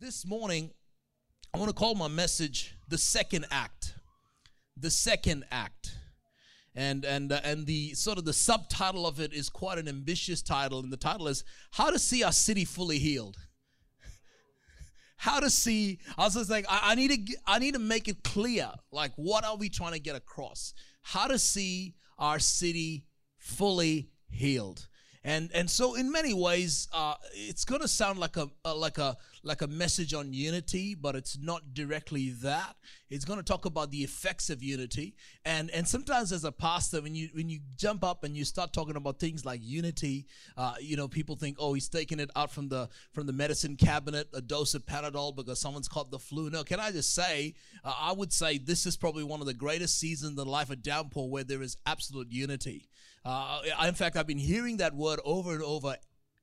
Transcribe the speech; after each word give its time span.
This 0.00 0.26
morning, 0.26 0.70
I 1.52 1.58
want 1.58 1.68
to 1.68 1.74
call 1.74 1.94
my 1.94 2.08
message 2.08 2.74
the 2.88 2.96
second 2.96 3.44
act. 3.50 3.92
The 4.74 4.90
second 4.90 5.44
act. 5.50 5.94
And 6.74 7.04
and 7.04 7.30
uh, 7.30 7.40
and 7.44 7.66
the 7.66 7.92
sort 7.92 8.16
of 8.16 8.24
the 8.24 8.32
subtitle 8.32 9.06
of 9.06 9.20
it 9.20 9.34
is 9.34 9.50
quite 9.50 9.76
an 9.76 9.88
ambitious 9.88 10.40
title 10.40 10.78
and 10.80 10.90
the 10.90 10.96
title 10.96 11.28
is 11.28 11.44
How 11.72 11.90
to 11.90 11.98
See 11.98 12.24
Our 12.24 12.32
City 12.32 12.64
Fully 12.64 12.98
Healed. 12.98 13.36
How 15.18 15.38
to 15.38 15.50
see 15.50 15.98
I 16.16 16.24
was 16.24 16.34
just 16.34 16.48
like 16.48 16.64
I, 16.66 16.92
I 16.92 16.94
need 16.94 17.10
to 17.10 17.36
I 17.46 17.58
need 17.58 17.74
to 17.74 17.78
make 17.78 18.08
it 18.08 18.24
clear 18.24 18.70
like 18.90 19.12
what 19.16 19.44
are 19.44 19.58
we 19.58 19.68
trying 19.68 19.92
to 19.92 20.00
get 20.00 20.16
across? 20.16 20.72
How 21.02 21.26
to 21.26 21.38
see 21.38 21.94
our 22.18 22.38
city 22.38 23.04
fully 23.36 24.08
healed 24.30 24.88
and 25.22 25.50
and 25.54 25.68
so 25.68 25.94
in 25.96 26.10
many 26.10 26.32
ways 26.32 26.88
uh, 26.94 27.14
it's 27.32 27.64
going 27.64 27.82
to 27.82 27.88
sound 27.88 28.18
like 28.18 28.36
a, 28.38 28.48
a, 28.64 28.74
like 28.74 28.96
a 28.96 29.16
like 29.42 29.60
a 29.60 29.66
message 29.66 30.14
on 30.14 30.32
unity 30.32 30.94
but 30.94 31.14
it's 31.14 31.38
not 31.38 31.74
directly 31.74 32.30
that. 32.42 32.76
It's 33.10 33.24
going 33.24 33.38
to 33.38 33.44
talk 33.44 33.64
about 33.64 33.90
the 33.90 33.98
effects 33.98 34.50
of 34.50 34.62
unity. 34.62 35.16
And 35.44 35.70
and 35.70 35.86
sometimes 35.86 36.32
as 36.32 36.44
a 36.44 36.52
pastor 36.52 37.02
when 37.02 37.14
you 37.14 37.28
when 37.32 37.50
you 37.50 37.60
jump 37.76 38.02
up 38.02 38.24
and 38.24 38.34
you 38.34 38.44
start 38.46 38.72
talking 38.72 38.96
about 38.96 39.18
things 39.18 39.44
like 39.44 39.60
unity 39.62 40.26
uh, 40.56 40.74
you 40.80 40.96
know 40.96 41.08
people 41.08 41.36
think 41.36 41.56
oh 41.58 41.74
he's 41.74 41.88
taking 41.88 42.18
it 42.18 42.30
out 42.34 42.50
from 42.50 42.68
the 42.68 42.88
from 43.12 43.26
the 43.26 43.32
medicine 43.32 43.76
cabinet 43.76 44.28
a 44.32 44.40
dose 44.40 44.74
of 44.74 44.86
panadol 44.86 45.36
because 45.36 45.58
someone's 45.58 45.88
caught 45.88 46.10
the 46.10 46.18
flu. 46.18 46.48
No 46.50 46.64
can 46.64 46.80
i 46.80 46.90
just 46.90 47.14
say 47.14 47.54
uh, 47.84 47.94
i 48.00 48.12
would 48.12 48.32
say 48.32 48.58
this 48.58 48.86
is 48.86 48.96
probably 48.96 49.24
one 49.24 49.40
of 49.40 49.46
the 49.46 49.54
greatest 49.54 49.98
seasons 49.98 50.30
in 50.30 50.36
the 50.36 50.44
life 50.44 50.70
of 50.70 50.82
downpour 50.82 51.28
where 51.28 51.44
there 51.44 51.62
is 51.62 51.76
absolute 51.86 52.30
unity 52.30 52.88
uh, 53.24 53.60
in 53.86 53.94
fact, 53.94 54.16
I've 54.16 54.26
been 54.26 54.38
hearing 54.38 54.78
that 54.78 54.94
word 54.94 55.20
over 55.24 55.52
and 55.52 55.62
over 55.62 55.96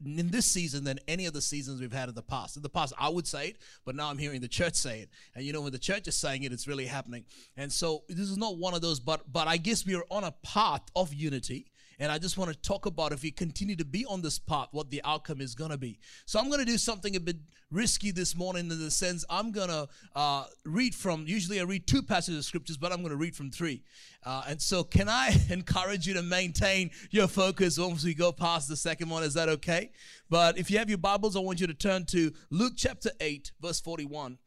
in 0.05 0.29
this 0.29 0.45
season 0.45 0.83
than 0.83 0.99
any 1.07 1.25
of 1.25 1.33
the 1.33 1.41
seasons 1.41 1.81
we've 1.81 1.91
had 1.91 2.09
in 2.09 2.15
the 2.15 2.21
past. 2.21 2.55
In 2.55 2.61
the 2.61 2.69
past, 2.69 2.93
I 2.99 3.09
would 3.09 3.25
say 3.25 3.49
it, 3.49 3.57
but 3.83 3.95
now 3.95 4.09
I'm 4.09 4.17
hearing 4.17 4.41
the 4.41 4.47
church 4.47 4.75
say 4.75 5.01
it. 5.01 5.09
And 5.35 5.43
you 5.43 5.53
know, 5.53 5.61
when 5.61 5.71
the 5.71 5.79
church 5.79 6.07
is 6.07 6.15
saying 6.15 6.43
it, 6.43 6.51
it's 6.51 6.67
really 6.67 6.85
happening. 6.85 7.25
And 7.55 7.71
so 7.71 8.03
this 8.07 8.29
is 8.29 8.37
not 8.37 8.57
one 8.57 8.73
of 8.73 8.81
those, 8.81 8.99
but 8.99 9.21
but 9.31 9.47
I 9.47 9.57
guess 9.57 9.85
we 9.85 9.95
are 9.95 10.05
on 10.11 10.23
a 10.23 10.33
path 10.43 10.83
of 10.95 11.13
unity. 11.13 11.67
And 11.99 12.11
I 12.11 12.19
just 12.19 12.37
want 12.37 12.51
to 12.51 12.61
talk 12.61 12.85
about 12.85 13.11
if 13.11 13.23
we 13.23 13.31
continue 13.31 13.75
to 13.75 13.85
be 13.85 14.05
on 14.05 14.21
this 14.21 14.37
path, 14.37 14.67
what 14.71 14.91
the 14.91 15.01
outcome 15.03 15.41
is 15.41 15.55
going 15.55 15.71
to 15.71 15.77
be. 15.77 15.99
So 16.25 16.39
I'm 16.39 16.47
going 16.47 16.59
to 16.59 16.65
do 16.65 16.77
something 16.77 17.15
a 17.15 17.19
bit 17.19 17.37
risky 17.71 18.11
this 18.11 18.35
morning 18.35 18.69
in 18.69 18.79
the 18.79 18.91
sense 18.91 19.25
I'm 19.29 19.51
going 19.51 19.69
to 19.69 19.87
uh, 20.15 20.45
read 20.63 20.93
from, 20.93 21.25
usually 21.25 21.59
I 21.59 21.63
read 21.63 21.87
two 21.87 22.03
passages 22.03 22.39
of 22.39 22.45
scriptures, 22.45 22.77
but 22.77 22.91
I'm 22.91 22.99
going 22.99 23.09
to 23.09 23.17
read 23.17 23.35
from 23.35 23.49
three. 23.49 23.81
Uh, 24.23 24.43
and 24.47 24.61
so, 24.61 24.83
can 24.83 25.09
I 25.09 25.35
encourage 25.49 26.05
you 26.05 26.13
to 26.13 26.21
maintain 26.21 26.91
your 27.09 27.27
focus 27.27 27.79
once 27.79 28.03
we 28.03 28.13
go 28.13 28.31
past 28.31 28.69
the 28.69 28.77
second 28.77 29.09
one? 29.09 29.23
Is 29.23 29.33
that 29.33 29.49
okay? 29.49 29.91
But 30.29 30.57
if 30.57 30.69
you 30.69 30.77
have 30.77 30.89
your 30.89 30.99
Bibles, 30.99 31.35
I 31.35 31.39
want 31.39 31.59
you 31.59 31.67
to 31.67 31.73
turn 31.73 32.05
to 32.07 32.31
Luke 32.51 32.73
chapter 32.75 33.09
8, 33.19 33.51
verse 33.59 33.79
41. 33.79 34.37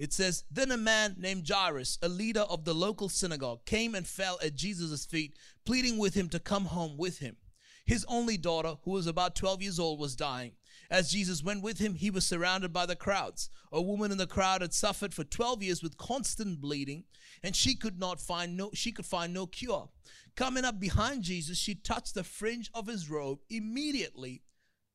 It 0.00 0.14
says, 0.14 0.44
Then 0.50 0.70
a 0.70 0.78
man 0.78 1.16
named 1.18 1.46
Jairus, 1.46 1.98
a 2.00 2.08
leader 2.08 2.40
of 2.40 2.64
the 2.64 2.74
local 2.74 3.10
synagogue, 3.10 3.66
came 3.66 3.94
and 3.94 4.06
fell 4.06 4.38
at 4.42 4.56
Jesus' 4.56 5.04
feet, 5.04 5.36
pleading 5.66 5.98
with 5.98 6.14
him 6.14 6.30
to 6.30 6.40
come 6.40 6.64
home 6.64 6.96
with 6.96 7.18
him. 7.18 7.36
His 7.84 8.06
only 8.08 8.38
daughter, 8.38 8.76
who 8.84 8.92
was 8.92 9.06
about 9.06 9.36
12 9.36 9.60
years 9.60 9.78
old, 9.78 10.00
was 10.00 10.16
dying. 10.16 10.52
As 10.90 11.12
Jesus 11.12 11.44
went 11.44 11.62
with 11.62 11.78
him, 11.78 11.94
he 11.94 12.10
was 12.10 12.26
surrounded 12.26 12.72
by 12.72 12.86
the 12.86 12.96
crowds. 12.96 13.50
A 13.72 13.82
woman 13.82 14.10
in 14.10 14.16
the 14.16 14.26
crowd 14.26 14.62
had 14.62 14.72
suffered 14.72 15.12
for 15.12 15.22
12 15.22 15.62
years 15.62 15.82
with 15.82 15.98
constant 15.98 16.62
bleeding, 16.62 17.04
and 17.42 17.54
she 17.54 17.74
could 17.74 17.98
not 17.98 18.22
find 18.22 18.56
no 18.56 18.70
she 18.72 18.92
could 18.92 19.06
find 19.06 19.34
no 19.34 19.46
cure. 19.46 19.90
Coming 20.34 20.64
up 20.64 20.80
behind 20.80 21.24
Jesus, 21.24 21.58
she 21.58 21.74
touched 21.74 22.14
the 22.14 22.24
fringe 22.24 22.70
of 22.72 22.86
his 22.86 23.10
robe. 23.10 23.40
Immediately, 23.50 24.42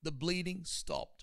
the 0.02 0.12
bleeding 0.12 0.62
stopped. 0.64 1.15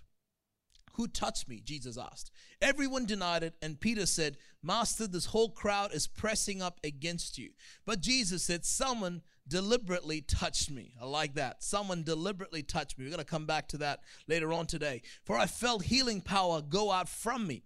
Who 0.94 1.06
touched 1.06 1.48
me? 1.48 1.60
Jesus 1.64 1.96
asked. 1.96 2.30
Everyone 2.60 3.06
denied 3.06 3.42
it, 3.42 3.54
and 3.62 3.80
Peter 3.80 4.06
said, 4.06 4.36
Master, 4.62 5.06
this 5.06 5.26
whole 5.26 5.48
crowd 5.48 5.94
is 5.94 6.06
pressing 6.06 6.60
up 6.60 6.78
against 6.84 7.38
you. 7.38 7.50
But 7.86 8.00
Jesus 8.00 8.42
said, 8.42 8.64
Someone 8.64 9.22
deliberately 9.48 10.20
touched 10.20 10.70
me. 10.70 10.94
I 11.00 11.06
like 11.06 11.34
that. 11.34 11.62
Someone 11.62 12.02
deliberately 12.02 12.62
touched 12.62 12.98
me. 12.98 13.04
We're 13.04 13.10
going 13.10 13.18
to 13.18 13.24
come 13.24 13.46
back 13.46 13.68
to 13.68 13.78
that 13.78 14.00
later 14.28 14.52
on 14.52 14.66
today. 14.66 15.02
For 15.24 15.36
I 15.36 15.46
felt 15.46 15.84
healing 15.84 16.20
power 16.20 16.60
go 16.62 16.92
out 16.92 17.08
from 17.08 17.46
me. 17.46 17.64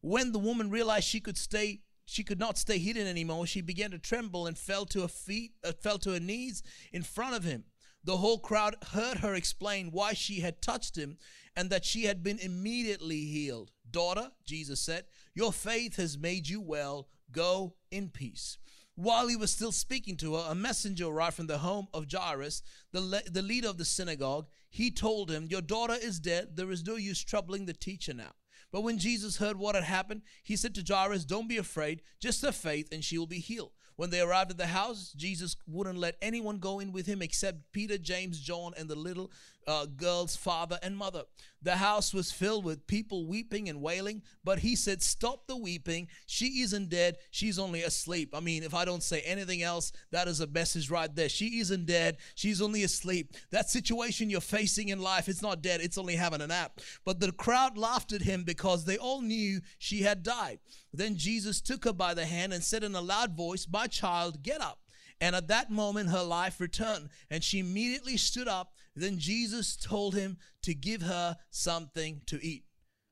When 0.00 0.32
the 0.32 0.38
woman 0.38 0.70
realized 0.70 1.06
she 1.06 1.20
could 1.20 1.36
stay 1.36 1.80
she 2.10 2.24
could 2.24 2.40
not 2.40 2.58
stay 2.58 2.78
hidden 2.78 3.06
anymore. 3.06 3.46
She 3.46 3.60
began 3.60 3.92
to 3.92 3.98
tremble 3.98 4.48
and 4.48 4.58
fell 4.58 4.84
to 4.86 5.02
her 5.02 5.08
feet, 5.08 5.52
uh, 5.62 5.70
fell 5.80 5.96
to 5.98 6.10
her 6.10 6.18
knees 6.18 6.60
in 6.92 7.04
front 7.04 7.36
of 7.36 7.44
him. 7.44 7.62
The 8.04 8.16
whole 8.16 8.38
crowd 8.38 8.76
heard 8.92 9.18
her 9.18 9.34
explain 9.34 9.90
why 9.90 10.14
she 10.14 10.40
had 10.40 10.62
touched 10.62 10.96
him 10.96 11.18
and 11.54 11.70
that 11.70 11.84
she 11.84 12.04
had 12.04 12.22
been 12.22 12.38
immediately 12.38 13.26
healed. 13.26 13.72
Daughter, 13.90 14.30
Jesus 14.44 14.80
said, 14.80 15.04
your 15.34 15.52
faith 15.52 15.96
has 15.96 16.18
made 16.18 16.48
you 16.48 16.60
well. 16.60 17.08
Go 17.30 17.74
in 17.90 18.08
peace. 18.08 18.58
While 18.96 19.28
he 19.28 19.36
was 19.36 19.50
still 19.50 19.72
speaking 19.72 20.16
to 20.18 20.34
her, 20.34 20.46
a 20.50 20.54
messenger 20.54 21.06
arrived 21.06 21.36
from 21.36 21.46
the 21.46 21.58
home 21.58 21.86
of 21.94 22.06
Jairus, 22.12 22.62
the, 22.92 23.00
le- 23.00 23.22
the 23.30 23.42
leader 23.42 23.68
of 23.68 23.78
the 23.78 23.84
synagogue. 23.84 24.48
He 24.68 24.90
told 24.90 25.30
him, 25.30 25.46
Your 25.48 25.62
daughter 25.62 25.94
is 25.94 26.20
dead. 26.20 26.56
There 26.56 26.70
is 26.70 26.86
no 26.86 26.96
use 26.96 27.22
troubling 27.22 27.66
the 27.66 27.72
teacher 27.72 28.12
now. 28.12 28.32
But 28.72 28.82
when 28.82 28.98
Jesus 28.98 29.38
heard 29.38 29.56
what 29.56 29.74
had 29.74 29.84
happened, 29.84 30.22
he 30.42 30.56
said 30.56 30.74
to 30.74 30.84
Jairus, 30.86 31.24
Don't 31.24 31.48
be 31.48 31.56
afraid, 31.56 32.02
just 32.20 32.42
have 32.42 32.56
faith, 32.56 32.88
and 32.92 33.04
she 33.04 33.16
will 33.16 33.26
be 33.26 33.38
healed. 33.38 33.72
When 34.00 34.08
they 34.08 34.22
arrived 34.22 34.50
at 34.50 34.56
the 34.56 34.66
house, 34.66 35.12
Jesus 35.14 35.56
wouldn't 35.66 35.98
let 35.98 36.16
anyone 36.22 36.56
go 36.56 36.80
in 36.80 36.90
with 36.90 37.04
him 37.04 37.20
except 37.20 37.70
Peter, 37.70 37.98
James, 37.98 38.40
John, 38.40 38.72
and 38.78 38.88
the 38.88 38.94
little 38.94 39.30
uh, 39.70 39.86
girl's 39.86 40.34
father 40.34 40.78
and 40.82 40.96
mother. 40.96 41.22
The 41.62 41.76
house 41.76 42.12
was 42.12 42.32
filled 42.32 42.64
with 42.64 42.86
people 42.86 43.26
weeping 43.26 43.68
and 43.68 43.80
wailing, 43.80 44.22
but 44.42 44.58
he 44.58 44.74
said, 44.74 45.00
Stop 45.00 45.46
the 45.46 45.56
weeping. 45.56 46.08
She 46.26 46.62
isn't 46.62 46.88
dead. 46.88 47.18
She's 47.30 47.58
only 47.58 47.82
asleep. 47.82 48.34
I 48.34 48.40
mean, 48.40 48.64
if 48.64 48.74
I 48.74 48.84
don't 48.84 49.02
say 49.02 49.20
anything 49.20 49.62
else, 49.62 49.92
that 50.10 50.26
is 50.26 50.40
a 50.40 50.46
message 50.48 50.90
right 50.90 51.14
there. 51.14 51.28
She 51.28 51.60
isn't 51.60 51.86
dead. 51.86 52.16
She's 52.34 52.60
only 52.60 52.82
asleep. 52.82 53.34
That 53.52 53.70
situation 53.70 54.28
you're 54.28 54.40
facing 54.40 54.88
in 54.88 55.00
life, 55.00 55.28
it's 55.28 55.42
not 55.42 55.62
dead. 55.62 55.80
It's 55.80 55.98
only 55.98 56.16
having 56.16 56.40
a 56.40 56.48
nap. 56.48 56.80
But 57.04 57.20
the 57.20 57.30
crowd 57.30 57.78
laughed 57.78 58.12
at 58.12 58.22
him 58.22 58.42
because 58.42 58.84
they 58.84 58.96
all 58.96 59.22
knew 59.22 59.60
she 59.78 60.02
had 60.02 60.24
died. 60.24 60.58
Then 60.92 61.16
Jesus 61.16 61.60
took 61.60 61.84
her 61.84 61.92
by 61.92 62.14
the 62.14 62.26
hand 62.26 62.52
and 62.52 62.64
said 62.64 62.82
in 62.82 62.96
a 62.96 63.00
loud 63.00 63.36
voice, 63.36 63.68
My 63.70 63.86
child, 63.86 64.42
get 64.42 64.60
up. 64.60 64.80
And 65.20 65.36
at 65.36 65.48
that 65.48 65.70
moment, 65.70 66.10
her 66.10 66.22
life 66.22 66.60
returned, 66.60 67.10
and 67.30 67.44
she 67.44 67.58
immediately 67.58 68.16
stood 68.16 68.48
up. 68.48 68.72
Then 68.94 69.18
Jesus 69.18 69.76
told 69.76 70.14
him 70.14 70.38
to 70.62 70.74
give 70.74 71.02
her 71.02 71.36
something 71.50 72.22
to 72.26 72.44
eat. 72.44 72.64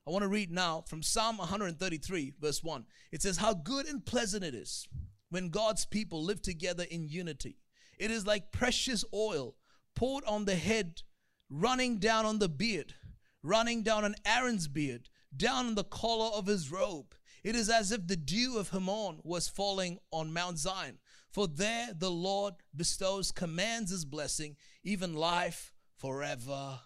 I 0.07 0.11
want 0.11 0.23
to 0.23 0.29
read 0.29 0.51
now 0.51 0.85
from 0.87 1.03
Psalm 1.03 1.37
133, 1.39 2.35
verse 2.41 2.63
1. 2.63 2.87
It 3.13 3.23
says, 3.23 3.37
How 3.37 3.55
good 3.55 3.87
and 3.87 4.05
pleasant 4.05 4.43
it 4.43 4.55
is 4.55 4.89
when 5.29 5.51
God's 5.51 5.85
people 5.85 6.23
live 6.25 6.41
together 6.41 6.85
in 6.91 7.09
unity. 7.09 7.59
It 7.99 8.11
is 8.11 8.27
like 8.27 8.53
precious 8.53 9.05
oil 9.13 9.57
poured 9.95 10.25
on 10.25 10.45
the 10.45 10.55
head, 10.55 11.03
running 11.51 11.99
down 11.99 12.25
on 12.25 12.39
the 12.39 12.49
beard, 12.49 12.95
running 13.43 13.83
down 13.83 14.05
on 14.05 14.15
Aaron's 14.25 14.69
beard, 14.69 15.09
down 15.37 15.67
on 15.67 15.75
the 15.75 15.85
collar 15.85 16.31
of 16.35 16.47
his 16.47 16.71
robe. 16.71 17.15
It 17.45 17.55
is 17.55 17.69
as 17.69 17.93
if 17.93 18.07
the 18.07 18.17
dew 18.17 18.59
of 18.59 18.71
Hermon 18.71 19.21
was 19.23 19.49
falling 19.49 19.99
on 20.11 20.33
Mount 20.33 20.59
Zion. 20.59 20.99
For 21.31 21.47
there 21.47 21.91
the 21.97 22.11
Lord 22.11 22.55
bestows, 22.75 23.31
commands 23.31 23.91
his 23.91 24.05
blessing, 24.05 24.57
even 24.89 25.15
life 25.15 25.75
forevermore. 25.99 26.79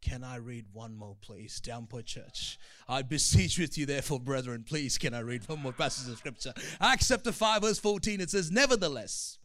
Can 0.00 0.24
I 0.24 0.36
read 0.36 0.64
one 0.72 0.96
more, 0.96 1.16
please? 1.20 1.60
Downpour 1.60 2.02
Church. 2.02 2.58
I 2.88 3.02
beseech 3.02 3.58
with 3.58 3.76
you, 3.76 3.84
therefore, 3.84 4.18
brethren, 4.18 4.64
please, 4.66 4.96
can 4.96 5.12
I 5.12 5.20
read 5.20 5.46
one 5.46 5.60
more 5.60 5.72
passage 5.72 6.10
of 6.10 6.18
scripture? 6.18 6.54
Acts 6.80 7.08
chapter 7.08 7.32
5, 7.32 7.62
verse 7.62 7.78
14, 7.78 8.20
it 8.20 8.30
says, 8.30 8.50
Nevertheless, 8.50 9.38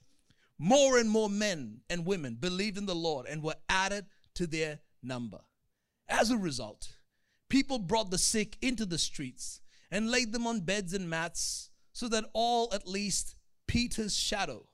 more 0.58 0.98
and 0.98 1.10
more 1.10 1.30
men 1.30 1.82
and 1.90 2.06
women 2.06 2.38
believed 2.40 2.78
in 2.78 2.86
the 2.86 2.96
Lord 2.96 3.28
and 3.28 3.44
were 3.44 3.56
added 3.68 4.06
to 4.36 4.48
their 4.48 4.80
number. 5.04 5.42
As 6.08 6.32
a 6.32 6.38
result, 6.38 6.88
people 7.50 7.80
brought 7.80 8.12
the 8.12 8.18
sick 8.18 8.58
into 8.62 8.86
the 8.86 8.98
streets 8.98 9.60
and 9.92 10.10
laid 10.10 10.32
them 10.32 10.48
on 10.48 10.62
beds 10.62 10.94
and 10.94 11.10
mats 11.10 11.70
so 11.92 12.08
that 12.08 12.26
all, 12.34 12.74
at 12.74 12.88
least 12.88 13.36
Peter's 13.68 14.16
shadow, 14.16 14.70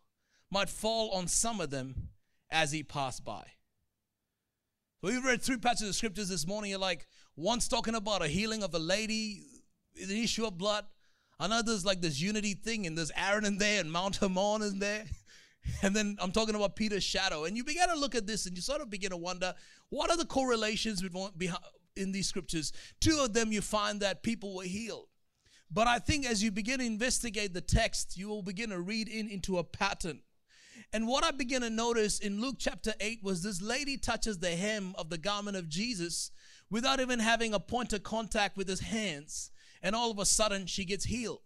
might 0.53 0.69
fall 0.69 1.09
on 1.11 1.27
some 1.27 1.59
of 1.59 1.71
them 1.71 2.09
as 2.51 2.71
he 2.71 2.83
passed 2.83 3.25
by. 3.25 3.43
We 5.01 5.17
read 5.17 5.41
three 5.41 5.57
passages 5.57 5.89
of 5.89 5.95
scriptures 5.95 6.29
this 6.29 6.47
morning. 6.47 6.69
You're 6.69 6.79
like, 6.79 7.07
one's 7.35 7.67
talking 7.67 7.95
about 7.95 8.21
a 8.21 8.27
healing 8.27 8.63
of 8.63 8.73
a 8.73 8.79
lady, 8.79 9.43
the 9.95 10.23
issue 10.23 10.45
of 10.45 10.57
blood. 10.57 10.85
Another's 11.39 11.83
like 11.83 12.01
this 12.01 12.21
unity 12.21 12.53
thing, 12.53 12.85
and 12.85 12.95
there's 12.95 13.11
Aaron 13.17 13.43
in 13.43 13.57
there, 13.57 13.81
and 13.81 13.91
Mount 13.91 14.17
Hermon 14.17 14.61
in 14.61 14.79
there. 14.79 15.05
And 15.81 15.95
then 15.95 16.17
I'm 16.19 16.33
talking 16.33 16.55
about 16.55 16.75
Peter's 16.75 17.05
shadow. 17.05 17.45
And 17.45 17.55
you 17.55 17.63
begin 17.63 17.87
to 17.87 17.95
look 17.95 18.15
at 18.15 18.27
this 18.27 18.47
and 18.47 18.53
you 18.57 18.61
sort 18.61 18.81
of 18.81 18.89
begin 18.89 19.11
to 19.11 19.17
wonder 19.17 19.53
what 19.87 20.11
are 20.11 20.17
the 20.17 20.25
correlations 20.25 21.01
in 21.95 22.11
these 22.11 22.27
scriptures? 22.27 22.73
Two 22.99 23.21
of 23.21 23.31
them, 23.31 23.53
you 23.53 23.61
find 23.61 24.01
that 24.01 24.23
people 24.23 24.57
were 24.57 24.65
healed. 24.65 25.07
But 25.71 25.87
I 25.87 25.99
think 25.99 26.25
as 26.25 26.43
you 26.43 26.51
begin 26.51 26.79
to 26.79 26.85
investigate 26.85 27.53
the 27.53 27.61
text, 27.61 28.17
you 28.17 28.27
will 28.27 28.43
begin 28.43 28.71
to 28.71 28.81
read 28.81 29.07
in 29.07 29.29
into 29.29 29.57
a 29.57 29.63
pattern. 29.63 30.19
And 30.93 31.07
what 31.07 31.23
I 31.23 31.31
begin 31.31 31.63
to 31.63 31.71
notice 31.71 32.19
in 32.19 32.39
Luke 32.39 32.57
chapter 32.59 32.93
8 32.99 33.23
was 33.23 33.41
this 33.41 33.63
lady 33.63 33.97
touches 33.97 34.37
the 34.37 34.51
hem 34.51 34.93
of 34.95 35.09
the 35.09 35.17
garment 35.17 35.57
of 35.57 35.67
Jesus, 35.67 36.29
without 36.69 36.99
even 36.99 37.19
having 37.19 37.51
a 37.51 37.59
point 37.59 37.93
of 37.93 38.03
contact 38.03 38.55
with 38.55 38.67
his 38.67 38.79
hands. 38.79 39.49
And 39.81 39.95
all 39.95 40.11
of 40.11 40.19
a 40.19 40.25
sudden, 40.25 40.67
she 40.67 40.85
gets 40.85 41.05
healed. 41.05 41.41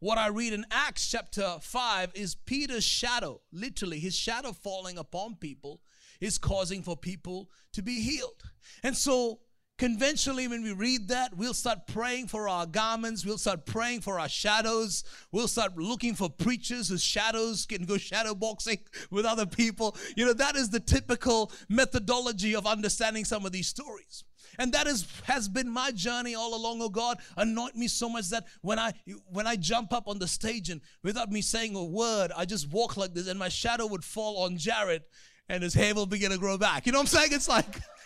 What 0.00 0.16
I 0.16 0.28
read 0.28 0.54
in 0.54 0.64
Acts 0.70 1.10
chapter 1.10 1.58
5 1.60 2.12
is 2.14 2.34
Peter's 2.34 2.82
shadow, 2.82 3.42
literally, 3.52 3.98
his 3.98 4.16
shadow 4.16 4.54
falling 4.54 4.96
upon 4.96 5.34
people 5.34 5.82
is 6.18 6.38
causing 6.38 6.82
for 6.82 6.96
people 6.96 7.50
to 7.74 7.82
be 7.82 8.00
healed. 8.00 8.42
And 8.82 8.96
so, 8.96 9.40
conventionally, 9.80 10.46
when 10.46 10.62
we 10.62 10.72
read 10.74 11.08
that, 11.08 11.34
we'll 11.38 11.54
start 11.54 11.86
praying 11.86 12.26
for 12.26 12.50
our 12.50 12.66
garments, 12.66 13.24
we'll 13.24 13.38
start 13.38 13.64
praying 13.64 14.02
for 14.02 14.20
our 14.20 14.28
shadows, 14.28 15.04
we'll 15.32 15.48
start 15.48 15.74
looking 15.78 16.14
for 16.14 16.28
preachers 16.28 16.90
whose 16.90 17.02
shadows 17.02 17.64
can 17.64 17.86
go 17.86 17.96
shadow 17.96 18.34
boxing 18.34 18.78
with 19.10 19.24
other 19.24 19.46
people. 19.46 19.96
You 20.16 20.26
know, 20.26 20.34
that 20.34 20.54
is 20.54 20.68
the 20.68 20.80
typical 20.80 21.50
methodology 21.70 22.54
of 22.54 22.66
understanding 22.66 23.24
some 23.24 23.46
of 23.46 23.52
these 23.52 23.68
stories. 23.68 24.22
And 24.58 24.70
that 24.74 24.86
is 24.86 25.06
has 25.24 25.48
been 25.48 25.70
my 25.70 25.92
journey 25.92 26.34
all 26.34 26.54
along. 26.54 26.82
Oh 26.82 26.90
God, 26.90 27.16
anoint 27.38 27.74
me 27.74 27.88
so 27.88 28.10
much 28.10 28.28
that 28.30 28.44
when 28.60 28.78
I 28.78 28.92
when 29.28 29.46
I 29.46 29.56
jump 29.56 29.94
up 29.94 30.08
on 30.08 30.18
the 30.18 30.28
stage 30.28 30.68
and 30.68 30.82
without 31.02 31.30
me 31.30 31.40
saying 31.40 31.74
a 31.74 31.84
word, 31.84 32.32
I 32.36 32.44
just 32.44 32.70
walk 32.70 32.98
like 32.98 33.14
this, 33.14 33.28
and 33.28 33.38
my 33.38 33.48
shadow 33.48 33.86
would 33.86 34.04
fall 34.04 34.44
on 34.44 34.58
Jared, 34.58 35.04
and 35.48 35.62
his 35.62 35.72
hair 35.72 35.94
will 35.94 36.04
begin 36.04 36.32
to 36.32 36.38
grow 36.38 36.58
back. 36.58 36.84
You 36.84 36.92
know 36.92 36.98
what 36.98 37.14
I'm 37.14 37.18
saying? 37.18 37.32
It's 37.32 37.48
like 37.48 37.80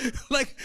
like 0.30 0.56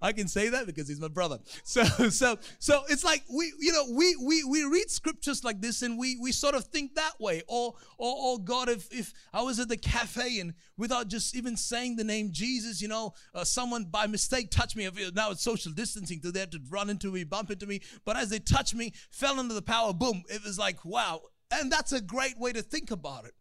I 0.00 0.12
can 0.12 0.28
say 0.28 0.48
that 0.50 0.66
because 0.66 0.88
he's 0.88 1.00
my 1.00 1.08
brother. 1.08 1.38
So 1.64 1.82
so 2.10 2.38
so 2.58 2.82
it's 2.88 3.04
like 3.04 3.24
we 3.34 3.52
you 3.58 3.72
know 3.72 3.84
we 3.92 4.16
we 4.16 4.44
we 4.44 4.64
read 4.64 4.90
scriptures 4.90 5.44
like 5.44 5.60
this 5.60 5.82
and 5.82 5.98
we 5.98 6.16
we 6.20 6.32
sort 6.32 6.54
of 6.54 6.64
think 6.64 6.94
that 6.94 7.20
way. 7.20 7.42
Or 7.48 7.74
or 7.98 8.14
oh 8.18 8.38
God, 8.38 8.68
if 8.68 8.92
if 8.92 9.12
I 9.32 9.42
was 9.42 9.58
at 9.58 9.68
the 9.68 9.76
cafe 9.76 10.38
and 10.40 10.54
without 10.76 11.08
just 11.08 11.34
even 11.34 11.56
saying 11.56 11.96
the 11.96 12.04
name 12.04 12.30
Jesus, 12.32 12.80
you 12.80 12.88
know, 12.88 13.14
uh, 13.34 13.44
someone 13.44 13.84
by 13.84 14.06
mistake 14.06 14.50
touched 14.50 14.76
me. 14.76 14.88
Now 15.14 15.30
it's 15.30 15.42
social 15.42 15.72
distancing, 15.72 16.20
to 16.20 16.30
there 16.30 16.46
to 16.46 16.60
run 16.70 16.90
into 16.90 17.10
me, 17.10 17.24
bump 17.24 17.50
into 17.50 17.66
me. 17.66 17.80
But 18.04 18.16
as 18.16 18.30
they 18.30 18.38
touched 18.38 18.74
me, 18.74 18.92
fell 19.10 19.40
under 19.40 19.54
the 19.54 19.62
power. 19.62 19.92
Boom! 19.92 20.22
It 20.28 20.44
was 20.44 20.58
like 20.58 20.84
wow, 20.84 21.22
and 21.50 21.70
that's 21.70 21.92
a 21.92 22.00
great 22.00 22.38
way 22.38 22.52
to 22.52 22.62
think 22.62 22.90
about 22.90 23.24
it. 23.24 23.32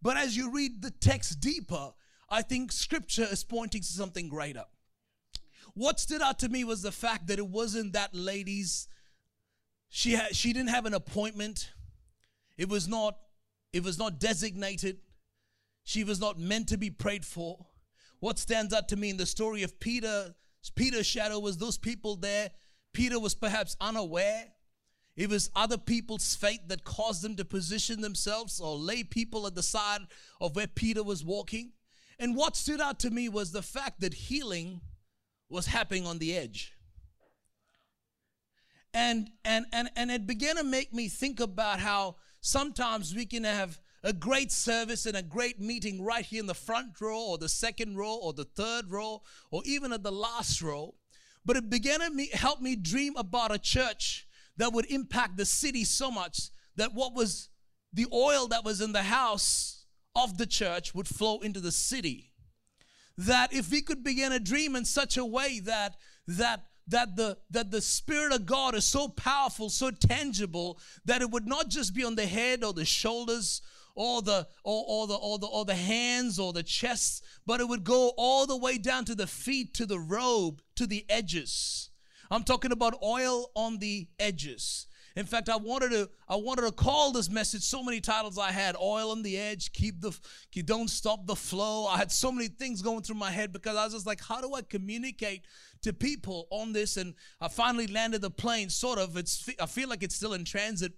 But 0.00 0.16
as 0.16 0.36
you 0.36 0.50
read 0.50 0.82
the 0.82 0.90
text 0.90 1.40
deeper, 1.40 1.92
I 2.28 2.42
think 2.42 2.72
scripture 2.72 3.26
is 3.30 3.44
pointing 3.44 3.82
to 3.82 3.86
something 3.86 4.28
greater. 4.28 4.64
What 5.74 5.98
stood 5.98 6.22
out 6.22 6.38
to 6.40 6.48
me 6.48 6.64
was 6.64 6.82
the 6.82 6.92
fact 6.92 7.26
that 7.26 7.38
it 7.38 7.46
wasn't 7.46 7.94
that 7.94 8.14
lady's 8.14 8.88
she 9.88 10.12
had 10.12 10.34
she 10.34 10.52
didn't 10.52 10.70
have 10.70 10.86
an 10.86 10.94
appointment. 10.94 11.72
It 12.56 12.68
was 12.68 12.88
not 12.88 13.16
it 13.72 13.82
was 13.82 13.98
not 13.98 14.18
designated. 14.18 14.98
She 15.84 16.04
was 16.04 16.20
not 16.20 16.38
meant 16.38 16.68
to 16.68 16.78
be 16.78 16.90
prayed 16.90 17.24
for. 17.24 17.66
What 18.20 18.38
stands 18.38 18.72
out 18.72 18.88
to 18.88 18.96
me 18.96 19.10
in 19.10 19.18
the 19.18 19.26
story 19.26 19.62
of 19.62 19.78
Peter, 19.78 20.34
Peter's 20.74 21.06
shadow 21.06 21.38
was 21.38 21.58
those 21.58 21.76
people 21.76 22.16
there. 22.16 22.50
Peter 22.92 23.20
was 23.20 23.34
perhaps 23.34 23.76
unaware. 23.80 24.46
It 25.16 25.28
was 25.28 25.50
other 25.54 25.78
people's 25.78 26.34
faith 26.34 26.62
that 26.68 26.84
caused 26.84 27.22
them 27.22 27.36
to 27.36 27.44
position 27.44 28.00
themselves 28.00 28.60
or 28.60 28.76
lay 28.76 29.04
people 29.04 29.46
at 29.46 29.54
the 29.54 29.62
side 29.62 30.00
of 30.40 30.56
where 30.56 30.66
Peter 30.66 31.02
was 31.02 31.24
walking. 31.24 31.72
And 32.18 32.36
what 32.36 32.56
stood 32.56 32.80
out 32.80 33.00
to 33.00 33.10
me 33.10 33.28
was 33.28 33.52
the 33.52 33.62
fact 33.62 34.00
that 34.00 34.14
healing 34.14 34.80
was 35.48 35.66
happening 35.66 36.06
on 36.06 36.18
the 36.18 36.36
edge. 36.36 36.72
And 38.92 39.30
and 39.44 39.66
and 39.72 39.90
and 39.96 40.10
it 40.10 40.26
began 40.26 40.56
to 40.56 40.64
make 40.64 40.92
me 40.92 41.08
think 41.08 41.40
about 41.40 41.80
how 41.80 42.16
sometimes 42.40 43.14
we 43.14 43.26
can 43.26 43.42
have 43.42 43.80
a 44.04 44.12
great 44.12 44.52
service 44.52 45.06
and 45.06 45.16
a 45.16 45.22
great 45.22 45.58
meeting 45.58 46.04
right 46.04 46.24
here 46.24 46.40
in 46.40 46.46
the 46.46 46.54
front 46.54 47.00
row 47.00 47.20
or 47.20 47.38
the 47.38 47.48
second 47.48 47.96
row 47.96 48.14
or 48.14 48.32
the 48.32 48.44
third 48.44 48.90
row 48.90 49.22
or 49.50 49.62
even 49.64 49.92
at 49.92 50.02
the 50.02 50.12
last 50.12 50.62
row. 50.62 50.94
But 51.44 51.56
it 51.56 51.70
began 51.70 52.00
to 52.00 52.10
me, 52.10 52.30
help 52.32 52.60
me 52.60 52.76
dream 52.76 53.16
about 53.16 53.54
a 53.54 53.58
church 53.58 54.28
that 54.58 54.72
would 54.72 54.86
impact 54.86 55.36
the 55.36 55.46
city 55.46 55.84
so 55.84 56.10
much 56.10 56.50
that 56.76 56.94
what 56.94 57.14
was 57.14 57.48
the 57.92 58.06
oil 58.12 58.46
that 58.48 58.64
was 58.64 58.80
in 58.80 58.92
the 58.92 59.02
house 59.02 59.83
of 60.14 60.38
the 60.38 60.46
church 60.46 60.94
would 60.94 61.08
flow 61.08 61.40
into 61.40 61.60
the 61.60 61.72
city. 61.72 62.32
That 63.16 63.52
if 63.52 63.70
we 63.70 63.82
could 63.82 64.02
begin 64.02 64.32
a 64.32 64.40
dream 64.40 64.74
in 64.76 64.84
such 64.84 65.16
a 65.16 65.24
way 65.24 65.60
that 65.60 65.96
that 66.26 66.66
that 66.88 67.16
the 67.16 67.38
that 67.50 67.70
the 67.70 67.80
spirit 67.80 68.32
of 68.32 68.44
god 68.44 68.74
is 68.74 68.84
so 68.84 69.08
powerful 69.08 69.70
so 69.70 69.90
tangible 69.90 70.78
that 71.04 71.22
it 71.22 71.30
would 71.30 71.46
not 71.46 71.68
just 71.68 71.94
be 71.94 72.04
on 72.04 72.14
the 72.14 72.26
head 72.26 72.62
or 72.62 72.72
the 72.72 72.84
shoulders 72.84 73.62
or 73.94 74.20
the 74.22 74.46
or, 74.64 74.84
or 74.86 75.06
the 75.06 75.14
or 75.14 75.38
the 75.38 75.46
or 75.46 75.64
the 75.64 75.74
hands 75.74 76.38
or 76.38 76.52
the 76.52 76.62
chest 76.62 77.24
but 77.46 77.60
it 77.60 77.68
would 77.68 77.84
go 77.84 78.12
all 78.16 78.46
the 78.46 78.56
way 78.56 78.76
down 78.76 79.04
to 79.04 79.14
the 79.14 79.26
feet 79.26 79.72
to 79.72 79.86
the 79.86 79.98
robe 79.98 80.60
to 80.76 80.86
the 80.86 81.04
edges 81.08 81.90
i'm 82.30 82.44
talking 82.44 82.72
about 82.72 83.02
oil 83.02 83.50
on 83.54 83.78
the 83.78 84.08
edges 84.18 84.86
in 85.16 85.26
fact, 85.26 85.48
I 85.48 85.56
wanted 85.56 85.90
to 85.90 86.10
I 86.28 86.34
wanted 86.34 86.62
to 86.62 86.72
call 86.72 87.12
this 87.12 87.30
message 87.30 87.62
so 87.62 87.82
many 87.84 88.00
titles 88.00 88.36
I 88.36 88.50
had 88.50 88.74
oil 88.76 89.12
on 89.12 89.22
the 89.22 89.38
edge, 89.38 89.72
keep 89.72 90.00
the 90.00 90.16
keep, 90.50 90.66
don't 90.66 90.90
stop 90.90 91.26
the 91.26 91.36
flow. 91.36 91.86
I 91.86 91.98
had 91.98 92.10
so 92.10 92.32
many 92.32 92.48
things 92.48 92.82
going 92.82 93.02
through 93.02 93.16
my 93.16 93.30
head 93.30 93.52
because 93.52 93.76
I 93.76 93.84
was 93.84 93.92
just 93.92 94.06
like, 94.06 94.20
how 94.20 94.40
do 94.40 94.54
I 94.54 94.62
communicate 94.62 95.44
to 95.82 95.92
people 95.92 96.48
on 96.50 96.72
this? 96.72 96.96
And 96.96 97.14
I 97.40 97.46
finally 97.46 97.86
landed 97.86 98.22
the 98.22 98.30
plane. 98.30 98.70
Sort 98.70 98.98
of. 98.98 99.16
It's 99.16 99.48
I 99.60 99.66
feel 99.66 99.88
like 99.88 100.02
it's 100.02 100.16
still 100.16 100.32
in 100.32 100.44
transit 100.44 100.92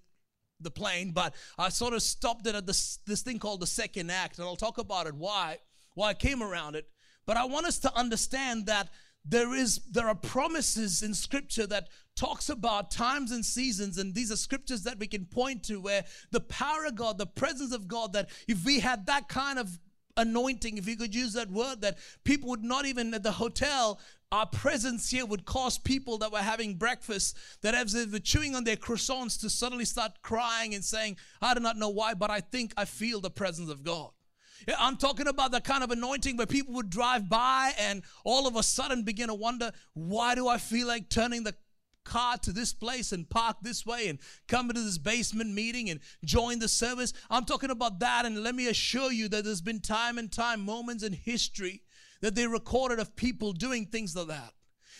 the 0.61 0.71
plane, 0.71 1.11
but 1.11 1.35
I 1.59 1.69
sort 1.69 1.93
of 1.93 2.01
stopped 2.01 2.47
it 2.47 2.55
at 2.55 2.67
this 2.67 2.99
this 3.07 3.21
thing 3.21 3.39
called 3.39 3.61
the 3.61 3.67
second 3.67 4.11
act, 4.11 4.39
and 4.39 4.47
I'll 4.47 4.57
talk 4.57 4.79
about 4.79 5.07
it 5.07 5.15
why 5.15 5.59
why 5.95 6.09
I 6.09 6.15
came 6.15 6.43
around 6.43 6.75
it. 6.75 6.89
But 7.27 7.37
I 7.37 7.45
want 7.45 7.67
us 7.67 7.79
to 7.81 7.95
understand 7.95 8.67
that 8.67 8.89
there 9.29 9.55
is 9.55 9.81
there 9.91 10.09
are 10.09 10.15
promises 10.15 11.03
in 11.03 11.13
scripture 11.15 11.67
that 11.67 11.89
talks 12.15 12.49
about 12.49 12.91
times 12.91 13.33
and 13.33 13.45
seasons 13.45 13.99
and 13.99 14.15
these 14.15 14.31
are 14.31 14.37
scriptures 14.37 14.83
that 14.83 14.99
we 14.99 15.07
can 15.07 15.25
point 15.25 15.63
to 15.63 15.81
where 15.81 16.05
the 16.31 16.41
power 16.41 16.85
of 16.87 16.95
god 16.95 17.19
the 17.19 17.27
presence 17.27 17.73
of 17.73 17.89
god 17.89 18.13
that 18.13 18.29
if 18.49 18.65
we 18.65 18.81
had 18.81 19.07
that 19.07 19.29
kind 19.29 19.59
of 19.59 19.79
anointing 20.17 20.79
if 20.79 20.89
you 20.89 20.97
could 20.97 21.15
use 21.15 21.35
that 21.35 21.51
word 21.51 21.81
that 21.83 21.99
people 22.25 22.49
would 22.49 22.65
not 22.65 22.87
even 22.87 23.13
at 23.13 23.23
the 23.23 23.33
hotel 23.33 24.01
our 24.33 24.47
presence 24.47 25.11
here 25.11 25.27
would 25.27 25.45
cause 25.45 25.79
people 25.79 26.19
that 26.19 26.33
were 26.33 26.39
having 26.39 26.75
breakfast 26.75 27.37
that 27.63 27.75
as 27.75 27.93
they 27.93 28.07
were 28.07 28.19
chewing 28.19 28.55
on 28.55 28.65
their 28.65 28.77
croissants 28.77 29.39
to 29.39 29.51
suddenly 29.51 29.85
start 29.85 30.13
crying 30.23 30.75
and 30.75 30.85
saying 30.85 31.17
i 31.43 31.53
do 31.53 31.61
not 31.61 31.77
know 31.77 31.91
why 31.91 32.15
but 32.15 32.31
i 32.31 32.41
think 32.41 32.73
i 32.77 32.85
feel 32.85 33.21
the 33.21 33.31
presence 33.31 33.71
of 33.71 33.83
god 33.83 34.11
I'm 34.79 34.97
talking 34.97 35.27
about 35.27 35.53
the 35.53 35.61
kind 35.61 35.85
of 35.85 35.91
anointing 35.91 36.37
where 36.37 36.47
people 36.47 36.75
would 36.75 36.91
drive 36.91 37.29
by 37.29 37.73
and 37.79 38.03
all 38.25 38.47
of 38.47 38.57
a 38.57 38.63
sudden 38.63 39.03
begin 39.03 39.29
to 39.29 39.35
wonder, 39.35 39.73
why 39.95 40.35
do 40.35 40.49
I 40.49 40.59
feel 40.59 40.87
like 40.87 41.09
turning 41.09 41.45
the 41.45 41.55
car 42.07 42.39
to 42.39 42.53
this 42.53 42.73
place 42.73 43.13
and 43.13 43.29
park 43.29 43.57
this 43.61 43.85
way 43.85 44.09
and 44.09 44.19
come 44.49 44.71
into 44.71 44.81
this 44.81 44.99
basement 44.99 45.53
meeting 45.53 45.91
and 45.91 46.01
join 46.25 46.59
the 46.59 46.69
service. 46.69 47.13
I'm 47.29 47.45
talking 47.45 47.71
about 47.71 47.99
that. 48.01 48.25
And 48.25 48.43
let 48.43 48.55
me 48.55 48.69
assure 48.69 49.13
you 49.13 49.29
that 49.29 49.45
there's 49.45 49.61
been 49.61 49.81
time 49.81 50.17
and 50.17 50.33
time 50.33 50.61
moments 50.61 51.03
in 51.03 51.13
history 51.13 51.83
that 52.23 52.35
they 52.35 52.47
recorded 52.47 52.99
of 52.99 53.17
people 53.17 53.53
doing 53.53 53.87
things 53.87 54.17
like 54.17 54.29
that. 54.29 54.53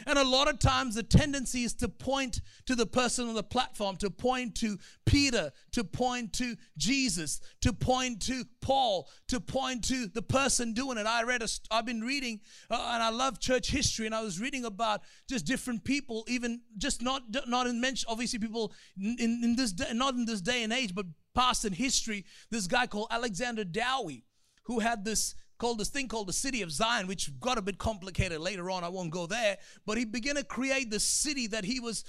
And 0.07 0.19
a 0.19 0.25
lot 0.25 0.49
of 0.49 0.59
times 0.59 0.95
the 0.95 1.03
tendency 1.03 1.65
is 1.65 1.75
to 1.75 1.89
point 1.89 2.41
to 2.67 2.75
the 2.75 2.87
person 2.87 3.29
on 3.29 3.35
the 3.35 3.43
platform, 3.43 3.97
to 3.97 4.11
point 4.11 4.55
to 4.57 4.79
Peter, 5.05 5.53
to 5.73 5.85
point 5.85 6.33
to 6.35 6.57
Jesus, 6.77 7.41
to 7.63 7.73
point 7.73 8.21
to 8.23 8.45
Paul, 8.61 9.09
to 9.29 9.41
point 9.41 9.85
to 9.85 10.07
the 10.09 10.23
person 10.23 10.75
doing 10.75 10.99
it. 10.99 11.07
I 11.07 11.23
read, 11.23 11.43
a, 11.43 11.49
I've 11.71 11.87
been 11.87 12.03
reading, 12.03 12.41
uh, 12.71 12.91
and 12.95 13.03
I 13.03 13.11
love 13.11 13.41
church 13.41 13.71
history, 13.71 14.07
and 14.07 14.15
I 14.15 14.23
was 14.23 14.41
reading 14.41 14.65
about 14.65 15.03
just 15.29 15.47
different 15.47 15.85
people, 15.85 16.25
even 16.29 16.61
just 16.77 17.01
not 17.03 17.23
not 17.47 17.67
in 17.67 17.81
mention, 17.81 18.07
obviously 18.11 18.39
people 18.39 18.73
in, 19.01 19.41
in 19.43 19.57
this 19.57 19.73
day, 19.73 19.93
not 19.93 20.15
in 20.15 20.25
this 20.25 20.41
day 20.41 20.63
and 20.63 20.73
age, 20.73 20.95
but 20.95 21.07
past 21.35 21.65
in 21.65 21.73
history. 21.73 22.25
This 22.51 22.67
guy 22.67 22.87
called 22.87 23.09
Alexander 23.11 23.65
Dowie, 23.65 24.25
who 24.65 24.81
had 24.81 25.05
this 25.05 25.35
called 25.59 25.79
this 25.79 25.89
thing 25.89 26.09
called 26.09 26.29
the 26.29 26.33
city 26.33 26.63
of 26.63 26.71
Zion, 26.71 27.07
which 27.07 27.39
got 27.41 27.59
a 27.59 27.63
bit 27.63 27.79
complicated 27.79 28.41
later 28.41 28.71
on. 28.71 28.85
I 28.85 28.89
won't 28.89 29.11
go 29.11 29.27
there. 29.27 29.57
But 29.87 29.99
he 29.99 30.05
began 30.05 30.37
to 30.37 30.45
create 30.45 30.91
the 30.91 31.01
city 31.01 31.47
that 31.49 31.65
he 31.65 31.81
was 31.81 32.05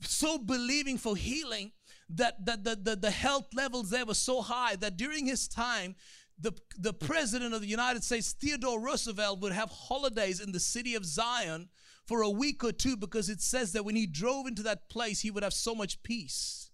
so 0.00 0.38
believing 0.38 0.98
for 0.98 1.16
healing 1.16 1.72
that, 2.10 2.44
that 2.46 2.64
the, 2.64 2.76
the, 2.76 2.96
the 2.96 3.10
health 3.10 3.48
levels 3.54 3.90
there 3.90 4.06
were 4.06 4.14
so 4.14 4.40
high 4.40 4.76
that 4.76 4.96
during 4.96 5.26
his 5.26 5.48
time, 5.48 5.96
the, 6.38 6.52
the 6.78 6.92
president 6.92 7.54
of 7.54 7.60
the 7.60 7.66
United 7.66 8.04
States, 8.04 8.32
Theodore 8.32 8.80
Roosevelt, 8.80 9.40
would 9.40 9.52
have 9.52 9.70
holidays 9.70 10.40
in 10.40 10.52
the 10.52 10.60
city 10.60 10.94
of 10.94 11.04
Zion 11.04 11.68
for 12.06 12.22
a 12.22 12.30
week 12.30 12.62
or 12.62 12.72
two 12.72 12.96
because 12.96 13.28
it 13.28 13.40
says 13.40 13.72
that 13.72 13.84
when 13.84 13.96
he 13.96 14.06
drove 14.06 14.46
into 14.46 14.62
that 14.62 14.88
place, 14.88 15.20
he 15.20 15.30
would 15.30 15.42
have 15.42 15.54
so 15.54 15.74
much 15.74 16.02
peace. 16.02 16.70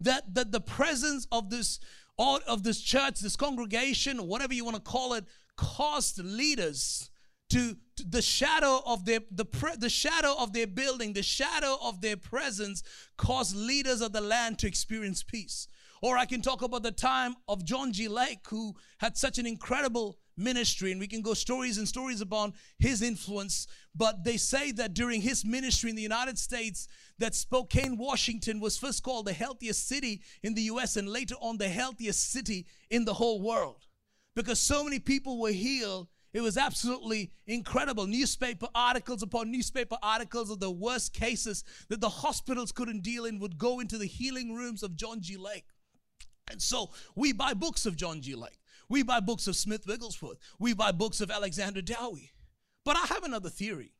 That, 0.00 0.34
that 0.34 0.52
the 0.52 0.60
presence 0.60 1.26
of 1.30 1.50
this 1.50 1.80
of 2.18 2.62
this 2.62 2.80
church, 2.80 3.20
this 3.20 3.36
congregation, 3.36 4.26
whatever 4.28 4.54
you 4.54 4.64
want 4.64 4.76
to 4.76 4.82
call 4.82 5.14
it, 5.14 5.24
caused 5.56 6.18
leaders 6.18 7.10
to, 7.50 7.76
to, 7.96 8.08
the 8.08 8.22
shadow 8.22 8.80
of 8.86 9.04
their 9.04 9.20
the 9.30 9.44
pre, 9.44 9.76
the 9.76 9.88
shadow 9.88 10.34
of 10.38 10.52
their 10.52 10.66
building, 10.66 11.12
the 11.12 11.22
shadow 11.22 11.76
of 11.82 12.00
their 12.00 12.16
presence 12.16 12.82
caused 13.16 13.54
leaders 13.54 14.00
of 14.00 14.12
the 14.12 14.20
land 14.20 14.58
to 14.60 14.66
experience 14.66 15.22
peace. 15.22 15.68
Or 16.02 16.18
I 16.18 16.26
can 16.26 16.42
talk 16.42 16.62
about 16.62 16.82
the 16.82 16.92
time 16.92 17.34
of 17.48 17.64
John 17.64 17.92
G. 17.92 18.08
Lake, 18.08 18.40
who 18.48 18.74
had 18.98 19.16
such 19.16 19.38
an 19.38 19.46
incredible 19.46 20.18
ministry, 20.36 20.90
and 20.90 21.00
we 21.00 21.06
can 21.06 21.22
go 21.22 21.34
stories 21.34 21.78
and 21.78 21.88
stories 21.88 22.20
about 22.20 22.52
his 22.78 23.02
influence. 23.02 23.66
But 23.94 24.24
they 24.24 24.36
say 24.36 24.72
that 24.72 24.94
during 24.94 25.20
his 25.20 25.44
ministry 25.44 25.90
in 25.90 25.96
the 25.96 26.02
United 26.02 26.38
States, 26.38 26.88
that 27.18 27.34
Spokane, 27.34 27.96
Washington 27.96 28.60
was 28.60 28.76
first 28.76 29.02
called 29.02 29.26
the 29.26 29.32
healthiest 29.32 29.86
city 29.88 30.22
in 30.42 30.54
the 30.54 30.62
US 30.62 30.96
and 30.96 31.08
later 31.08 31.36
on 31.40 31.56
the 31.56 31.68
healthiest 31.68 32.32
city 32.32 32.66
in 32.90 33.04
the 33.04 33.14
whole 33.14 33.40
world. 33.40 33.86
Because 34.34 34.60
so 34.60 34.82
many 34.82 34.98
people 34.98 35.40
were 35.40 35.50
healed 35.50 36.08
it 36.34 36.42
was 36.42 36.58
absolutely 36.58 37.30
incredible. 37.46 38.08
Newspaper 38.08 38.66
articles 38.74 39.22
upon 39.22 39.52
newspaper 39.52 39.96
articles 40.02 40.50
of 40.50 40.58
the 40.58 40.70
worst 40.70 41.14
cases 41.14 41.62
that 41.88 42.00
the 42.00 42.08
hospitals 42.08 42.72
couldn't 42.72 43.04
deal 43.04 43.24
in 43.24 43.38
would 43.38 43.56
go 43.56 43.78
into 43.78 43.96
the 43.96 44.06
healing 44.06 44.52
rooms 44.52 44.82
of 44.82 44.96
John 44.96 45.20
G. 45.20 45.36
Lake. 45.36 45.66
And 46.50 46.60
so 46.60 46.90
we 47.14 47.32
buy 47.32 47.54
books 47.54 47.86
of 47.86 47.96
John 47.96 48.20
G. 48.20 48.34
Lake. 48.34 48.58
We 48.88 49.04
buy 49.04 49.20
books 49.20 49.46
of 49.46 49.54
Smith 49.54 49.86
Wigglesworth. 49.86 50.38
We 50.58 50.74
buy 50.74 50.90
books 50.90 51.20
of 51.20 51.30
Alexander 51.30 51.80
Dowie. 51.80 52.32
But 52.84 52.96
I 52.96 53.06
have 53.06 53.22
another 53.22 53.48
theory. 53.48 53.92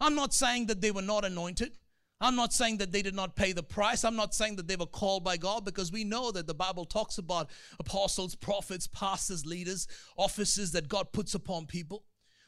I'm 0.00 0.14
not 0.14 0.34
saying 0.34 0.66
that 0.66 0.82
they 0.82 0.90
were 0.90 1.02
not 1.02 1.24
anointed. 1.24 1.78
I'm 2.20 2.36
not 2.36 2.52
saying 2.52 2.78
that 2.78 2.92
they 2.92 3.02
did 3.02 3.14
not 3.14 3.36
pay 3.36 3.52
the 3.52 3.62
price. 3.62 4.04
I'm 4.04 4.16
not 4.16 4.34
saying 4.34 4.56
that 4.56 4.68
they 4.68 4.76
were 4.76 4.86
called 4.86 5.24
by 5.24 5.36
God 5.36 5.64
because 5.64 5.92
we 5.92 6.04
know 6.04 6.30
that 6.30 6.46
the 6.46 6.54
Bible 6.54 6.84
talks 6.84 7.18
about 7.18 7.50
apostles, 7.78 8.34
prophets, 8.34 8.86
pastors, 8.86 9.44
leaders, 9.44 9.88
offices 10.16 10.72
that 10.72 10.88
God 10.88 11.12
puts 11.12 11.34
upon 11.34 11.66
people. 11.66 12.04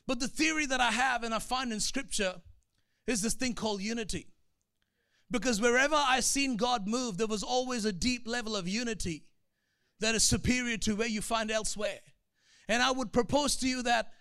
But 0.06 0.20
the 0.20 0.28
theory 0.28 0.66
that 0.66 0.80
I 0.80 0.92
have 0.92 1.24
and 1.24 1.34
I 1.34 1.40
find 1.40 1.72
in 1.72 1.80
scripture 1.80 2.36
is 3.06 3.22
this 3.22 3.34
thing 3.34 3.54
called 3.54 3.82
unity. 3.82 4.28
Because 5.30 5.60
wherever 5.60 5.96
I've 5.96 6.24
seen 6.24 6.56
God 6.56 6.86
move, 6.86 7.18
there 7.18 7.26
was 7.26 7.42
always 7.42 7.84
a 7.84 7.92
deep 7.92 8.26
level 8.26 8.54
of 8.54 8.68
unity 8.68 9.24
that 9.98 10.14
is 10.14 10.22
superior 10.22 10.76
to 10.78 10.94
where 10.94 11.08
you 11.08 11.20
find 11.20 11.50
elsewhere. 11.50 11.98
And 12.68 12.82
I 12.82 12.92
would 12.92 13.12
propose 13.12 13.56
to 13.56 13.68
you 13.68 13.82
that 13.82 14.12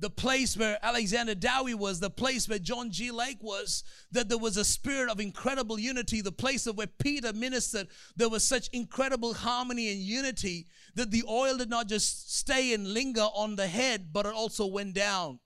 the 0.00 0.10
place 0.10 0.56
where 0.56 0.78
Alexander 0.82 1.34
Dowie 1.34 1.74
was, 1.74 2.00
the 2.00 2.10
place 2.10 2.48
where 2.48 2.58
John 2.58 2.90
G. 2.90 3.10
Lake 3.10 3.38
was, 3.42 3.84
that 4.10 4.30
there 4.30 4.38
was 4.38 4.56
a 4.56 4.64
spirit 4.64 5.10
of 5.10 5.20
incredible 5.20 5.78
unity, 5.78 6.22
the 6.22 6.32
place 6.32 6.66
of 6.66 6.78
where 6.78 6.86
Peter 6.86 7.34
ministered, 7.34 7.86
there 8.16 8.30
was 8.30 8.42
such 8.42 8.68
incredible 8.68 9.34
harmony 9.34 9.92
and 9.92 10.00
unity 10.00 10.66
that 10.94 11.10
the 11.10 11.22
oil 11.28 11.58
did 11.58 11.68
not 11.68 11.86
just 11.86 12.34
stay 12.34 12.72
and 12.72 12.88
linger 12.88 13.20
on 13.20 13.56
the 13.56 13.66
head, 13.66 14.08
but 14.10 14.24
it 14.24 14.32
also 14.32 14.66
went 14.66 14.94
down 14.94 15.38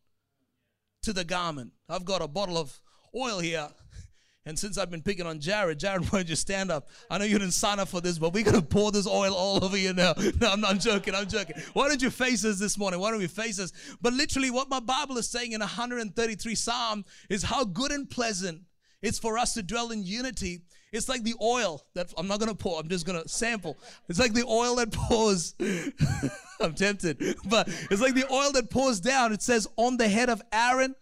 to 1.03 1.13
the 1.13 1.25
garment. 1.25 1.73
I've 1.89 2.05
got 2.05 2.23
a 2.23 2.29
bottle 2.29 2.57
of 2.57 2.81
oil 3.15 3.41
here. 3.41 3.69
And 4.47 4.59
since 4.59 4.77
I've 4.77 4.91
been 4.91 5.03
picking 5.03 5.27
on 5.27 5.41
Jared, 5.41 5.79
Jared, 5.79 6.03
why 6.13 6.19
don't 6.19 6.29
you 6.29 6.37
stand 6.37 6.71
up? 6.71 6.89
I 7.11 7.19
know 7.19 7.25
you 7.25 7.39
didn't 7.39 7.55
sign 7.55 7.79
up 7.79 7.89
for 7.89 8.01
this, 8.01 8.19
but 8.19 8.33
we're 8.33 8.45
going 8.45 8.61
to 8.61 8.63
pour 8.63 8.93
this 8.93 9.07
oil 9.07 9.35
all 9.35 9.65
over 9.65 9.77
you 9.77 9.93
now. 9.93 10.15
No, 10.41 10.51
I'm 10.51 10.61
not 10.61 10.81
joking. 10.81 11.15
I'm 11.15 11.29
joking. 11.29 11.57
Why 11.75 11.89
don't 11.89 12.03
you 12.03 12.11
face 12.11 12.45
us 12.45 12.59
this 12.59 12.77
morning? 12.77 12.99
Why 12.99 13.11
don't 13.11 13.21
we 13.21 13.29
face 13.29 13.61
us? 13.61 13.73
But 14.03 14.13
literally, 14.13 14.51
what 14.51 14.69
my 14.69 14.81
Bible 14.81 15.17
is 15.17 15.29
saying 15.29 15.53
in 15.53 15.61
133 15.61 16.55
Psalm 16.55 17.05
is 17.31 17.45
how 17.45 17.65
good 17.65 17.93
and 17.93 18.11
pleasant 18.11 18.63
it's 19.05 19.19
for 19.19 19.37
us 19.37 19.53
to 19.55 19.63
dwell 19.63 19.91
in 19.91 20.03
unity. 20.03 20.63
It's 20.91 21.11
like 21.11 21.25
the 21.25 21.35
oil 21.43 21.83
that 21.95 22.13
I'm 22.17 22.27
not 22.27 22.41
going 22.41 22.51
to 22.51 22.57
pour, 22.57 22.81
I'm 22.81 22.89
just 22.89 23.05
going 23.05 23.23
to 23.23 23.29
sample. 23.29 23.77
It's 24.09 24.19
like 24.19 24.33
the 24.33 24.47
oil 24.47 24.77
that 24.77 24.93
pours. 24.93 25.55
I'm 26.61 26.75
tempted, 26.75 27.19
but 27.45 27.69
it's 27.91 28.01
like 28.01 28.15
the 28.15 28.27
oil 28.33 28.51
that 28.53 28.71
pours 28.71 29.01
down. 29.01 29.33
It 29.33 29.43
says 29.43 29.69
on 29.77 29.99
the 29.99 30.09
head 30.09 30.31
of 30.31 30.41
Aaron 30.53 30.95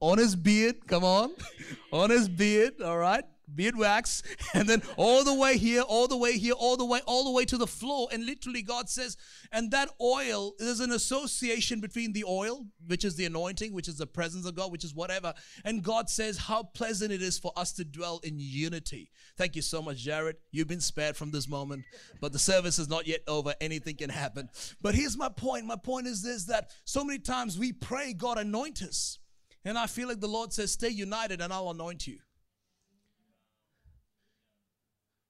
on 0.00 0.18
his 0.18 0.34
beard, 0.34 0.86
come 0.86 1.04
on, 1.04 1.32
on 1.92 2.10
his 2.10 2.28
beard, 2.28 2.80
all 2.82 2.98
right, 2.98 3.24
beard 3.54 3.76
wax, 3.76 4.22
and 4.54 4.68
then 4.68 4.82
all 4.96 5.24
the 5.24 5.34
way 5.34 5.58
here, 5.58 5.82
all 5.82 6.08
the 6.08 6.16
way 6.16 6.38
here, 6.38 6.54
all 6.54 6.76
the 6.76 6.84
way, 6.84 7.00
all 7.06 7.24
the 7.24 7.30
way 7.30 7.44
to 7.44 7.58
the 7.58 7.66
floor. 7.66 8.08
And 8.12 8.24
literally, 8.24 8.62
God 8.62 8.88
says, 8.88 9.16
and 9.52 9.70
that 9.72 9.90
oil, 10.00 10.54
there's 10.58 10.80
an 10.80 10.92
association 10.92 11.80
between 11.80 12.12
the 12.12 12.24
oil, 12.24 12.66
which 12.86 13.04
is 13.04 13.16
the 13.16 13.26
anointing, 13.26 13.72
which 13.72 13.88
is 13.88 13.98
the 13.98 14.06
presence 14.06 14.46
of 14.46 14.54
God, 14.54 14.72
which 14.72 14.84
is 14.84 14.94
whatever. 14.94 15.34
And 15.64 15.82
God 15.82 16.08
says, 16.08 16.38
how 16.38 16.62
pleasant 16.62 17.12
it 17.12 17.22
is 17.22 17.38
for 17.38 17.52
us 17.56 17.72
to 17.72 17.84
dwell 17.84 18.20
in 18.22 18.36
unity. 18.38 19.10
Thank 19.36 19.56
you 19.56 19.62
so 19.62 19.82
much, 19.82 19.98
Jared. 19.98 20.36
You've 20.50 20.68
been 20.68 20.80
spared 20.80 21.16
from 21.16 21.30
this 21.30 21.48
moment, 21.48 21.84
but 22.20 22.32
the 22.32 22.38
service 22.38 22.78
is 22.78 22.88
not 22.88 23.06
yet 23.06 23.20
over. 23.26 23.54
Anything 23.60 23.96
can 23.96 24.10
happen. 24.10 24.48
But 24.80 24.94
here's 24.94 25.16
my 25.16 25.28
point. 25.28 25.66
My 25.66 25.76
point 25.76 26.06
is 26.06 26.22
this 26.22 26.44
that 26.44 26.70
so 26.84 27.04
many 27.04 27.18
times 27.18 27.58
we 27.58 27.72
pray, 27.72 28.12
God, 28.12 28.38
anoint 28.38 28.82
us. 28.82 29.18
And 29.64 29.76
I 29.76 29.86
feel 29.86 30.08
like 30.08 30.20
the 30.20 30.28
Lord 30.28 30.52
says, 30.52 30.72
Stay 30.72 30.88
united 30.88 31.40
and 31.40 31.52
I'll 31.52 31.70
anoint 31.70 32.06
you. 32.06 32.18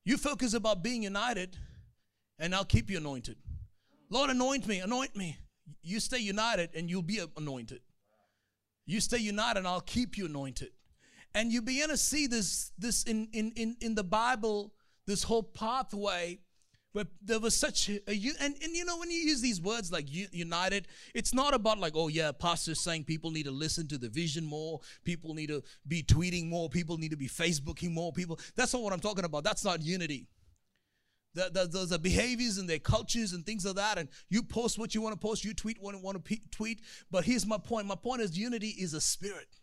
You 0.04 0.16
focus 0.16 0.54
about 0.54 0.82
being 0.82 1.02
united 1.02 1.56
and 2.38 2.54
I'll 2.54 2.64
keep 2.64 2.90
you 2.90 2.99
anointed. 2.99 3.37
Lord, 4.08 4.30
anoint 4.30 4.66
me, 4.66 4.80
anoint 4.80 5.14
me. 5.14 5.37
You 5.82 6.00
stay 6.00 6.18
united 6.18 6.70
and 6.75 6.90
you'll 6.90 7.02
be 7.02 7.20
anointed. 7.37 7.80
You 8.87 9.00
stay 9.00 9.18
united 9.18 9.58
and 9.58 9.68
I'll 9.68 9.80
keep 9.80 10.16
you 10.16 10.26
anointed. 10.26 10.70
And 11.34 11.52
you 11.52 11.62
begin 11.62 11.90
to 11.90 11.96
see 11.96 12.26
this, 12.26 12.72
this 12.76 13.04
in, 13.04 13.28
in, 13.32 13.52
in, 13.52 13.76
in 13.80 13.94
the 13.94 14.02
Bible, 14.02 14.72
this 15.06 15.22
whole 15.22 15.44
pathway 15.44 16.40
but 16.92 17.06
there 17.23 17.38
was 17.38 17.56
such 17.56 17.88
a, 17.88 18.00
and, 18.09 18.54
and 18.62 18.75
you 18.75 18.85
know 18.85 18.99
when 18.99 19.11
you 19.11 19.18
use 19.18 19.40
these 19.40 19.61
words 19.61 19.92
like 19.92 20.06
united 20.09 20.88
it's 21.14 21.32
not 21.32 21.54
about 21.54 21.78
like 21.78 21.92
oh 21.94 22.09
yeah 22.09 22.32
pastor's 22.32 22.80
saying 22.80 23.04
people 23.04 23.30
need 23.30 23.44
to 23.44 23.50
listen 23.50 23.87
to 23.87 23.97
the 23.99 24.09
vision 24.09 24.44
more 24.44 24.80
people 25.04 25.35
need 25.35 25.49
to 25.49 25.62
be 25.87 26.02
tweeting 26.02 26.49
more 26.49 26.68
people 26.68 26.99
need 26.99 27.11
to 27.11 27.16
be 27.16 27.28
facebooking 27.28 27.92
more 27.92 28.12
people. 28.12 28.38
That's 28.56 28.73
not 28.73 28.82
what 28.82 28.92
i'm 28.92 29.00
talking 29.00 29.25
about. 29.25 29.44
That's 29.44 29.64
not 29.64 29.82
unity. 29.82 30.26
The, 31.32 31.49
the, 31.52 31.94
are 31.94 31.99
behaviors 31.99 32.59
and 32.59 32.68
their 32.68 32.80
cultures 32.80 33.35
and 33.35 33.47
things 33.47 33.64
like 33.64 33.76
that 33.76 33.99
and 33.99 34.09
you 34.30 34.42
post 34.42 34.80
what 34.80 34.97
you 34.97 35.00
want 35.00 35.14
to 35.14 35.18
post 35.18 35.44
you 35.44 35.54
tweet 35.54 35.76
what 35.80 35.94
you 35.94 36.00
want 36.00 36.25
to 36.25 36.38
tweet. 36.50 36.80
But 37.09 37.25
here's 37.25 37.47
my 37.47 37.56
point. 37.56 37.87
My 37.87 37.94
point 37.94 38.20
is 38.20 38.37
unity 38.37 38.70
is 38.70 38.94
a 38.94 39.00
spirit. 39.00 39.61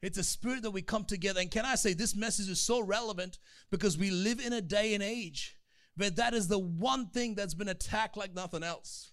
It's 0.00 0.16
a 0.16 0.24
spirit 0.24 0.62
that 0.62 0.70
we 0.70 0.80
come 0.80 1.04
together. 1.04 1.40
And 1.40 1.50
can 1.50 1.66
i 1.66 1.74
say 1.74 1.92
this 1.92 2.16
message 2.16 2.48
is 2.48 2.60
so 2.60 2.80
relevant 2.80 3.38
because 3.70 3.98
we 3.98 4.10
live 4.10 4.40
in 4.40 4.54
a 4.54 4.62
day 4.62 4.94
and 4.94 5.02
age 5.02 5.58
but 5.96 6.16
that 6.16 6.34
is 6.34 6.48
the 6.48 6.58
one 6.58 7.06
thing 7.06 7.34
that's 7.34 7.54
been 7.54 7.68
attacked 7.68 8.16
like 8.16 8.34
nothing 8.34 8.62
else. 8.62 9.12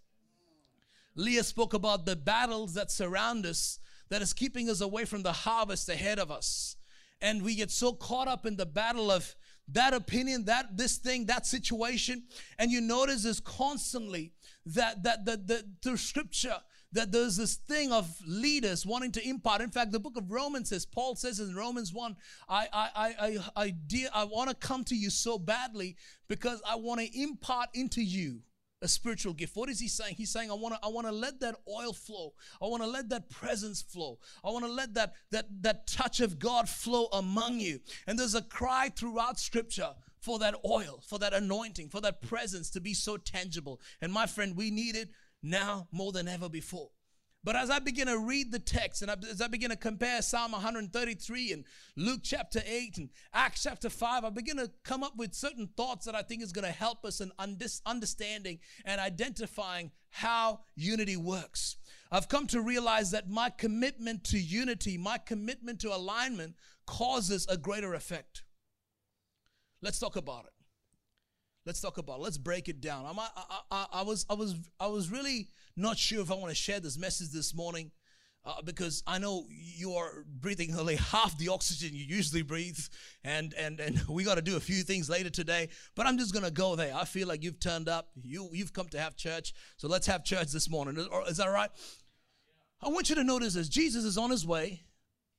Leah 1.16 1.44
spoke 1.44 1.74
about 1.74 2.06
the 2.06 2.16
battles 2.16 2.74
that 2.76 2.92
surround 2.92 3.46
us 3.46 3.80
that 4.10 4.22
is 4.22 4.34
keeping 4.34 4.70
us 4.70 4.82
away 4.82 5.06
from 5.06 5.24
the 5.24 5.32
harvest 5.32 5.90
ahead 5.90 6.20
of 6.20 6.32
us. 6.32 6.76
And 7.22 7.44
we 7.44 7.56
get 7.56 7.70
so 7.72 7.94
caught 7.94 8.28
up 8.28 8.46
in 8.46 8.56
the 8.56 8.66
battle 8.66 9.12
of 9.12 9.36
that 9.72 9.94
opinion, 9.94 10.46
that 10.46 10.78
this 10.78 10.98
thing, 10.98 11.26
that 11.26 11.46
situation. 11.46 12.24
And 12.58 12.72
you 12.72 12.82
notice 12.82 13.24
this 13.24 13.40
constantly 13.40 14.34
that 14.66 15.04
that 15.04 15.26
the, 15.26 15.38
the 15.38 15.66
through 15.84 15.98
scripture 15.98 16.58
that 16.92 17.12
there's 17.12 17.38
this 17.38 17.56
thing 17.56 17.92
of 17.92 18.10
leaders 18.26 18.86
wanting 18.86 19.12
to 19.14 19.28
impart. 19.28 19.62
In 19.62 19.70
fact, 19.70 19.92
the 19.92 20.00
book 20.00 20.18
of 20.18 20.32
Romans 20.32 20.70
says, 20.70 20.86
Paul 20.86 21.16
says 21.16 21.40
in 21.40 21.56
Romans 21.56 21.94
1, 21.94 22.16
I 22.48 22.68
I 22.74 22.90
I 22.96 23.38
I 23.56 23.70
dear, 23.70 24.10
I 24.14 24.24
want 24.24 24.50
to 24.50 24.56
come 24.56 24.84
to 24.86 24.96
you 24.96 25.10
so 25.10 25.38
badly 25.38 25.96
because 26.28 26.62
I 26.68 26.76
want 26.76 27.02
to 27.02 27.22
impart 27.22 27.70
into 27.74 28.02
you 28.02 28.42
a 28.82 28.88
spiritual 28.88 29.34
gift. 29.34 29.56
What 29.56 29.70
is 29.70 29.80
he 29.80 29.88
saying? 29.88 30.16
He's 30.18 30.32
saying, 30.32 30.50
I 30.50 30.54
want 30.54 30.76
to 30.76 30.80
I 30.82 30.88
want 30.90 31.06
to 31.08 31.14
let 31.14 31.40
that 31.42 31.56
oil 31.68 31.94
flow. 31.94 32.34
I 32.62 32.66
want 32.66 32.82
to 32.82 32.90
let 32.90 33.10
that 33.10 33.30
presence 33.30 33.82
flow. 33.82 34.20
I 34.44 34.50
want 34.50 34.66
to 34.66 34.72
let 34.72 34.94
that 34.96 35.14
that 35.32 35.48
that 35.62 35.88
touch 35.88 36.22
of 36.22 36.40
God 36.40 36.68
flow 36.68 37.08
among 37.14 37.60
you. 37.60 37.80
And 38.08 38.18
there's 38.18 38.36
a 38.36 38.42
cry 38.42 38.90
throughout 38.96 39.40
scripture 39.40 39.92
for 40.22 40.40
that 40.40 40.56
oil, 40.66 41.02
for 41.08 41.20
that 41.20 41.34
anointing, 41.34 41.90
for 41.90 42.02
that 42.02 42.22
presence 42.22 42.70
to 42.72 42.82
be 42.82 42.94
so 42.94 43.18
tangible. 43.18 43.80
And 44.02 44.12
my 44.12 44.26
friend, 44.26 44.56
we 44.56 44.70
need 44.70 44.96
it 44.96 45.10
now 45.42 45.88
more 45.92 46.12
than 46.12 46.28
ever 46.28 46.50
before. 46.50 46.90
But 47.42 47.56
as 47.56 47.70
I 47.70 47.80
begin 47.80 48.08
to 48.08 48.20
read 48.20 48.52
the 48.52 48.60
text 48.60 49.02
and 49.02 49.10
as 49.10 49.42
I 49.42 49.48
begin 49.48 49.70
to 49.70 49.78
compare 49.78 50.22
Psalm 50.22 50.52
133 50.52 51.54
and 51.54 51.64
Luke 51.96 52.20
chapter 52.22 52.62
8 52.66 52.98
and 52.98 53.10
Acts 53.34 53.64
chapter 53.64 53.90
5, 53.90 54.26
I 54.26 54.30
begin 54.30 54.58
to 54.58 54.70
come 54.84 55.04
up 55.04 55.16
with 55.16 55.34
certain 55.34 55.70
thoughts 55.78 56.06
that 56.06 56.16
I 56.16 56.22
think 56.22 56.44
is 56.44 56.52
going 56.52 56.66
to 56.66 56.72
help 56.72 57.06
us 57.06 57.22
in 57.22 57.32
understanding 57.86 58.60
and 58.84 59.00
identifying 59.00 59.92
how 60.10 60.60
unity 60.76 61.16
works. 61.16 61.78
I've 62.12 62.28
come 62.28 62.46
to 62.48 62.62
realize 62.62 63.12
that 63.12 63.30
my 63.30 63.50
commitment 63.50 64.26
to 64.26 64.38
unity, 64.38 64.98
my 64.98 65.18
commitment 65.18 65.80
to 65.82 65.96
alignment 65.96 66.56
causes 66.86 67.48
a 67.48 67.56
greater 67.56 67.94
effect. 67.94 68.44
Let's 69.82 70.00
talk 70.00 70.18
about 70.18 70.44
it. 70.44 70.59
Let's 71.70 71.82
talk 71.82 72.00
about 72.00 72.18
it. 72.18 72.24
Let's 72.24 72.40
break 72.40 72.68
it 72.68 72.82
down. 72.82 73.06
I, 73.06 73.12
I, 73.12 73.60
I, 73.70 73.86
I, 74.00 74.02
was, 74.02 74.26
I, 74.28 74.34
was, 74.34 74.56
I 74.80 74.88
was 74.88 75.12
really 75.12 75.50
not 75.78 76.00
sure 76.00 76.20
if 76.20 76.32
I 76.32 76.34
want 76.34 76.50
to 76.50 76.56
share 76.56 76.80
this 76.80 76.98
message 76.98 77.30
this 77.30 77.54
morning 77.54 77.92
uh, 78.44 78.64
because 78.64 79.04
I 79.06 79.20
know 79.20 79.46
you 79.48 79.94
are 79.94 80.26
breathing 80.42 80.74
only 80.76 80.96
half 81.12 81.38
the 81.38 81.50
oxygen 81.50 81.94
you 81.94 82.04
usually 82.04 82.42
breathe, 82.42 82.80
and 83.24 83.54
and 83.54 83.80
and 83.80 84.02
we 84.10 84.24
got 84.24 84.36
to 84.36 84.42
do 84.42 84.58
a 84.58 84.60
few 84.60 84.82
things 84.82 85.12
later 85.12 85.30
today. 85.30 85.70
But 85.94 86.08
I'm 86.08 86.18
just 86.18 86.34
gonna 86.34 86.50
go 86.50 86.76
there. 86.76 86.96
I 86.96 87.06
feel 87.06 87.28
like 87.28 87.44
you've 87.44 87.60
turned 87.60 87.88
up. 87.88 88.10
You 88.20 88.50
you've 88.52 88.74
come 88.74 88.88
to 88.88 89.00
have 89.00 89.16
church, 89.16 89.54
so 89.78 89.88
let's 89.88 90.08
have 90.08 90.24
church 90.24 90.52
this 90.52 90.72
morning. 90.72 90.98
Is, 90.98 91.08
is 91.30 91.38
that 91.38 91.50
right? 91.50 91.70
I 92.82 92.90
want 92.90 93.12
you 93.12 93.16
to 93.16 93.24
notice 93.24 93.56
as 93.56 93.70
Jesus 93.70 94.06
is 94.06 94.18
on 94.18 94.32
his 94.32 94.44
way, 94.44 94.82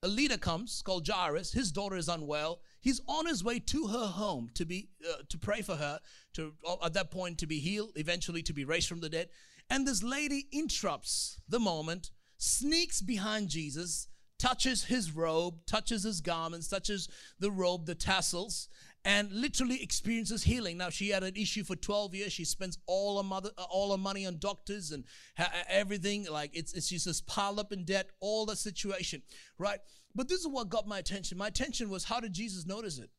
a 0.04 0.06
leader 0.06 0.38
comes 0.38 0.80
called 0.80 1.08
Jairus. 1.08 1.50
His 1.50 1.72
daughter 1.72 1.96
is 1.96 2.08
unwell. 2.08 2.60
He's 2.80 3.00
on 3.06 3.26
his 3.26 3.44
way 3.44 3.58
to 3.58 3.86
her 3.88 4.06
home 4.06 4.50
to 4.54 4.64
be 4.64 4.88
uh, 5.08 5.22
to 5.28 5.38
pray 5.38 5.62
for 5.62 5.76
her 5.76 6.00
to 6.34 6.54
uh, 6.66 6.76
at 6.84 6.94
that 6.94 7.10
point 7.10 7.38
to 7.38 7.46
be 7.46 7.58
healed, 7.58 7.92
eventually 7.96 8.42
to 8.42 8.52
be 8.52 8.64
raised 8.64 8.88
from 8.88 9.00
the 9.00 9.08
dead. 9.08 9.28
And 9.68 9.86
this 9.86 10.02
lady 10.02 10.46
interrupts 10.50 11.40
the 11.48 11.60
moment, 11.60 12.10
sneaks 12.38 13.00
behind 13.00 13.48
Jesus, 13.48 14.08
touches 14.38 14.84
his 14.84 15.12
robe, 15.12 15.66
touches 15.66 16.02
his 16.02 16.20
garments, 16.20 16.68
touches 16.68 17.08
the 17.38 17.50
robe, 17.50 17.86
the 17.86 17.94
tassels, 17.94 18.68
and 19.04 19.32
literally 19.32 19.82
experiences 19.82 20.42
healing. 20.42 20.76
Now 20.76 20.90
she 20.90 21.08
had 21.08 21.22
an 21.22 21.34
issue 21.36 21.64
for 21.64 21.74
12 21.74 22.14
years. 22.14 22.32
She 22.32 22.44
spends 22.44 22.78
all 22.86 23.16
her 23.16 23.26
mother, 23.26 23.50
uh, 23.56 23.64
all 23.70 23.92
her 23.92 23.98
money 23.98 24.26
on 24.26 24.38
doctors 24.38 24.90
and 24.90 25.04
ha- 25.36 25.50
uh, 25.54 25.62
everything. 25.68 26.26
Like 26.30 26.50
it's, 26.54 26.72
it's 26.74 26.88
she's 26.88 27.04
just 27.04 27.26
piled 27.26 27.58
up 27.58 27.72
in 27.72 27.84
debt. 27.84 28.10
All 28.20 28.44
the 28.44 28.56
situation, 28.56 29.22
right? 29.58 29.78
But 30.14 30.28
this 30.28 30.40
is 30.40 30.48
what 30.48 30.68
got 30.68 30.86
my 30.86 30.98
attention. 30.98 31.38
My 31.38 31.48
attention 31.48 31.88
was 31.88 32.04
how 32.04 32.20
did 32.20 32.32
Jesus 32.32 32.66
notice 32.66 32.98
it? 32.98 33.10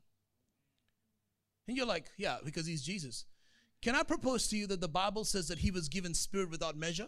And 1.67 1.77
you're 1.77 1.85
like, 1.85 2.07
yeah, 2.17 2.37
because 2.43 2.65
he's 2.65 2.83
Jesus. 2.83 3.25
Can 3.81 3.95
I 3.95 4.03
propose 4.03 4.47
to 4.49 4.57
you 4.57 4.67
that 4.67 4.81
the 4.81 4.87
Bible 4.87 5.23
says 5.23 5.47
that 5.47 5.59
he 5.59 5.71
was 5.71 5.89
given 5.89 6.13
spirit 6.13 6.51
without 6.51 6.77
measure? 6.77 7.07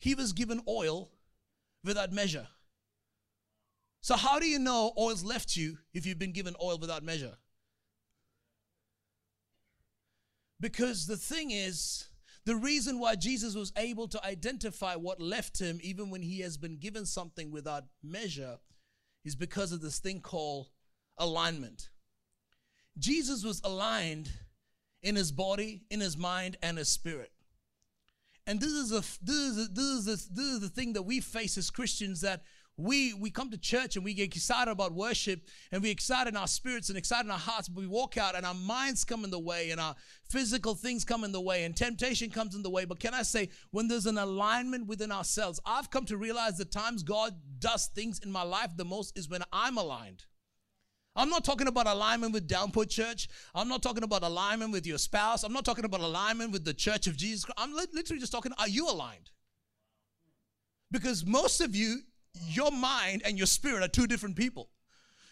He 0.00 0.14
was 0.14 0.32
given 0.32 0.60
oil 0.66 1.10
without 1.84 2.12
measure. 2.12 2.48
So, 4.00 4.16
how 4.16 4.38
do 4.38 4.46
you 4.46 4.58
know 4.58 4.92
oil's 4.96 5.24
left 5.24 5.56
you 5.56 5.78
if 5.92 6.06
you've 6.06 6.18
been 6.18 6.32
given 6.32 6.54
oil 6.62 6.78
without 6.78 7.02
measure? 7.02 7.36
Because 10.60 11.06
the 11.06 11.16
thing 11.16 11.50
is, 11.50 12.08
the 12.44 12.56
reason 12.56 12.98
why 12.98 13.14
Jesus 13.14 13.54
was 13.54 13.72
able 13.76 14.08
to 14.08 14.24
identify 14.24 14.94
what 14.94 15.20
left 15.20 15.58
him, 15.58 15.78
even 15.82 16.10
when 16.10 16.22
he 16.22 16.40
has 16.40 16.56
been 16.56 16.78
given 16.78 17.06
something 17.06 17.50
without 17.50 17.84
measure, 18.02 18.58
is 19.24 19.36
because 19.36 19.72
of 19.72 19.80
this 19.80 19.98
thing 19.98 20.20
called 20.20 20.68
alignment. 21.18 21.90
Jesus 22.98 23.44
was 23.44 23.60
aligned 23.64 24.30
in 25.02 25.14
his 25.14 25.30
body, 25.30 25.82
in 25.90 26.00
his 26.00 26.16
mind, 26.16 26.56
and 26.62 26.78
his 26.78 26.88
spirit. 26.88 27.32
And 28.46 28.60
this 28.60 28.72
is 28.72 28.92
a 28.92 29.02
this 29.22 29.36
is 29.36 29.68
a, 29.68 29.70
this 29.70 29.84
is 29.84 30.06
a, 30.06 30.34
this 30.34 30.46
is 30.46 30.60
the 30.60 30.70
thing 30.70 30.94
that 30.94 31.02
we 31.02 31.20
face 31.20 31.58
as 31.58 31.68
Christians 31.68 32.22
that 32.22 32.42
we 32.78 33.12
we 33.12 33.28
come 33.28 33.50
to 33.50 33.58
church 33.58 33.96
and 33.96 34.04
we 34.04 34.14
get 34.14 34.24
excited 34.24 34.70
about 34.70 34.92
worship 34.92 35.40
and 35.72 35.82
we 35.82 35.90
excited 35.90 36.30
in 36.30 36.36
our 36.36 36.46
spirits 36.46 36.88
and 36.88 36.96
excited 36.96 37.26
in 37.26 37.30
our 37.32 37.38
hearts 37.38 37.68
but 37.68 37.80
we 37.80 37.88
walk 37.88 38.16
out 38.16 38.36
and 38.36 38.46
our 38.46 38.54
minds 38.54 39.04
come 39.04 39.24
in 39.24 39.30
the 39.30 39.38
way 39.38 39.70
and 39.70 39.80
our 39.80 39.96
physical 40.30 40.76
things 40.76 41.04
come 41.04 41.24
in 41.24 41.32
the 41.32 41.40
way 41.40 41.64
and 41.64 41.76
temptation 41.76 42.30
comes 42.30 42.54
in 42.54 42.62
the 42.62 42.70
way 42.70 42.84
but 42.84 43.00
can 43.00 43.12
i 43.12 43.22
say 43.22 43.48
when 43.72 43.88
there's 43.88 44.06
an 44.06 44.16
alignment 44.16 44.86
within 44.86 45.10
ourselves 45.10 45.58
i've 45.66 45.90
come 45.90 46.04
to 46.04 46.16
realize 46.16 46.56
the 46.56 46.64
times 46.64 47.02
god 47.02 47.34
does 47.58 47.88
things 47.88 48.20
in 48.20 48.30
my 48.30 48.42
life 48.42 48.70
the 48.76 48.84
most 48.84 49.18
is 49.18 49.28
when 49.28 49.42
i'm 49.52 49.76
aligned 49.76 50.24
I'm 51.16 51.30
not 51.30 51.42
talking 51.42 51.66
about 51.66 51.88
alignment 51.88 52.32
with 52.32 52.46
Downpour 52.46 52.84
Church. 52.84 53.28
I'm 53.52 53.66
not 53.66 53.82
talking 53.82 54.04
about 54.04 54.22
alignment 54.22 54.70
with 54.70 54.86
your 54.86 54.98
spouse. 54.98 55.42
I'm 55.42 55.52
not 55.52 55.64
talking 55.64 55.84
about 55.84 56.00
alignment 56.00 56.52
with 56.52 56.64
the 56.64 56.72
Church 56.72 57.08
of 57.08 57.16
Jesus 57.16 57.44
Christ. 57.44 57.58
I'm 57.58 57.74
literally 57.74 58.20
just 58.20 58.30
talking, 58.30 58.52
are 58.56 58.68
you 58.68 58.88
aligned? 58.88 59.30
Because 60.92 61.26
most 61.26 61.60
of 61.60 61.74
you, 61.74 62.02
your 62.46 62.70
mind 62.70 63.22
and 63.24 63.36
your 63.36 63.46
spirit 63.46 63.82
are 63.82 63.88
two 63.88 64.06
different 64.06 64.36
people. 64.36 64.70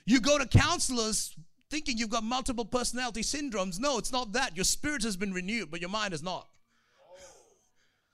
You 0.05 0.21
go 0.21 0.39
to 0.39 0.47
counselors 0.47 1.35
thinking 1.71 1.99
you've 1.99 2.11
got 2.11 2.25
multiple 2.25 2.65
personality 2.65 3.23
syndromes. 3.23 3.79
No, 3.79 3.99
it's 3.99 4.13
not 4.13 4.33
that. 4.33 4.57
Your 4.57 4.65
spirit 4.65 5.03
has 5.03 5.17
been 5.17 5.33
renewed, 5.33 5.71
but 5.71 5.81
your 5.81 5.91
mind 5.91 6.15
is 6.15 6.23
not. 6.23 6.49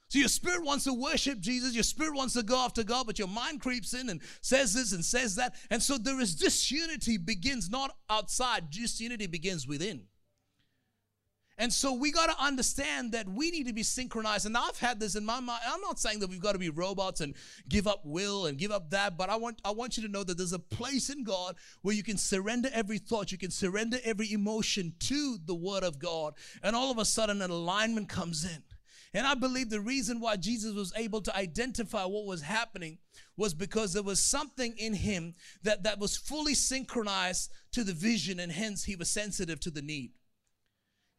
So 0.08 0.18
your 0.18 0.28
spirit 0.28 0.62
wants 0.62 0.84
to 0.84 0.92
worship 0.92 1.40
Jesus, 1.40 1.72
your 1.72 1.82
spirit 1.82 2.14
wants 2.14 2.34
to 2.34 2.42
go 2.42 2.58
after 2.58 2.82
God, 2.82 3.06
but 3.06 3.18
your 3.18 3.28
mind 3.28 3.62
creeps 3.62 3.94
in 3.94 4.10
and 4.10 4.20
says 4.42 4.74
this 4.74 4.92
and 4.92 5.02
says 5.02 5.36
that. 5.36 5.54
And 5.70 5.82
so 5.82 5.96
there 5.96 6.20
is 6.20 6.34
disunity 6.34 7.16
begins 7.16 7.70
not 7.70 7.96
outside, 8.10 8.68
disunity 8.68 9.26
begins 9.26 9.66
within. 9.66 10.02
And 11.62 11.72
so 11.72 11.92
we 11.92 12.10
got 12.10 12.26
to 12.26 12.44
understand 12.44 13.12
that 13.12 13.28
we 13.28 13.52
need 13.52 13.68
to 13.68 13.72
be 13.72 13.84
synchronized. 13.84 14.46
And 14.46 14.56
I've 14.56 14.80
had 14.80 14.98
this 14.98 15.14
in 15.14 15.24
my 15.24 15.38
mind. 15.38 15.60
I'm 15.64 15.80
not 15.80 16.00
saying 16.00 16.18
that 16.18 16.28
we've 16.28 16.40
got 16.40 16.54
to 16.54 16.58
be 16.58 16.70
robots 16.70 17.20
and 17.20 17.36
give 17.68 17.86
up 17.86 18.00
will 18.04 18.46
and 18.46 18.58
give 18.58 18.72
up 18.72 18.90
that, 18.90 19.16
but 19.16 19.30
I 19.30 19.36
want 19.36 19.60
I 19.64 19.70
want 19.70 19.96
you 19.96 20.02
to 20.02 20.08
know 20.08 20.24
that 20.24 20.36
there's 20.36 20.52
a 20.52 20.58
place 20.58 21.08
in 21.08 21.22
God 21.22 21.54
where 21.82 21.94
you 21.94 22.02
can 22.02 22.16
surrender 22.16 22.68
every 22.72 22.98
thought, 22.98 23.30
you 23.30 23.38
can 23.38 23.52
surrender 23.52 23.98
every 24.02 24.32
emotion 24.32 24.94
to 24.98 25.38
the 25.44 25.54
word 25.54 25.84
of 25.84 26.00
God. 26.00 26.34
And 26.64 26.74
all 26.74 26.90
of 26.90 26.98
a 26.98 27.04
sudden 27.04 27.40
an 27.40 27.52
alignment 27.52 28.08
comes 28.08 28.44
in. 28.44 28.64
And 29.14 29.24
I 29.24 29.34
believe 29.34 29.70
the 29.70 29.78
reason 29.78 30.18
why 30.18 30.38
Jesus 30.38 30.74
was 30.74 30.92
able 30.96 31.20
to 31.20 31.36
identify 31.36 32.04
what 32.06 32.26
was 32.26 32.42
happening 32.42 32.98
was 33.36 33.54
because 33.54 33.92
there 33.92 34.02
was 34.02 34.20
something 34.20 34.74
in 34.78 34.94
him 34.94 35.36
that, 35.62 35.84
that 35.84 36.00
was 36.00 36.16
fully 36.16 36.54
synchronized 36.54 37.52
to 37.70 37.84
the 37.84 37.92
vision, 37.92 38.40
and 38.40 38.50
hence 38.50 38.82
he 38.82 38.96
was 38.96 39.10
sensitive 39.10 39.60
to 39.60 39.70
the 39.70 39.82
need. 39.82 40.10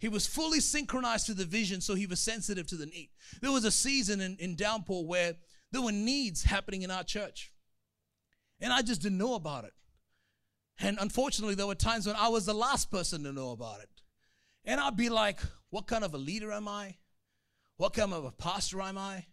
He 0.03 0.09
was 0.09 0.27
fully 0.27 0.59
synchronized 0.59 1.27
to 1.27 1.33
the 1.33 1.45
vision, 1.45 1.79
so 1.79 1.95
he 1.95 2.07
was 2.07 2.19
sensitive 2.19 2.67
to 2.67 2.75
the 2.75 2.87
need. 2.87 3.11
There 3.39 3.53
was 3.53 3.63
a 3.63 3.71
season 3.71 4.19
in, 4.19 4.35
in 4.35 4.57
Downpour 4.57 5.05
where 5.05 5.35
there 5.71 5.81
were 5.81 5.93
needs 5.93 6.43
happening 6.43 6.81
in 6.81 6.91
our 6.91 7.05
church. 7.05 7.53
And 8.59 8.73
I 8.73 8.81
just 8.81 9.01
didn't 9.01 9.17
know 9.17 9.35
about 9.35 9.63
it. 9.63 9.71
And 10.77 10.97
unfortunately, 10.99 11.55
there 11.55 11.67
were 11.67 11.73
times 11.73 12.05
when 12.05 12.17
I 12.17 12.27
was 12.27 12.45
the 12.45 12.53
last 12.53 12.91
person 12.91 13.23
to 13.23 13.31
know 13.31 13.51
about 13.51 13.79
it. 13.79 13.87
And 14.65 14.81
I'd 14.81 14.97
be 14.97 15.07
like, 15.07 15.39
what 15.69 15.87
kind 15.87 16.03
of 16.03 16.13
a 16.13 16.17
leader 16.17 16.51
am 16.51 16.67
I? 16.67 16.97
What 17.77 17.93
kind 17.93 18.11
of 18.11 18.25
a 18.25 18.31
pastor 18.33 18.81
am 18.81 18.97
I? 18.97 19.25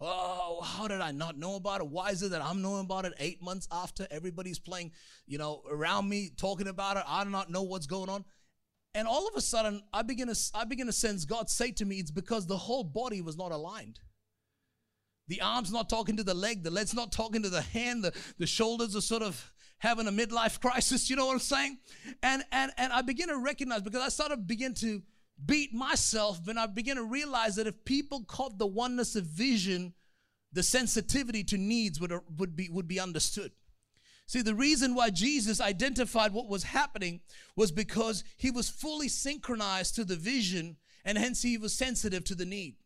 Oh, 0.00 0.60
how 0.60 0.86
did 0.86 1.00
I 1.00 1.10
not 1.10 1.36
know 1.36 1.56
about 1.56 1.80
it? 1.80 1.88
Why 1.88 2.10
is 2.10 2.22
it 2.22 2.30
that 2.30 2.44
I'm 2.44 2.62
knowing 2.62 2.84
about 2.84 3.06
it 3.06 3.14
eight 3.18 3.42
months 3.42 3.66
after 3.72 4.06
everybody's 4.12 4.60
playing, 4.60 4.92
you 5.26 5.38
know, 5.38 5.62
around 5.68 6.08
me 6.08 6.30
talking 6.36 6.68
about 6.68 6.96
it? 6.96 7.02
I 7.08 7.24
do 7.24 7.30
not 7.30 7.50
know 7.50 7.64
what's 7.64 7.88
going 7.88 8.08
on. 8.08 8.24
And 8.96 9.06
all 9.06 9.28
of 9.28 9.34
a 9.36 9.42
sudden, 9.42 9.82
I 9.92 10.00
begin 10.00 10.26
to, 10.26 10.50
I 10.54 10.64
begin 10.64 10.86
to 10.86 10.92
sense 10.92 11.26
God 11.26 11.50
say 11.50 11.70
to 11.72 11.84
me, 11.84 11.96
it's 11.96 12.10
because 12.10 12.46
the 12.46 12.56
whole 12.56 12.82
body 12.82 13.20
was 13.20 13.36
not 13.36 13.52
aligned. 13.52 14.00
The 15.28 15.42
arm's 15.42 15.70
not 15.70 15.90
talking 15.90 16.16
to 16.16 16.22
the 16.22 16.32
leg, 16.32 16.62
the 16.62 16.70
leg's 16.70 16.94
not 16.94 17.12
talking 17.12 17.42
to 17.42 17.50
the 17.50 17.60
hand, 17.60 18.04
the, 18.04 18.14
the 18.38 18.46
shoulders 18.46 18.96
are 18.96 19.02
sort 19.02 19.22
of 19.22 19.52
having 19.78 20.06
a 20.06 20.10
midlife 20.10 20.60
crisis, 20.62 21.10
you 21.10 21.16
know 21.16 21.26
what 21.26 21.34
I'm 21.34 21.40
saying? 21.40 21.78
And 22.22 22.42
and 22.50 22.72
and 22.78 22.90
I 22.90 23.02
begin 23.02 23.28
to 23.28 23.36
recognize 23.36 23.82
because 23.82 24.02
I 24.02 24.08
sort 24.08 24.32
of 24.32 24.46
begin 24.46 24.72
to 24.76 25.02
beat 25.44 25.74
myself 25.74 26.40
when 26.46 26.56
I 26.56 26.64
begin 26.64 26.96
to 26.96 27.04
realize 27.04 27.56
that 27.56 27.66
if 27.66 27.84
people 27.84 28.24
caught 28.24 28.56
the 28.56 28.66
oneness 28.66 29.14
of 29.14 29.24
vision, 29.24 29.92
the 30.54 30.62
sensitivity 30.62 31.44
to 31.44 31.58
needs 31.58 32.00
would, 32.00 32.14
would, 32.38 32.56
be, 32.56 32.70
would 32.70 32.88
be 32.88 32.98
understood. 32.98 33.52
See, 34.26 34.42
the 34.42 34.54
reason 34.54 34.94
why 34.94 35.10
Jesus 35.10 35.60
identified 35.60 36.32
what 36.32 36.48
was 36.48 36.64
happening 36.64 37.20
was 37.54 37.70
because 37.70 38.24
he 38.36 38.50
was 38.50 38.68
fully 38.68 39.08
synchronized 39.08 39.94
to 39.94 40.04
the 40.04 40.16
vision 40.16 40.76
and 41.04 41.16
hence 41.16 41.42
he 41.42 41.56
was 41.56 41.72
sensitive 41.72 42.24
to 42.24 42.34
the 42.34 42.44
need. 42.44 42.76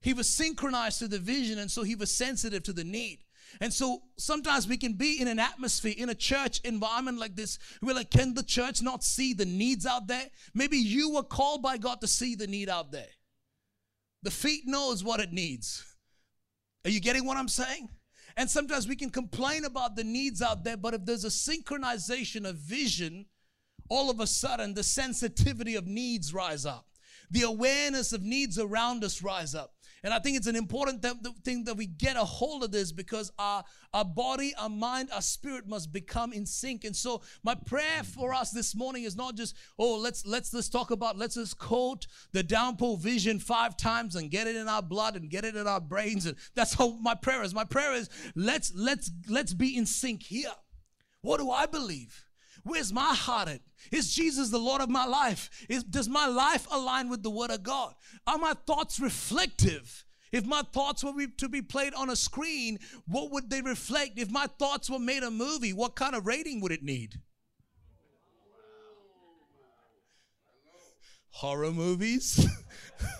He 0.00 0.14
was 0.14 0.28
synchronized 0.28 1.00
to 1.00 1.08
the 1.08 1.18
vision 1.18 1.58
and 1.58 1.70
so 1.70 1.82
he 1.82 1.96
was 1.96 2.12
sensitive 2.12 2.62
to 2.64 2.72
the 2.72 2.84
need. 2.84 3.24
And 3.60 3.72
so 3.72 4.02
sometimes 4.16 4.68
we 4.68 4.76
can 4.76 4.92
be 4.92 5.20
in 5.20 5.26
an 5.26 5.40
atmosphere, 5.40 5.94
in 5.96 6.08
a 6.08 6.14
church 6.14 6.60
environment 6.60 7.18
like 7.18 7.34
this. 7.34 7.58
We're 7.82 7.94
like, 7.94 8.10
can 8.10 8.34
the 8.34 8.42
church 8.44 8.80
not 8.80 9.02
see 9.02 9.32
the 9.32 9.46
needs 9.46 9.86
out 9.86 10.06
there? 10.06 10.26
Maybe 10.54 10.76
you 10.76 11.14
were 11.14 11.22
called 11.22 11.62
by 11.62 11.78
God 11.78 12.00
to 12.02 12.06
see 12.06 12.36
the 12.36 12.46
need 12.46 12.68
out 12.68 12.92
there. 12.92 13.08
The 14.22 14.30
feet 14.30 14.64
knows 14.66 15.02
what 15.02 15.18
it 15.18 15.32
needs. 15.32 15.84
Are 16.84 16.90
you 16.90 17.00
getting 17.00 17.24
what 17.24 17.36
I'm 17.36 17.48
saying? 17.48 17.88
And 18.38 18.48
sometimes 18.48 18.86
we 18.86 18.94
can 18.94 19.10
complain 19.10 19.64
about 19.64 19.96
the 19.96 20.04
needs 20.04 20.40
out 20.40 20.62
there, 20.62 20.76
but 20.76 20.94
if 20.94 21.04
there's 21.04 21.24
a 21.24 21.28
synchronization 21.28 22.48
of 22.48 22.54
vision, 22.54 23.26
all 23.88 24.10
of 24.10 24.20
a 24.20 24.28
sudden 24.28 24.74
the 24.74 24.84
sensitivity 24.84 25.74
of 25.74 25.88
needs 25.88 26.32
rise 26.32 26.64
up. 26.64 26.86
The 27.32 27.42
awareness 27.42 28.12
of 28.12 28.22
needs 28.22 28.56
around 28.56 29.02
us 29.02 29.24
rise 29.24 29.56
up. 29.56 29.74
And 30.04 30.14
I 30.14 30.18
think 30.18 30.36
it's 30.36 30.46
an 30.46 30.56
important 30.56 31.02
th- 31.02 31.16
thing 31.44 31.64
that 31.64 31.76
we 31.76 31.86
get 31.86 32.16
a 32.16 32.24
hold 32.24 32.62
of 32.62 32.70
this 32.70 32.92
because 32.92 33.32
our, 33.38 33.64
our 33.92 34.04
body, 34.04 34.54
our 34.58 34.68
mind, 34.68 35.08
our 35.12 35.22
spirit 35.22 35.66
must 35.66 35.92
become 35.92 36.32
in 36.32 36.46
sync. 36.46 36.84
And 36.84 36.94
so 36.94 37.22
my 37.42 37.54
prayer 37.54 38.02
for 38.04 38.32
us 38.32 38.50
this 38.50 38.74
morning 38.76 39.04
is 39.04 39.16
not 39.16 39.34
just, 39.34 39.56
oh, 39.78 39.98
let's 39.98 40.24
let's 40.26 40.52
let's 40.54 40.68
talk 40.68 40.90
about, 40.90 41.18
let's 41.18 41.34
just 41.34 41.58
quote 41.58 42.06
the 42.32 42.42
downpour 42.42 42.96
vision 42.98 43.38
five 43.38 43.76
times 43.76 44.14
and 44.14 44.30
get 44.30 44.46
it 44.46 44.56
in 44.56 44.68
our 44.68 44.82
blood 44.82 45.16
and 45.16 45.30
get 45.30 45.44
it 45.44 45.56
in 45.56 45.66
our 45.66 45.80
brains. 45.80 46.26
And 46.26 46.36
that's 46.54 46.74
how 46.74 46.90
my 47.00 47.14
prayer 47.14 47.42
is. 47.42 47.54
My 47.54 47.64
prayer 47.64 47.94
is 47.94 48.08
let's 48.34 48.72
let's 48.74 49.10
let's 49.28 49.54
be 49.54 49.76
in 49.76 49.86
sync 49.86 50.22
here. 50.22 50.52
What 51.22 51.38
do 51.38 51.50
I 51.50 51.66
believe? 51.66 52.27
Where's 52.68 52.92
my 52.92 53.14
heart 53.14 53.48
at? 53.48 53.60
Is 53.90 54.14
Jesus 54.14 54.50
the 54.50 54.58
Lord 54.58 54.82
of 54.82 54.90
my 54.90 55.06
life? 55.06 55.48
Is, 55.70 55.82
does 55.84 56.08
my 56.08 56.26
life 56.26 56.66
align 56.70 57.08
with 57.08 57.22
the 57.22 57.30
Word 57.30 57.50
of 57.50 57.62
God? 57.62 57.94
Are 58.26 58.36
my 58.36 58.52
thoughts 58.66 59.00
reflective? 59.00 60.04
If 60.32 60.44
my 60.44 60.60
thoughts 60.74 61.02
were 61.02 61.14
to 61.38 61.48
be 61.48 61.62
played 61.62 61.94
on 61.94 62.10
a 62.10 62.16
screen, 62.16 62.78
what 63.06 63.30
would 63.30 63.48
they 63.48 63.62
reflect? 63.62 64.18
If 64.18 64.30
my 64.30 64.46
thoughts 64.58 64.90
were 64.90 64.98
made 64.98 65.22
a 65.22 65.30
movie, 65.30 65.72
what 65.72 65.96
kind 65.96 66.14
of 66.14 66.26
rating 66.26 66.60
would 66.60 66.72
it 66.72 66.82
need? 66.82 67.14
Horror 71.30 71.72
movies, 71.72 72.46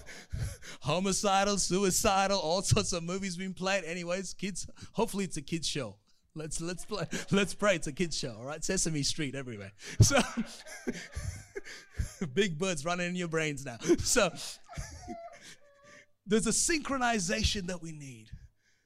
homicidal, 0.81 1.57
suicidal, 1.57 2.39
all 2.39 2.61
sorts 2.63 2.93
of 2.93 3.03
movies 3.03 3.37
being 3.37 3.55
played. 3.55 3.85
Anyways, 3.85 4.35
kids, 4.35 4.69
hopefully 4.93 5.25
it's 5.25 5.37
a 5.39 5.43
kids 5.43 5.69
show. 5.69 5.97
Let's 6.39 6.61
let's 6.61 6.85
play. 6.85 7.07
Let's 7.31 7.55
pray. 7.55 7.75
It's 7.75 7.87
a 7.87 7.93
kids 7.93 8.17
show, 8.17 8.37
all 8.39 8.47
right? 8.47 8.65
Sesame 8.65 9.03
Street 9.03 9.35
everywhere. 9.35 9.73
So 10.01 10.21
big 12.35 12.59
birds 12.59 12.85
running 12.85 13.09
in 13.09 13.17
your 13.17 13.29
brains 13.29 13.65
now. 13.67 13.79
So 13.99 14.31
there's 16.27 16.47
a 16.47 16.51
synchronization 16.51 17.67
that 17.67 17.83
we 17.83 17.93
need. 17.93 18.31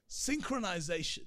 Synchronization. 0.08 1.26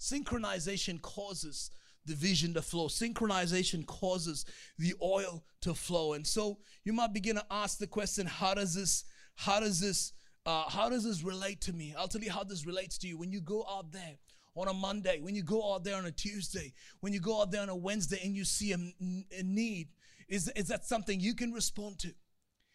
Synchronization 0.00 1.00
causes 1.00 1.70
the 2.06 2.14
vision 2.14 2.54
to 2.54 2.62
flow. 2.62 2.88
Synchronization 2.88 3.86
causes 3.86 4.44
the 4.78 4.94
oil 5.02 5.44
to 5.62 5.74
flow. 5.74 6.12
And 6.12 6.26
so 6.26 6.58
you 6.84 6.92
might 6.92 7.14
begin 7.14 7.36
to 7.36 7.44
ask 7.50 7.78
the 7.78 7.86
question, 7.86 8.26
how 8.26 8.54
does 8.54 8.74
this, 8.74 9.04
how 9.36 9.60
does 9.60 9.80
this, 9.80 10.12
uh, 10.44 10.68
how 10.68 10.88
does 10.88 11.04
this 11.04 11.22
relate 11.22 11.60
to 11.62 11.72
me? 11.72 11.94
I'll 11.96 12.08
tell 12.08 12.20
you 12.20 12.30
how 12.30 12.44
this 12.44 12.66
relates 12.66 12.98
to 12.98 13.08
you. 13.08 13.16
When 13.16 13.32
you 13.32 13.40
go 13.40 13.64
out 13.70 13.92
there 13.92 14.16
on 14.56 14.68
a 14.68 14.72
Monday, 14.72 15.20
when 15.20 15.34
you 15.34 15.42
go 15.42 15.74
out 15.74 15.84
there 15.84 15.96
on 15.96 16.06
a 16.06 16.12
Tuesday, 16.12 16.72
when 17.00 17.12
you 17.12 17.20
go 17.20 17.40
out 17.40 17.50
there 17.50 17.62
on 17.62 17.68
a 17.68 17.76
Wednesday 17.76 18.20
and 18.24 18.34
you 18.34 18.44
see 18.44 18.72
a, 18.72 18.76
a 18.76 19.42
need, 19.42 19.88
is, 20.28 20.50
is 20.56 20.68
that 20.68 20.84
something 20.84 21.20
you 21.20 21.34
can 21.34 21.52
respond 21.52 21.98
to? 22.00 22.14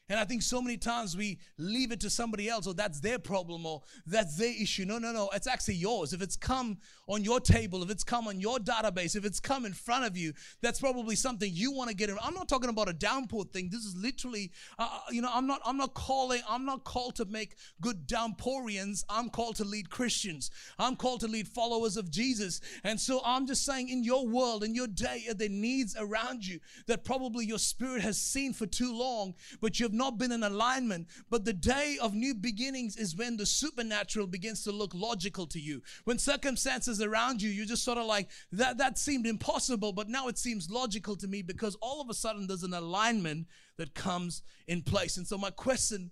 And 0.10 0.20
I 0.20 0.26
think 0.26 0.42
so 0.42 0.62
many 0.62 0.78
times 0.78 1.16
we 1.16 1.40
leave 1.58 1.92
it 1.92 2.00
to 2.02 2.10
somebody 2.10 2.50
else, 2.50 2.66
or 2.66 2.74
that's 2.74 3.00
their 3.00 3.20
problem, 3.20 3.66
or 3.66 3.84
that's 4.08 4.36
their 4.38 4.54
issue. 4.60 4.86
No, 4.86 4.98
no, 4.98 5.12
no. 5.12 5.30
It's 5.34 5.48
actually 5.48 5.76
yours. 5.76 6.14
If 6.14 6.22
it's 6.22 6.36
come 6.36 6.80
on 7.08 7.24
your 7.24 7.40
table, 7.40 7.84
if 7.84 7.92
it's 7.92 8.04
come 8.04 8.28
on 8.28 8.40
your 8.40 8.58
database, 8.58 9.16
if 9.16 9.24
it's 9.24 9.40
come 9.40 9.66
in 9.66 9.74
front 9.74 10.06
of 10.06 10.18
you, 10.18 10.34
that's 10.62 10.80
probably 10.80 11.16
something 11.16 11.50
you 11.54 11.72
want 11.72 11.90
to 11.90 11.96
get 11.96 12.10
in. 12.10 12.18
I'm 12.24 12.34
not 12.34 12.50
talking 12.50 12.70
about 12.70 12.90
a 12.90 12.94
downpour 12.94 13.46
thing. 13.46 13.70
This 13.70 13.86
is 13.86 13.96
literally, 13.96 14.52
uh, 14.78 14.88
uh, 14.92 15.00
you 15.12 15.22
know, 15.22 15.30
I'm 15.32 15.46
not, 15.46 15.62
I'm 15.66 15.78
not 15.78 15.94
calling, 15.94 16.42
I'm 16.50 16.66
not 16.66 16.84
called 16.84 17.16
to 17.18 17.26
make 17.26 17.56
good 17.80 18.08
downpourians. 18.08 19.04
I'm 19.10 19.30
called 19.30 19.58
to 19.58 19.64
lead 19.64 19.90
Christians. 19.90 20.50
I'm 20.80 20.96
called 20.96 21.20
to 21.22 21.28
lead 21.28 21.48
followers 21.48 21.98
of 21.98 22.10
Jesus. 22.10 22.62
And 22.84 23.00
so 23.00 23.22
I'm 23.24 23.46
just 23.46 23.64
saying, 23.66 23.90
in 23.90 24.04
your 24.04 24.28
world, 24.28 24.64
in 24.64 24.74
your 24.74 24.88
day, 24.88 25.26
are 25.30 25.34
there 25.36 25.50
needs 25.50 25.96
around 25.98 26.46
you 26.46 26.60
that 26.88 27.04
probably 27.04 27.46
your 27.46 27.60
spirit 27.60 28.02
has 28.02 28.18
seen 28.20 28.54
for 28.54 28.66
too 28.66 28.98
long, 28.98 29.36
but 29.62 29.80
you've 29.80 29.94
not 30.00 30.18
been 30.18 30.32
in 30.32 30.42
alignment. 30.42 31.08
But 31.30 31.46
the 31.46 31.54
day 31.54 31.98
of 32.02 32.16
new 32.16 32.34
beginnings 32.34 32.98
is 32.98 33.16
when 33.16 33.38
the 33.38 33.46
supernatural 33.46 34.26
begins 34.26 34.64
to 34.64 34.72
look 34.72 34.96
logical 34.96 35.46
to 35.48 35.60
you. 35.60 35.84
When 36.06 36.18
circumstances 36.18 37.02
around 37.02 37.44
you, 37.44 37.52
you 37.52 37.68
just 37.68 37.84
sort 37.84 38.00
of 38.00 38.08
like, 38.08 38.30
that, 38.52 38.80
that 38.80 38.98
seemed 38.98 39.28
impossible, 39.28 39.94
but 39.94 40.10
now 40.10 40.28
it 40.28 40.40
seems 40.40 40.72
logical 40.72 41.16
to 41.18 41.28
me 41.28 41.44
because 41.44 41.76
all 41.82 42.02
of 42.02 42.10
a 42.10 42.16
sudden 42.16 42.48
there's 42.48 42.64
an 42.64 42.74
alignment 42.74 43.46
that 43.78 43.94
comes 43.94 44.42
in 44.68 44.82
place. 44.82 45.18
And 45.18 45.28
so 45.28 45.38
my 45.38 45.52
question 45.52 46.10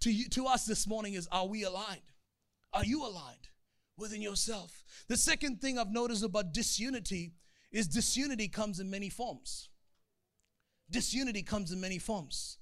to, 0.00 0.10
you, 0.10 0.28
to 0.30 0.46
us 0.46 0.64
this 0.64 0.86
morning 0.86 1.14
is, 1.14 1.28
are 1.30 1.46
we 1.46 1.64
aligned? 1.64 2.00
Are 2.72 2.84
you 2.84 3.04
aligned 3.04 3.48
within 3.98 4.22
yourself? 4.22 4.84
The 5.08 5.16
second 5.16 5.60
thing 5.60 5.78
I've 5.78 5.92
noticed 5.92 6.24
about 6.24 6.52
disunity 6.52 7.34
is 7.72 7.88
disunity 7.88 8.48
comes 8.48 8.80
in 8.80 8.90
many 8.90 9.10
forms. 9.10 9.68
Disunity 10.90 11.42
comes 11.42 11.72
in 11.72 11.80
many 11.80 11.98
forms. 11.98 12.58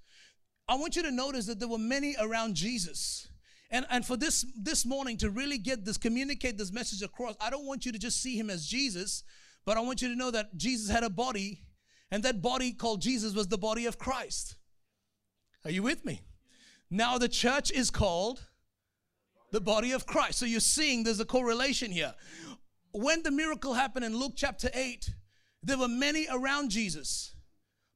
I 0.66 0.77
want 0.77 0.96
you 0.96 1.03
to 1.03 1.11
notice 1.11 1.46
that 1.46 1.59
there 1.59 1.68
were 1.68 1.79
many 1.79 2.16
around 2.18 2.55
Jesus. 2.55 3.29
And, 3.70 3.87
and 3.90 4.07
for 4.07 4.16
this 4.16 4.46
this 4.57 4.87
morning 4.87 5.16
to 5.18 5.31
really 5.31 5.59
get 5.59 5.85
this 5.85 5.96
communicate 5.96 6.59
this 6.59 6.72
message 6.72 7.03
across 7.03 7.35
i 7.40 7.50
don't 7.50 7.66
want 7.66 7.85
you 7.85 7.92
to 7.92 7.98
just 7.98 8.22
see 8.22 8.38
him 8.38 8.50
as 8.50 8.66
jesus 8.66 9.24
but 9.64 9.77
i 9.77 9.81
want 9.81 10.03
you 10.03 10.09
to 10.09 10.14
know 10.14 10.31
that 10.31 10.57
jesus 10.57 10.90
had 10.90 11.03
a 11.03 11.11
body 11.11 11.62
and 12.11 12.22
that 12.22 12.40
body 12.42 12.72
called 12.72 13.00
jesus 13.00 13.35
was 13.35 13.48
the 13.48 13.59
body 13.59 13.87
of 13.87 13.98
christ. 13.98 14.57
Are 15.64 15.70
you 15.70 15.83
with 15.83 16.05
me? 16.05 16.20
Now 16.90 17.16
the 17.16 17.29
church 17.29 17.72
is 17.72 17.90
called 17.90 18.46
the 19.50 19.62
body 19.62 19.92
of 19.92 20.07
christ. 20.07 20.38
So 20.38 20.46
you're 20.46 20.61
seeing 20.61 21.03
there's 21.03 21.20
a 21.20 21.24
correlation 21.24 21.90
here. 21.90 22.14
When 22.92 23.22
the 23.22 23.31
miracle 23.31 23.74
happened 23.74 24.05
in 24.05 24.16
luke 24.16 24.35
chapter 24.37 24.70
8 24.72 25.11
there 25.62 25.79
were 25.79 25.88
many 25.88 26.27
around 26.31 26.70
jesus 26.70 27.35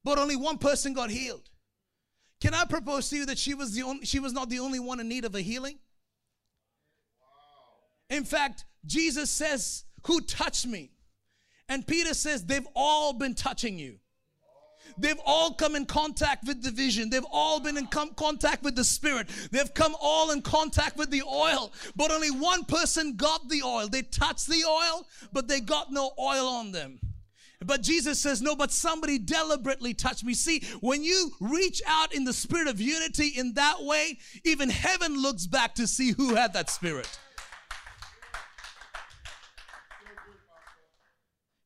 but 0.03 0.17
only 0.17 0.35
one 0.35 0.57
person 0.57 0.93
got 0.93 1.11
healed 1.11 1.49
can 2.41 2.53
I 2.53 2.65
propose 2.65 3.09
to 3.09 3.17
you 3.17 3.25
that 3.25 3.37
she 3.37 3.53
was 3.53 3.73
the 3.73 3.83
only, 3.83 4.05
she 4.05 4.19
was 4.19 4.33
not 4.33 4.49
the 4.49 4.59
only 4.59 4.79
one 4.79 4.99
in 4.99 5.07
need 5.07 5.25
of 5.25 5.35
a 5.35 5.41
healing? 5.41 5.77
In 8.09 8.23
fact, 8.23 8.65
Jesus 8.85 9.29
says, 9.29 9.83
"Who 10.05 10.21
touched 10.21 10.65
me?" 10.65 10.91
And 11.67 11.85
Peter 11.85 12.13
says, 12.13 12.45
"They've 12.45 12.67
all 12.75 13.13
been 13.13 13.35
touching 13.35 13.77
you." 13.77 13.99
They've 14.97 15.19
all 15.25 15.53
come 15.53 15.75
in 15.75 15.85
contact 15.85 16.47
with 16.47 16.63
the 16.63 16.71
vision. 16.71 17.09
They've 17.09 17.25
all 17.31 17.59
been 17.59 17.77
in 17.77 17.87
com- 17.87 18.13
contact 18.15 18.63
with 18.63 18.75
the 18.75 18.83
spirit. 18.83 19.29
They've 19.51 19.73
come 19.73 19.95
all 19.99 20.31
in 20.31 20.41
contact 20.41 20.97
with 20.97 21.09
the 21.09 21.23
oil. 21.23 21.71
But 21.95 22.11
only 22.11 22.31
one 22.31 22.65
person 22.65 23.15
got 23.15 23.47
the 23.49 23.61
oil. 23.63 23.87
They 23.87 24.01
touched 24.01 24.47
the 24.47 24.65
oil, 24.65 25.07
but 25.31 25.47
they 25.47 25.61
got 25.61 25.91
no 25.91 26.11
oil 26.19 26.47
on 26.47 26.71
them. 26.71 26.99
But 27.65 27.81
Jesus 27.81 28.19
says, 28.19 28.41
No, 28.41 28.55
but 28.55 28.71
somebody 28.71 29.19
deliberately 29.19 29.93
touched 29.93 30.23
me. 30.23 30.33
See, 30.33 30.63
when 30.79 31.03
you 31.03 31.31
reach 31.41 31.81
out 31.85 32.13
in 32.13 32.23
the 32.23 32.33
spirit 32.33 32.67
of 32.67 32.79
unity 32.79 33.27
in 33.27 33.53
that 33.55 33.81
way, 33.81 34.19
even 34.45 34.69
heaven 34.69 35.21
looks 35.21 35.45
back 35.45 35.75
to 35.75 35.85
see 35.85 36.11
who 36.11 36.35
had 36.35 36.53
that 36.53 36.69
spirit. 36.69 37.19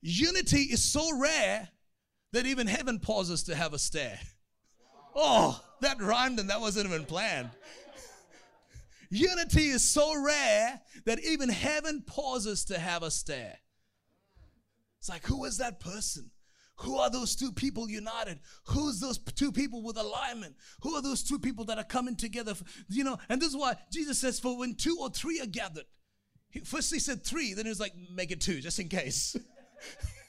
Unity 0.01 0.63
is 0.63 0.83
so 0.83 1.17
rare 1.17 1.69
that 2.33 2.45
even 2.45 2.67
heaven 2.67 2.99
pauses 2.99 3.43
to 3.43 3.55
have 3.55 3.73
a 3.73 3.79
stare. 3.79 4.19
Oh, 5.15 5.61
that 5.81 6.01
rhymed 6.01 6.39
and 6.39 6.49
that 6.49 6.59
wasn't 6.59 6.87
even 6.87 7.05
planned. 7.05 7.51
Unity 9.11 9.67
is 9.67 9.83
so 9.83 10.21
rare 10.21 10.81
that 11.05 11.19
even 11.23 11.49
heaven 11.49 12.03
pauses 12.05 12.65
to 12.65 12.79
have 12.79 13.03
a 13.03 13.11
stare. 13.11 13.59
It's 15.03 15.09
like, 15.09 15.25
who 15.25 15.43
is 15.43 15.57
that 15.57 15.81
person? 15.81 16.31
Who 16.77 16.97
are 16.97 17.09
those 17.09 17.35
two 17.35 17.51
people 17.51 17.89
united? 17.89 18.39
Who's 18.67 19.01
those 19.01 19.17
two 19.17 19.51
people 19.51 19.83
with 19.83 19.97
alignment? 19.97 20.55
Who 20.81 20.95
are 20.95 21.01
those 21.01 21.23
two 21.23 21.39
people 21.39 21.65
that 21.65 21.77
are 21.77 21.83
coming 21.83 22.15
together? 22.15 22.55
For, 22.55 22.63
you 22.87 23.03
know, 23.03 23.17
and 23.27 23.41
this 23.41 23.49
is 23.49 23.57
why 23.57 23.75
Jesus 23.91 24.17
says, 24.17 24.39
For 24.39 24.57
when 24.57 24.75
two 24.75 24.95
or 25.01 25.09
three 25.09 25.41
are 25.41 25.45
gathered, 25.45 25.83
he, 26.51 26.61
first 26.61 26.93
he 26.93 26.99
said 26.99 27.21
three, 27.21 27.53
then 27.53 27.65
he 27.65 27.69
was 27.69 27.81
like, 27.81 27.91
Make 28.15 28.31
it 28.31 28.39
two, 28.39 28.61
just 28.61 28.79
in 28.79 28.87
case. 28.87 29.35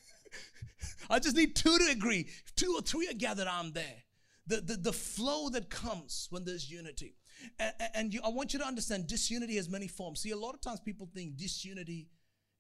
I 1.09 1.21
just 1.21 1.37
need 1.37 1.55
two 1.55 1.79
to 1.79 1.93
agree. 1.93 2.27
If 2.45 2.57
two 2.57 2.75
or 2.77 2.83
three 2.83 3.09
are 3.09 3.15
gathered, 3.15 3.47
I'm 3.47 3.75
there. 3.75 4.03
The, 4.49 4.61
the, 4.61 4.75
the 4.75 4.93
flow 4.93 5.51
that 5.51 5.71
comes 5.71 6.27
when 6.31 6.45
there's 6.45 6.69
unity. 6.69 7.15
And, 7.61 7.75
and 7.95 8.13
you, 8.13 8.21
I 8.25 8.29
want 8.31 8.53
you 8.53 8.59
to 8.59 8.67
understand 8.67 9.07
disunity 9.07 9.55
has 9.55 9.69
many 9.69 9.87
forms. 9.87 10.23
See, 10.23 10.33
a 10.33 10.37
lot 10.37 10.55
of 10.55 10.61
times 10.61 10.81
people 10.81 11.09
think 11.15 11.37
disunity 11.37 12.09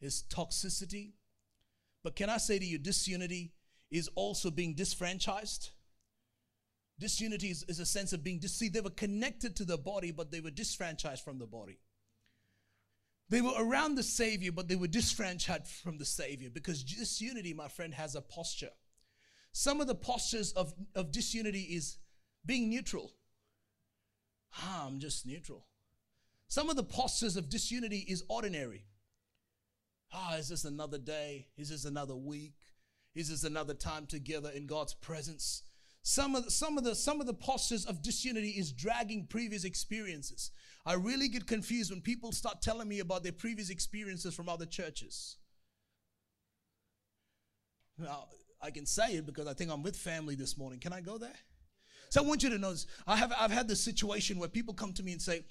is 0.00 0.22
toxicity 0.33 1.14
but 2.05 2.14
can 2.14 2.29
I 2.31 2.37
say 2.37 2.59
to 2.59 2.64
you, 2.64 2.79
disunity 2.79 3.55
is 3.90 4.09
also 4.14 4.51
being 4.51 4.75
disfranchised? 4.75 5.71
Disunity 7.01 7.51
is, 7.51 7.64
is 7.67 7.81
a 7.81 7.87
sense 7.87 8.12
of 8.12 8.23
being 8.23 8.38
dis- 8.38 8.55
see, 8.55 8.69
they 8.69 8.83
were 8.83 8.90
connected 8.90 9.57
to 9.57 9.64
the 9.64 9.79
body, 9.79 10.12
but 10.12 10.31
they 10.31 10.40
were 10.40 10.51
disfranchised 10.51 11.25
from 11.25 11.38
the 11.38 11.47
body. 11.47 11.81
They 13.31 13.40
were 13.40 13.55
around 13.59 13.95
the 13.95 14.03
Savior, 14.03 14.53
but 14.53 14.69
they 14.69 14.77
were 14.77 14.87
disfranchised 14.87 15.67
from 15.67 15.97
the 15.97 16.05
Savior 16.05 16.51
because 16.53 16.85
disunity, 16.85 17.55
my 17.55 17.69
friend, 17.69 17.95
has 17.95 18.14
a 18.14 18.21
posture. 18.21 18.71
Some 19.53 19.81
of 19.81 19.87
the 19.87 19.95
postures 19.95 20.53
of, 20.53 20.75
of 20.95 21.11
disunity 21.11 21.62
is 21.62 21.97
being 22.45 22.69
neutral. 22.69 23.12
Ah, 24.59 24.87
I'm 24.87 25.01
just 25.01 25.27
neutral. 25.27 25.64
Some 26.49 26.69
of 26.69 26.77
the 26.77 26.85
postures 26.85 27.37
of 27.37 27.49
disunity 27.49 28.05
is 28.07 28.25
ordinary. 28.29 28.85
Ah, 30.16 30.37
is 30.37 30.48
this 30.48 30.64
another 30.64 30.98
day? 30.98 31.48
Is 31.59 31.70
this 31.70 31.85
another 31.85 32.14
week? 32.14 32.55
Is 33.16 33.29
this 33.29 33.42
another 33.42 33.74
time 33.74 34.07
together 34.07 34.50
in 34.55 34.66
God's 34.66 34.94
presence? 34.94 35.64
Some 36.03 36.37
of 36.37 36.44
the, 36.44 36.50
some 36.50 36.79
of 36.79 36.85
the 36.85 36.94
some 36.94 37.20
of 37.20 37.27
the 37.27 37.35
postures 37.35 37.85
of 37.85 38.03
disunity 38.03 38.50
is 38.50 38.72
dragging 38.72 39.27
previous 39.27 39.64
experiences. 39.64 40.53
I 40.87 40.94
really 40.94 41.29
get 41.29 41.46
confused 41.46 41.90
when 41.90 42.00
people 42.00 42.31
start 42.31 42.62
telling 42.62 42.88
me 42.88 43.00
about 43.00 43.22
their 43.22 43.33
previous 43.33 43.70
experiences 43.70 44.35
from 44.35 44.48
other 44.48 44.66
churches. 44.66 45.38
Now, 47.98 48.27
I 48.61 48.70
can 48.70 48.87
say 48.87 49.14
it 49.14 49.27
because 49.27 49.46
I 49.46 49.55
think 49.55 49.70
I'm 49.70 49.83
with 49.83 49.96
family 49.96 50.35
this 50.35 50.59
morning. 50.59 50.79
Can 50.79 50.92
I 50.92 51.00
go 51.00 51.18
there? 51.18 51.38
So 52.11 52.22
I 52.22 52.27
want 52.27 52.42
you 52.42 52.50
to 52.50 52.59
know 52.59 52.70
this. 52.70 52.87
I 53.07 53.16
have 53.16 53.33
I've 53.38 53.50
had 53.50 53.66
this 53.66 53.83
situation 53.83 54.38
where 54.38 54.48
people 54.48 54.74
come 54.74 54.92
to 54.92 55.03
me 55.03 55.12
and 55.12 55.22
say, 55.22 55.44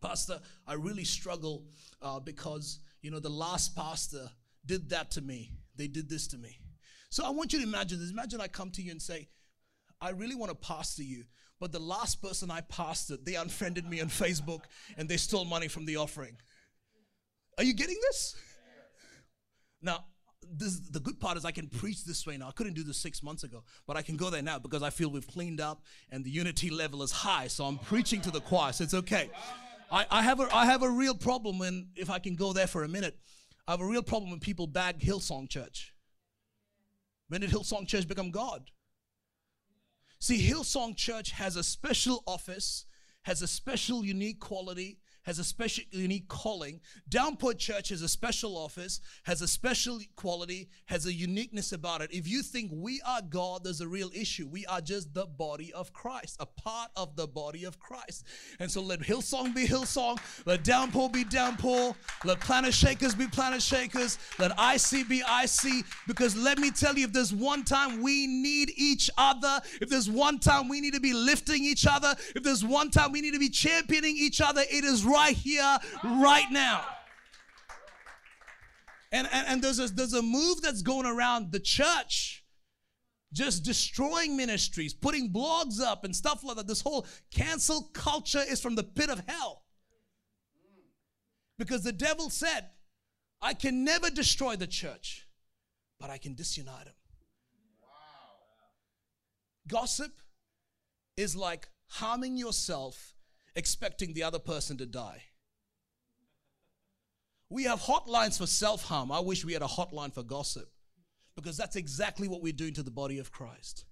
Pastor, 0.00 0.40
I 0.66 0.74
really 0.74 1.04
struggle 1.04 1.64
uh, 2.00 2.20
because 2.20 2.78
you 3.04 3.10
know, 3.10 3.20
the 3.20 3.28
last 3.28 3.76
pastor 3.76 4.30
did 4.64 4.88
that 4.88 5.10
to 5.10 5.20
me. 5.20 5.52
They 5.76 5.88
did 5.88 6.08
this 6.08 6.26
to 6.28 6.38
me. 6.38 6.58
So 7.10 7.22
I 7.22 7.28
want 7.28 7.52
you 7.52 7.58
to 7.58 7.64
imagine 7.64 8.00
this. 8.00 8.10
Imagine 8.10 8.40
I 8.40 8.48
come 8.48 8.70
to 8.70 8.82
you 8.82 8.90
and 8.92 9.00
say, 9.00 9.28
I 10.00 10.10
really 10.10 10.34
want 10.34 10.50
to 10.50 10.56
pastor 10.56 11.02
you, 11.02 11.24
but 11.60 11.70
the 11.70 11.78
last 11.78 12.22
person 12.22 12.50
I 12.50 12.62
pastored, 12.62 13.26
they 13.26 13.34
unfriended 13.34 13.86
me 13.86 14.00
on 14.00 14.08
Facebook 14.08 14.62
and 14.96 15.06
they 15.06 15.18
stole 15.18 15.44
money 15.44 15.68
from 15.68 15.84
the 15.84 15.96
offering. 15.96 16.38
Are 17.58 17.64
you 17.64 17.74
getting 17.74 17.98
this? 18.10 18.36
Now, 19.82 20.06
this, 20.50 20.80
the 20.80 21.00
good 21.00 21.20
part 21.20 21.36
is 21.36 21.44
I 21.44 21.50
can 21.50 21.68
preach 21.68 22.06
this 22.06 22.26
way 22.26 22.38
now. 22.38 22.48
I 22.48 22.52
couldn't 22.52 22.74
do 22.74 22.84
this 22.84 22.96
six 22.96 23.22
months 23.22 23.44
ago, 23.44 23.64
but 23.86 23.98
I 23.98 24.02
can 24.02 24.16
go 24.16 24.30
there 24.30 24.42
now 24.42 24.58
because 24.58 24.82
I 24.82 24.88
feel 24.88 25.10
we've 25.10 25.28
cleaned 25.28 25.60
up 25.60 25.82
and 26.10 26.24
the 26.24 26.30
unity 26.30 26.70
level 26.70 27.02
is 27.02 27.12
high. 27.12 27.48
So 27.48 27.66
I'm 27.66 27.76
preaching 27.76 28.22
to 28.22 28.30
the 28.30 28.40
choir, 28.40 28.72
so 28.72 28.82
it's 28.82 28.94
okay. 28.94 29.30
I, 29.90 30.06
I, 30.10 30.22
have 30.22 30.40
a, 30.40 30.48
I 30.54 30.66
have 30.66 30.82
a 30.82 30.90
real 30.90 31.14
problem 31.14 31.58
when, 31.58 31.88
if 31.96 32.10
I 32.10 32.18
can 32.18 32.34
go 32.34 32.52
there 32.52 32.66
for 32.66 32.84
a 32.84 32.88
minute, 32.88 33.18
I 33.66 33.72
have 33.72 33.80
a 33.80 33.86
real 33.86 34.02
problem 34.02 34.30
when 34.30 34.40
people 34.40 34.66
bag 34.66 35.00
Hillsong 35.00 35.48
Church. 35.48 35.94
When 37.28 37.40
did 37.40 37.50
Hillsong 37.50 37.86
Church 37.86 38.06
become 38.06 38.30
God? 38.30 38.70
See, 40.18 40.48
Hillsong 40.48 40.96
Church 40.96 41.32
has 41.32 41.56
a 41.56 41.62
special 41.62 42.22
office, 42.26 42.86
has 43.22 43.42
a 43.42 43.46
special, 43.46 44.04
unique 44.04 44.40
quality, 44.40 44.98
has 45.24 45.38
a 45.38 45.44
special, 45.44 45.84
unique 45.90 46.28
calling. 46.28 46.80
Downpour 47.08 47.54
Church 47.54 47.88
has 47.88 48.02
a 48.02 48.08
special 48.08 48.56
office, 48.56 49.00
has 49.24 49.42
a 49.42 49.48
special 49.48 49.98
quality, 50.16 50.68
has 50.86 51.06
a 51.06 51.12
uniqueness 51.12 51.72
about 51.72 52.02
it. 52.02 52.12
If 52.12 52.28
you 52.28 52.42
think 52.42 52.70
we 52.72 53.00
are 53.06 53.22
God, 53.22 53.64
there's 53.64 53.80
a 53.80 53.88
real 53.88 54.10
issue. 54.14 54.46
We 54.46 54.66
are 54.66 54.80
just 54.80 55.14
the 55.14 55.26
body 55.26 55.72
of 55.72 55.92
Christ, 55.92 56.36
a 56.40 56.46
part 56.46 56.90
of 56.96 57.16
the 57.16 57.26
body 57.26 57.64
of 57.64 57.78
Christ. 57.78 58.24
And 58.60 58.70
so 58.70 58.82
let 58.82 59.00
Hillsong 59.00 59.54
be 59.54 59.66
Hillsong, 59.66 60.18
let 60.46 60.62
Downpour 60.62 61.10
be 61.10 61.24
Downpour, 61.24 61.94
let 62.24 62.40
Planet 62.40 62.74
Shakers 62.74 63.14
be 63.14 63.26
Planet 63.26 63.62
Shakers, 63.62 64.18
let 64.38 64.52
IC 64.52 65.08
be 65.08 65.20
IC. 65.20 65.84
Because 66.06 66.36
let 66.36 66.58
me 66.58 66.70
tell 66.70 66.96
you, 66.96 67.04
if 67.06 67.12
there's 67.12 67.32
one 67.32 67.64
time 67.64 68.02
we 68.02 68.26
need 68.26 68.72
each 68.76 69.10
other, 69.16 69.60
if 69.80 69.88
there's 69.88 70.10
one 70.10 70.38
time 70.38 70.68
we 70.68 70.80
need 70.80 70.94
to 70.94 71.00
be 71.00 71.14
lifting 71.14 71.64
each 71.64 71.86
other, 71.86 72.14
if 72.36 72.42
there's 72.42 72.64
one 72.64 72.90
time 72.90 73.12
we 73.12 73.20
need 73.20 73.32
to 73.32 73.38
be 73.38 73.48
championing 73.48 74.16
each 74.16 74.40
other, 74.40 74.62
it 74.70 74.84
is 74.84 75.04
right 75.14 75.36
here, 75.36 75.78
right 76.02 76.50
now. 76.50 76.84
And, 79.12 79.28
and, 79.32 79.46
and 79.46 79.62
there's, 79.62 79.78
a, 79.78 79.86
there's 79.88 80.12
a 80.12 80.22
move 80.22 80.60
that's 80.60 80.82
going 80.82 81.06
around 81.06 81.52
the 81.52 81.60
church 81.60 82.44
just 83.32 83.64
destroying 83.64 84.36
ministries, 84.36 84.94
putting 84.94 85.32
blogs 85.32 85.80
up 85.80 86.04
and 86.04 86.14
stuff 86.14 86.44
like 86.44 86.56
that. 86.56 86.68
This 86.68 86.80
whole 86.80 87.06
cancel 87.32 87.90
culture 87.92 88.42
is 88.48 88.60
from 88.60 88.76
the 88.76 88.84
pit 88.84 89.10
of 89.10 89.22
hell. 89.26 89.64
Because 91.58 91.82
the 91.82 91.92
devil 91.92 92.30
said, 92.30 92.70
I 93.42 93.54
can 93.54 93.84
never 93.84 94.08
destroy 94.08 94.56
the 94.56 94.66
church, 94.66 95.26
but 96.00 96.10
I 96.10 96.18
can 96.18 96.34
disunite 96.34 96.86
them. 96.86 96.94
Wow. 97.82 97.88
Gossip 99.68 100.12
is 101.16 101.36
like 101.36 101.68
harming 101.86 102.36
yourself 102.36 103.13
expecting 103.56 104.12
the 104.12 104.22
other 104.22 104.38
person 104.38 104.76
to 104.78 104.86
die. 104.86 105.22
We 107.50 107.64
have 107.64 107.80
hotlines 107.80 108.38
for 108.38 108.46
self 108.46 108.84
harm. 108.84 109.12
I 109.12 109.20
wish 109.20 109.44
we 109.44 109.52
had 109.52 109.62
a 109.62 109.66
hotline 109.66 110.12
for 110.12 110.22
gossip 110.22 110.70
because 111.36 111.56
that's 111.56 111.76
exactly 111.76 112.28
what 112.28 112.42
we're 112.42 112.52
doing 112.52 112.74
to 112.74 112.82
the 112.82 112.90
body 112.90 113.18
of 113.18 113.30
Christ. 113.30 113.84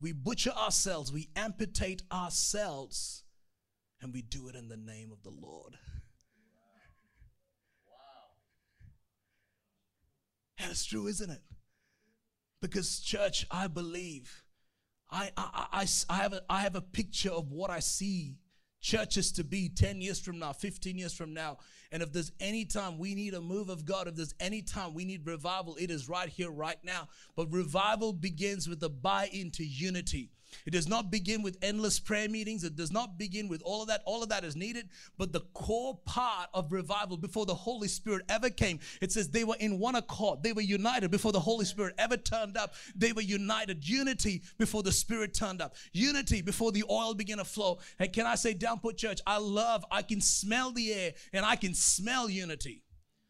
We 0.00 0.12
butcher 0.12 0.50
ourselves, 0.50 1.12
we 1.12 1.28
amputate 1.36 2.02
ourselves, 2.12 3.24
and 4.00 4.12
we 4.12 4.22
do 4.22 4.48
it 4.48 4.56
in 4.56 4.68
the 4.68 4.76
name 4.76 5.12
of 5.12 5.22
the 5.22 5.30
Lord. 5.30 5.74
Wow. 7.86 7.96
That's 10.58 10.84
true, 10.84 11.06
isn't 11.06 11.30
it? 11.30 11.42
Because, 12.60 13.00
church, 13.00 13.46
I 13.50 13.66
believe 13.66 14.42
I, 15.10 15.30
I, 15.36 15.66
I, 15.72 15.86
I, 16.08 16.16
have 16.16 16.32
a, 16.32 16.42
I 16.48 16.60
have 16.60 16.74
a 16.74 16.80
picture 16.80 17.30
of 17.30 17.52
what 17.52 17.70
I 17.70 17.80
see 17.80 18.38
churches 18.82 19.32
to 19.32 19.44
be 19.44 19.68
10 19.70 20.02
years 20.02 20.20
from 20.20 20.38
now, 20.38 20.52
15 20.52 20.98
years 20.98 21.14
from 21.14 21.32
now. 21.32 21.56
And 21.92 22.02
if 22.02 22.12
there's 22.12 22.32
any 22.40 22.64
time 22.64 22.98
we 22.98 23.14
need 23.14 23.32
a 23.32 23.40
move 23.40 23.68
of 23.68 23.86
God, 23.86 24.08
if 24.08 24.16
there's 24.16 24.34
any 24.40 24.60
time 24.60 24.92
we 24.92 25.04
need 25.04 25.26
revival, 25.26 25.76
it 25.76 25.90
is 25.90 26.08
right 26.08 26.28
here, 26.28 26.50
right 26.50 26.78
now. 26.82 27.08
But 27.36 27.52
revival 27.52 28.12
begins 28.12 28.68
with 28.68 28.82
a 28.82 28.88
buy 28.88 29.28
into 29.32 29.64
unity. 29.64 30.30
It 30.66 30.70
does 30.70 30.88
not 30.88 31.10
begin 31.10 31.42
with 31.42 31.58
endless 31.62 31.98
prayer 31.98 32.28
meetings. 32.28 32.64
It 32.64 32.76
does 32.76 32.92
not 32.92 33.18
begin 33.18 33.48
with 33.48 33.62
all 33.64 33.82
of 33.82 33.88
that. 33.88 34.02
All 34.04 34.22
of 34.22 34.28
that 34.30 34.44
is 34.44 34.56
needed. 34.56 34.88
But 35.18 35.32
the 35.32 35.40
core 35.54 35.98
part 36.04 36.48
of 36.54 36.72
revival 36.72 37.16
before 37.16 37.46
the 37.46 37.54
Holy 37.54 37.88
Spirit 37.88 38.24
ever 38.28 38.50
came, 38.50 38.80
it 39.00 39.12
says 39.12 39.28
they 39.28 39.44
were 39.44 39.56
in 39.60 39.78
one 39.78 39.94
accord. 39.94 40.42
They 40.42 40.52
were 40.52 40.62
united 40.62 41.10
before 41.10 41.32
the 41.32 41.40
Holy 41.40 41.64
Spirit 41.64 41.94
ever 41.98 42.16
turned 42.16 42.56
up. 42.56 42.74
They 42.94 43.12
were 43.12 43.22
united. 43.22 43.86
Unity 43.86 44.42
before 44.58 44.82
the 44.82 44.92
Spirit 44.92 45.34
turned 45.34 45.60
up. 45.60 45.74
Unity 45.92 46.42
before 46.42 46.72
the 46.72 46.84
oil 46.90 47.14
began 47.14 47.38
to 47.38 47.44
flow. 47.44 47.78
And 47.98 48.12
can 48.12 48.26
I 48.26 48.34
say, 48.34 48.54
Downpour 48.54 48.92
Church, 48.92 49.20
I 49.26 49.38
love, 49.38 49.84
I 49.90 50.02
can 50.02 50.20
smell 50.20 50.72
the 50.72 50.92
air 50.92 51.12
and 51.32 51.44
I 51.44 51.56
can 51.56 51.74
smell 51.74 52.28
unity. 52.28 52.82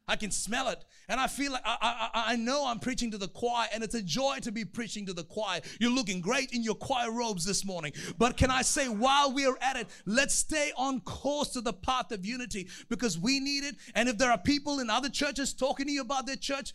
I 0.08 0.16
can 0.16 0.30
smell 0.30 0.68
it. 0.68 0.84
And 1.08 1.20
I 1.20 1.26
feel 1.26 1.52
like 1.52 1.62
I, 1.64 2.10
I, 2.12 2.32
I 2.32 2.36
know 2.36 2.66
I'm 2.66 2.80
preaching 2.80 3.10
to 3.12 3.18
the 3.18 3.28
choir, 3.28 3.68
and 3.72 3.84
it's 3.84 3.94
a 3.94 4.02
joy 4.02 4.38
to 4.42 4.50
be 4.50 4.64
preaching 4.64 5.06
to 5.06 5.12
the 5.12 5.24
choir. 5.24 5.60
You're 5.80 5.90
looking 5.92 6.20
great 6.20 6.52
in 6.52 6.62
your 6.62 6.74
choir 6.74 7.12
robes 7.12 7.44
this 7.44 7.64
morning. 7.64 7.92
But 8.18 8.36
can 8.36 8.50
I 8.50 8.62
say, 8.62 8.88
while 8.88 9.32
we 9.32 9.46
are 9.46 9.56
at 9.60 9.76
it, 9.76 9.88
let's 10.04 10.34
stay 10.34 10.72
on 10.76 11.00
course 11.00 11.50
to 11.50 11.60
the 11.60 11.72
path 11.72 12.10
of 12.12 12.26
unity 12.26 12.68
because 12.88 13.18
we 13.18 13.40
need 13.40 13.64
it. 13.64 13.76
And 13.94 14.08
if 14.08 14.18
there 14.18 14.30
are 14.30 14.38
people 14.38 14.80
in 14.80 14.90
other 14.90 15.08
churches 15.08 15.54
talking 15.54 15.86
to 15.86 15.92
you 15.92 16.02
about 16.02 16.26
their 16.26 16.36
church, 16.36 16.72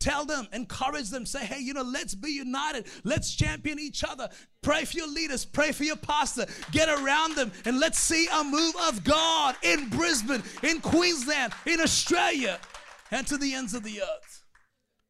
Tell 0.00 0.24
them, 0.24 0.46
encourage 0.52 1.10
them, 1.10 1.26
say, 1.26 1.44
hey, 1.44 1.58
you 1.60 1.74
know, 1.74 1.82
let's 1.82 2.14
be 2.14 2.30
united. 2.30 2.86
Let's 3.02 3.34
champion 3.34 3.80
each 3.80 4.04
other. 4.04 4.28
Pray 4.62 4.84
for 4.84 4.96
your 4.96 5.08
leaders, 5.08 5.44
pray 5.44 5.72
for 5.72 5.84
your 5.84 5.96
pastor. 5.96 6.46
Get 6.70 6.88
around 6.88 7.34
them 7.34 7.50
and 7.64 7.80
let's 7.80 7.98
see 7.98 8.28
a 8.32 8.44
move 8.44 8.74
of 8.86 9.02
God 9.02 9.56
in 9.62 9.88
Brisbane, 9.88 10.42
in 10.62 10.80
Queensland, 10.80 11.52
in 11.66 11.80
Australia, 11.80 12.60
and 13.10 13.26
to 13.26 13.36
the 13.36 13.54
ends 13.54 13.74
of 13.74 13.82
the 13.82 14.00
earth. 14.00 14.44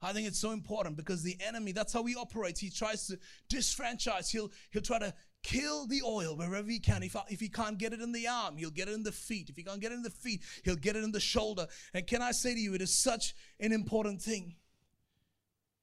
I 0.00 0.12
think 0.12 0.28
it's 0.28 0.38
so 0.38 0.52
important 0.52 0.96
because 0.96 1.22
the 1.22 1.36
enemy, 1.44 1.72
that's 1.72 1.92
how 1.92 2.04
he 2.04 2.14
operates. 2.14 2.60
He 2.60 2.70
tries 2.70 3.08
to 3.08 3.18
disfranchise. 3.52 4.30
He'll, 4.30 4.50
he'll 4.70 4.80
try 4.80 5.00
to 5.00 5.12
kill 5.42 5.86
the 5.86 6.02
oil 6.06 6.36
wherever 6.36 6.68
he 6.70 6.78
can. 6.78 7.02
If, 7.02 7.16
if 7.28 7.40
he 7.40 7.48
can't 7.48 7.78
get 7.78 7.92
it 7.92 8.00
in 8.00 8.12
the 8.12 8.28
arm, 8.28 8.56
he'll 8.56 8.70
get 8.70 8.88
it 8.88 8.94
in 8.94 9.02
the 9.02 9.12
feet. 9.12 9.50
If 9.50 9.56
he 9.56 9.64
can't 9.64 9.80
get 9.80 9.92
it 9.92 9.96
in 9.96 10.02
the 10.02 10.10
feet, 10.10 10.42
he'll 10.64 10.76
get 10.76 10.94
it 10.94 11.02
in 11.02 11.10
the 11.10 11.20
shoulder. 11.20 11.66
And 11.94 12.06
can 12.06 12.22
I 12.22 12.30
say 12.30 12.54
to 12.54 12.60
you, 12.60 12.74
it 12.74 12.82
is 12.82 12.96
such 12.96 13.34
an 13.58 13.72
important 13.72 14.22
thing. 14.22 14.54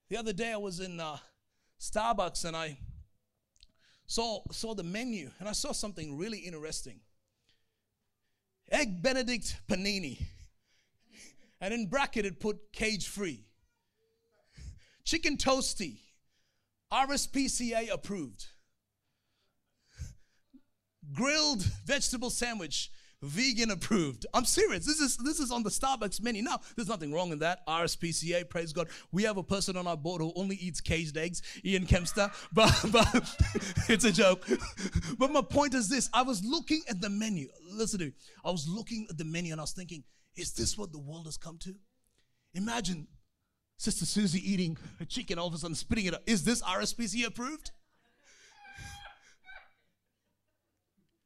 The 0.09 0.17
other 0.17 0.33
day 0.33 0.53
I 0.53 0.57
was 0.57 0.79
in 0.79 0.99
uh, 0.99 1.17
Starbucks 1.79 2.45
and 2.45 2.55
I 2.55 2.77
saw, 4.05 4.41
saw 4.51 4.75
the 4.75 4.83
menu 4.83 5.31
and 5.39 5.49
I 5.49 5.53
saw 5.53 5.71
something 5.71 6.17
really 6.17 6.39
interesting. 6.39 6.99
Egg 8.71 9.01
Benedict 9.01 9.57
panini. 9.67 10.21
And 11.59 11.73
in 11.73 11.87
bracket 11.87 12.25
it 12.25 12.39
put 12.39 12.71
cage 12.71 13.07
free. 13.07 13.45
Chicken 15.03 15.37
toasty. 15.37 15.99
RSPCA 16.91 17.91
approved. 17.91 18.45
Grilled 21.13 21.63
vegetable 21.85 22.29
sandwich 22.29 22.91
vegan 23.25 23.71
approved. 23.71 24.25
I'm 24.33 24.45
serious. 24.45 24.85
This 24.85 24.99
is 24.99 25.17
this 25.17 25.39
is 25.39 25.51
on 25.51 25.63
the 25.63 25.69
Starbucks 25.69 26.21
menu. 26.21 26.43
Now, 26.43 26.59
there's 26.75 26.87
nothing 26.87 27.11
wrong 27.13 27.31
in 27.31 27.39
that. 27.39 27.65
RSPCA, 27.67 28.49
praise 28.49 28.71
God. 28.71 28.87
We 29.11 29.23
have 29.23 29.37
a 29.37 29.43
person 29.43 29.75
on 29.75 29.87
our 29.87 29.97
board 29.97 30.21
who 30.21 30.31
only 30.35 30.55
eats 30.55 30.81
caged 30.81 31.17
eggs, 31.17 31.41
Ian 31.63 31.85
Kempster. 31.85 32.31
But 32.53 32.73
but 32.91 33.07
it's 33.89 34.05
a 34.05 34.11
joke. 34.11 34.47
But 35.17 35.31
my 35.31 35.41
point 35.41 35.73
is 35.73 35.89
this: 35.89 36.09
I 36.13 36.21
was 36.21 36.43
looking 36.43 36.81
at 36.89 37.01
the 37.01 37.09
menu. 37.09 37.47
Listen 37.71 37.99
to 37.99 38.05
me. 38.05 38.11
I 38.43 38.51
was 38.51 38.67
looking 38.67 39.07
at 39.09 39.17
the 39.17 39.25
menu 39.25 39.51
and 39.51 39.59
I 39.59 39.63
was 39.63 39.73
thinking, 39.73 40.03
is 40.35 40.53
this 40.53 40.77
what 40.77 40.91
the 40.91 40.99
world 40.99 41.25
has 41.25 41.37
come 41.37 41.57
to? 41.59 41.75
Imagine 42.53 43.07
Sister 43.77 44.05
Susie 44.05 44.51
eating 44.51 44.77
a 44.99 45.05
chicken, 45.05 45.39
all 45.39 45.47
of 45.47 45.53
a 45.53 45.57
sudden 45.57 45.75
spitting 45.75 46.05
it 46.05 46.13
up. 46.13 46.21
Is 46.25 46.43
this 46.43 46.61
RSPCA 46.61 47.27
approved? 47.27 47.71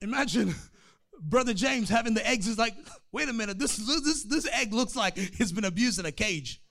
Imagine 0.01 0.55
Brother 1.21 1.53
James 1.53 1.89
having 1.89 2.13
the 2.13 2.27
eggs 2.27 2.47
is 2.47 2.58
like, 2.58 2.75
wait 3.12 3.29
a 3.29 3.34
minute, 3.34 3.60
this, 3.60 3.75
this, 3.77 4.23
this 4.23 4.47
egg 4.53 4.73
looks 4.73 4.95
like 4.95 5.13
it's 5.17 5.51
been 5.51 5.65
abused 5.65 5.99
in 5.99 6.05
a 6.05 6.12
cage. 6.12 6.62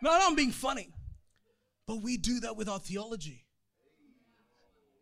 No, 0.00 0.10
I'm 0.12 0.34
being 0.34 0.50
funny. 0.50 0.88
But 1.86 2.02
we 2.02 2.16
do 2.16 2.40
that 2.40 2.56
with 2.56 2.68
our 2.68 2.78
theology. 2.78 3.44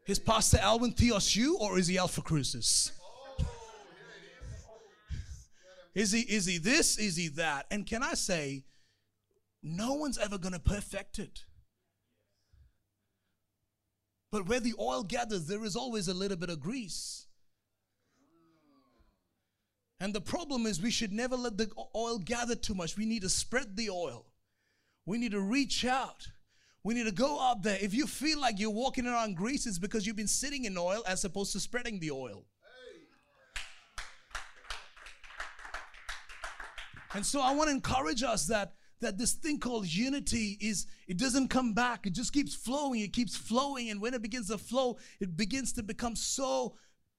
Is 0.07 0.19
Pastor 0.19 0.59
Alvin 0.59 0.93
Theos 0.93 1.35
you 1.35 1.59
or 1.59 1.79
is 1.79 1.89
he 1.89 1.99
Alpha 1.99 2.23
Crucis? 2.23 2.93
Is 5.95 6.13
he 6.13 6.21
is 6.21 6.47
he 6.47 6.59
this? 6.59 6.99
Is 6.99 7.17
he 7.17 7.29
that? 7.29 7.67
And 7.71 7.87
can 7.87 8.03
I 8.03 8.15
say, 8.15 8.65
no 9.63 9.95
one's 9.95 10.19
ever 10.19 10.39
gonna 10.39 10.59
perfect 10.59 11.19
it. 11.19 11.41
But 14.31 14.47
where 14.47 14.61
the 14.61 14.75
oil 14.79 15.03
gathers, 15.03 15.47
there 15.47 15.65
is 15.65 15.75
always 15.75 16.07
a 16.07 16.15
little 16.15 16.37
bit 16.37 16.51
of 16.51 16.61
grease. 16.61 17.26
And 19.99 20.15
the 20.15 20.21
problem 20.21 20.67
is, 20.67 20.81
we 20.81 20.91
should 20.91 21.13
never 21.13 21.37
let 21.37 21.57
the 21.57 21.71
oil 21.95 22.19
gather 22.19 22.55
too 22.55 22.75
much. 22.75 22.97
We 22.97 23.07
need 23.07 23.23
to 23.23 23.31
spread 23.31 23.77
the 23.77 23.91
oil. 23.91 24.27
We 25.07 25.19
need 25.19 25.33
to 25.33 25.41
reach 25.41 25.85
out. 25.85 26.29
We 26.85 26.95
need 26.95 27.07
to 27.07 27.13
go 27.13 27.41
out 27.41 27.63
there. 27.63 27.79
If 27.81 27.95
you 27.95 28.07
feel 28.07 28.41
like 28.41 28.61
you're 28.61 28.71
walking 28.71 29.07
around 29.07 29.37
grease, 29.37 29.67
it's 29.67 29.79
because 29.79 30.07
you've 30.07 30.17
been 30.17 30.29
sitting 30.29 30.67
in 30.67 30.77
oil 30.77 31.03
as 31.07 31.25
opposed 31.25 31.53
to 31.53 31.61
spreading 31.61 31.99
the 31.99 32.11
oil. 32.11 32.45
And 37.15 37.25
so 37.25 37.41
I 37.41 37.55
want 37.55 37.69
to 37.71 37.75
encourage 37.75 38.23
us 38.23 38.47
that 38.47 38.75
that 39.01 39.19
this 39.19 39.33
thing 39.33 39.59
called 39.59 39.87
unity 39.87 40.57
is 40.61 40.87
it 41.07 41.19
doesn't 41.19 41.49
come 41.49 41.75
back 41.75 42.07
it 42.07 42.15
just 42.15 42.33
keeps 42.33 42.55
flowing 42.55 43.01
it 43.01 43.13
keeps 43.13 43.37
flowing 43.37 43.91
and 43.91 44.01
when 44.01 44.15
it 44.15 44.23
begins 44.23 44.49
to 44.49 44.57
flow 44.57 44.97
it 45.21 45.37
begins 45.37 45.73
to 45.75 45.83
become 45.83 46.17
so 46.17 46.75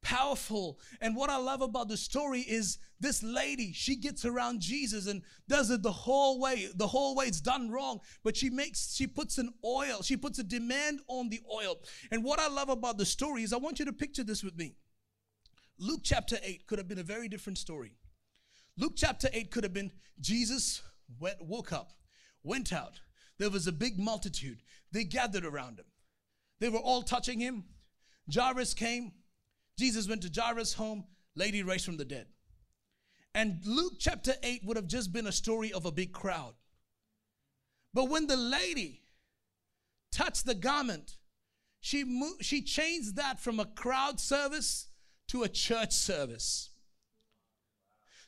powerful. 0.08 0.80
And 1.02 1.18
what 1.18 1.30
I 1.30 1.36
love 1.36 1.62
about 1.62 1.90
the 1.90 1.98
story 1.98 2.40
is 2.40 2.78
this 3.02 3.22
lady, 3.22 3.74
she 3.74 3.98
gets 3.98 4.24
around 4.24 4.62
Jesus 4.62 5.06
and 5.06 5.22
does 5.50 5.70
it 5.70 5.84
the 5.84 5.92
whole 5.92 6.40
way. 6.40 6.70
The 6.74 6.88
whole 6.88 7.14
way 7.14 7.26
it's 7.26 7.42
done 7.42 7.70
wrong, 7.70 8.00
but 8.24 8.38
she 8.38 8.50
makes, 8.50 8.96
she 8.96 9.06
puts 9.06 9.38
an 9.38 9.54
oil, 9.66 10.02
she 10.02 10.16
puts 10.16 10.40
a 10.40 10.44
demand 10.44 11.02
on 11.10 11.28
the 11.28 11.42
oil. 11.54 11.82
And 12.10 12.24
what 12.24 12.40
I 12.40 12.48
love 12.48 12.70
about 12.70 12.98
the 12.98 13.06
story 13.06 13.44
is 13.44 13.52
I 13.52 13.58
want 13.58 13.80
you 13.80 13.86
to 13.86 13.92
picture 13.92 14.24
this 14.24 14.44
with 14.44 14.56
me. 14.56 14.76
Luke 15.78 16.02
chapter 16.04 16.38
8 16.42 16.66
could 16.68 16.78
have 16.78 16.88
been 16.88 17.00
a 17.00 17.04
very 17.04 17.28
different 17.28 17.58
story. 17.58 17.92
Luke 18.78 18.94
chapter 18.96 19.28
8 19.34 19.52
could 19.52 19.64
have 19.66 19.74
been 19.74 19.92
Jesus 20.22 20.82
went, 21.20 21.44
woke 21.46 21.74
up, 21.74 21.92
went 22.44 22.72
out. 22.72 23.02
There 23.40 23.50
was 23.50 23.68
a 23.68 23.74
big 23.74 24.00
multitude. 24.00 24.60
They 24.94 25.04
gathered 25.04 25.46
around 25.46 25.80
him. 25.80 25.86
They 26.62 26.70
were 26.70 26.80
all 26.80 27.04
touching 27.04 27.42
him. 27.42 27.66
Jairus 28.34 28.74
came. 28.74 29.12
Jesus 29.78 30.08
went 30.08 30.24
to 30.24 30.42
Jairus' 30.42 30.74
home. 30.74 31.06
Lady 31.36 31.62
raised 31.64 31.86
from 31.86 31.98
the 31.98 32.06
dead. 32.06 32.28
And 33.36 33.60
Luke 33.66 33.94
chapter 34.00 34.34
8 34.42 34.62
would 34.66 34.78
have 34.78 34.88
just 34.88 35.14
been 35.14 35.28
a 35.28 35.32
story 35.32 35.72
of 35.72 35.86
a 35.86 35.92
big 35.92 36.12
crowd. 36.12 36.56
But 37.94 38.10
when 38.10 38.26
the 38.28 38.38
lady 38.38 39.02
touched 40.12 40.46
the 40.46 40.56
garment, 40.56 41.18
she, 41.80 42.04
moved, 42.04 42.44
she 42.44 42.64
changed 42.64 43.16
that 43.18 43.40
from 43.40 43.60
a 43.60 43.66
crowd 43.66 44.20
service 44.20 44.88
to 45.28 45.44
a 45.44 45.50
church 45.50 45.94
service. 45.94 46.72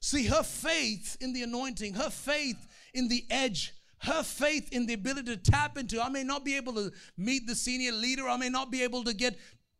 See, 0.01 0.25
her 0.25 0.43
faith 0.43 1.17
in 1.19 1.33
the 1.33 1.43
anointing, 1.43 1.95
her 1.95 2.09
faith 2.09 2.67
in 2.93 3.07
the 3.07 3.25
edge, 3.29 3.73
her 3.99 4.23
faith 4.23 4.71
in 4.71 4.85
the 4.85 4.93
ability 4.93 5.35
to 5.35 5.51
tap 5.51 5.77
into. 5.77 6.01
I 6.01 6.09
may 6.09 6.23
not 6.23 6.45
be 6.45 6.55
able 6.55 6.73
to 6.75 6.91
meet 7.17 7.47
the 7.47 7.55
senior 7.55 7.91
leader, 7.91 8.27
I 8.27 8.37
may 8.37 8.49
not 8.49 8.71
be 8.71 8.83
able 8.83 9.03
to 9.03 9.13
get 9.13 9.37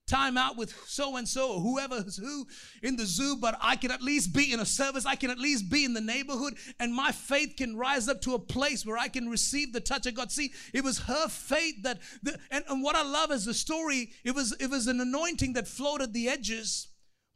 time 0.10 0.38
out 0.38 0.58
with 0.58 0.74
so 0.88 1.16
and 1.18 1.28
so 1.28 1.54
or 1.54 1.62
whoever's 1.62 2.18
who 2.18 2.48
in 2.82 2.96
the 2.96 3.06
zoo, 3.06 3.38
but 3.40 3.58
I 3.62 3.76
can 3.76 3.92
at 3.92 4.02
least 4.02 4.34
be 4.34 4.52
in 4.52 4.60
a 4.60 4.66
service. 4.66 5.06
I 5.06 5.16
can 5.16 5.30
at 5.30 5.38
least 5.38 5.70
be 5.70 5.86
in 5.86 5.94
the 5.94 6.02
neighborhood, 6.02 6.56
and 6.80 6.94
my 6.94 7.12
faith 7.12 7.54
can 7.58 7.78
rise 7.78 8.10
up 8.10 8.22
to 8.22 8.34
a 8.34 8.40
place 8.40 8.86
where 8.86 8.98
I 8.98 9.08
can 9.08 9.30
receive 9.30 9.72
the 9.72 9.80
touch 9.80 10.06
of 10.08 10.16
God. 10.16 10.32
See, 10.32 10.52
it 10.74 10.84
was 10.84 11.00
her 11.00 11.28
faith 11.28 11.76
that, 11.84 12.00
the, 12.24 12.38
and, 12.50 12.66
and 12.68 12.84
what 12.84 12.96
I 12.96 13.04
love 13.04 13.32
is 13.32 13.46
the 13.46 13.54
story. 13.54 14.12
It 14.24 14.34
was 14.34 14.56
it 14.60 14.70
was 14.70 14.88
an 14.88 15.00
anointing 15.00 15.54
that 15.54 15.68
floated 15.68 16.14
the 16.14 16.28
edges, 16.30 16.88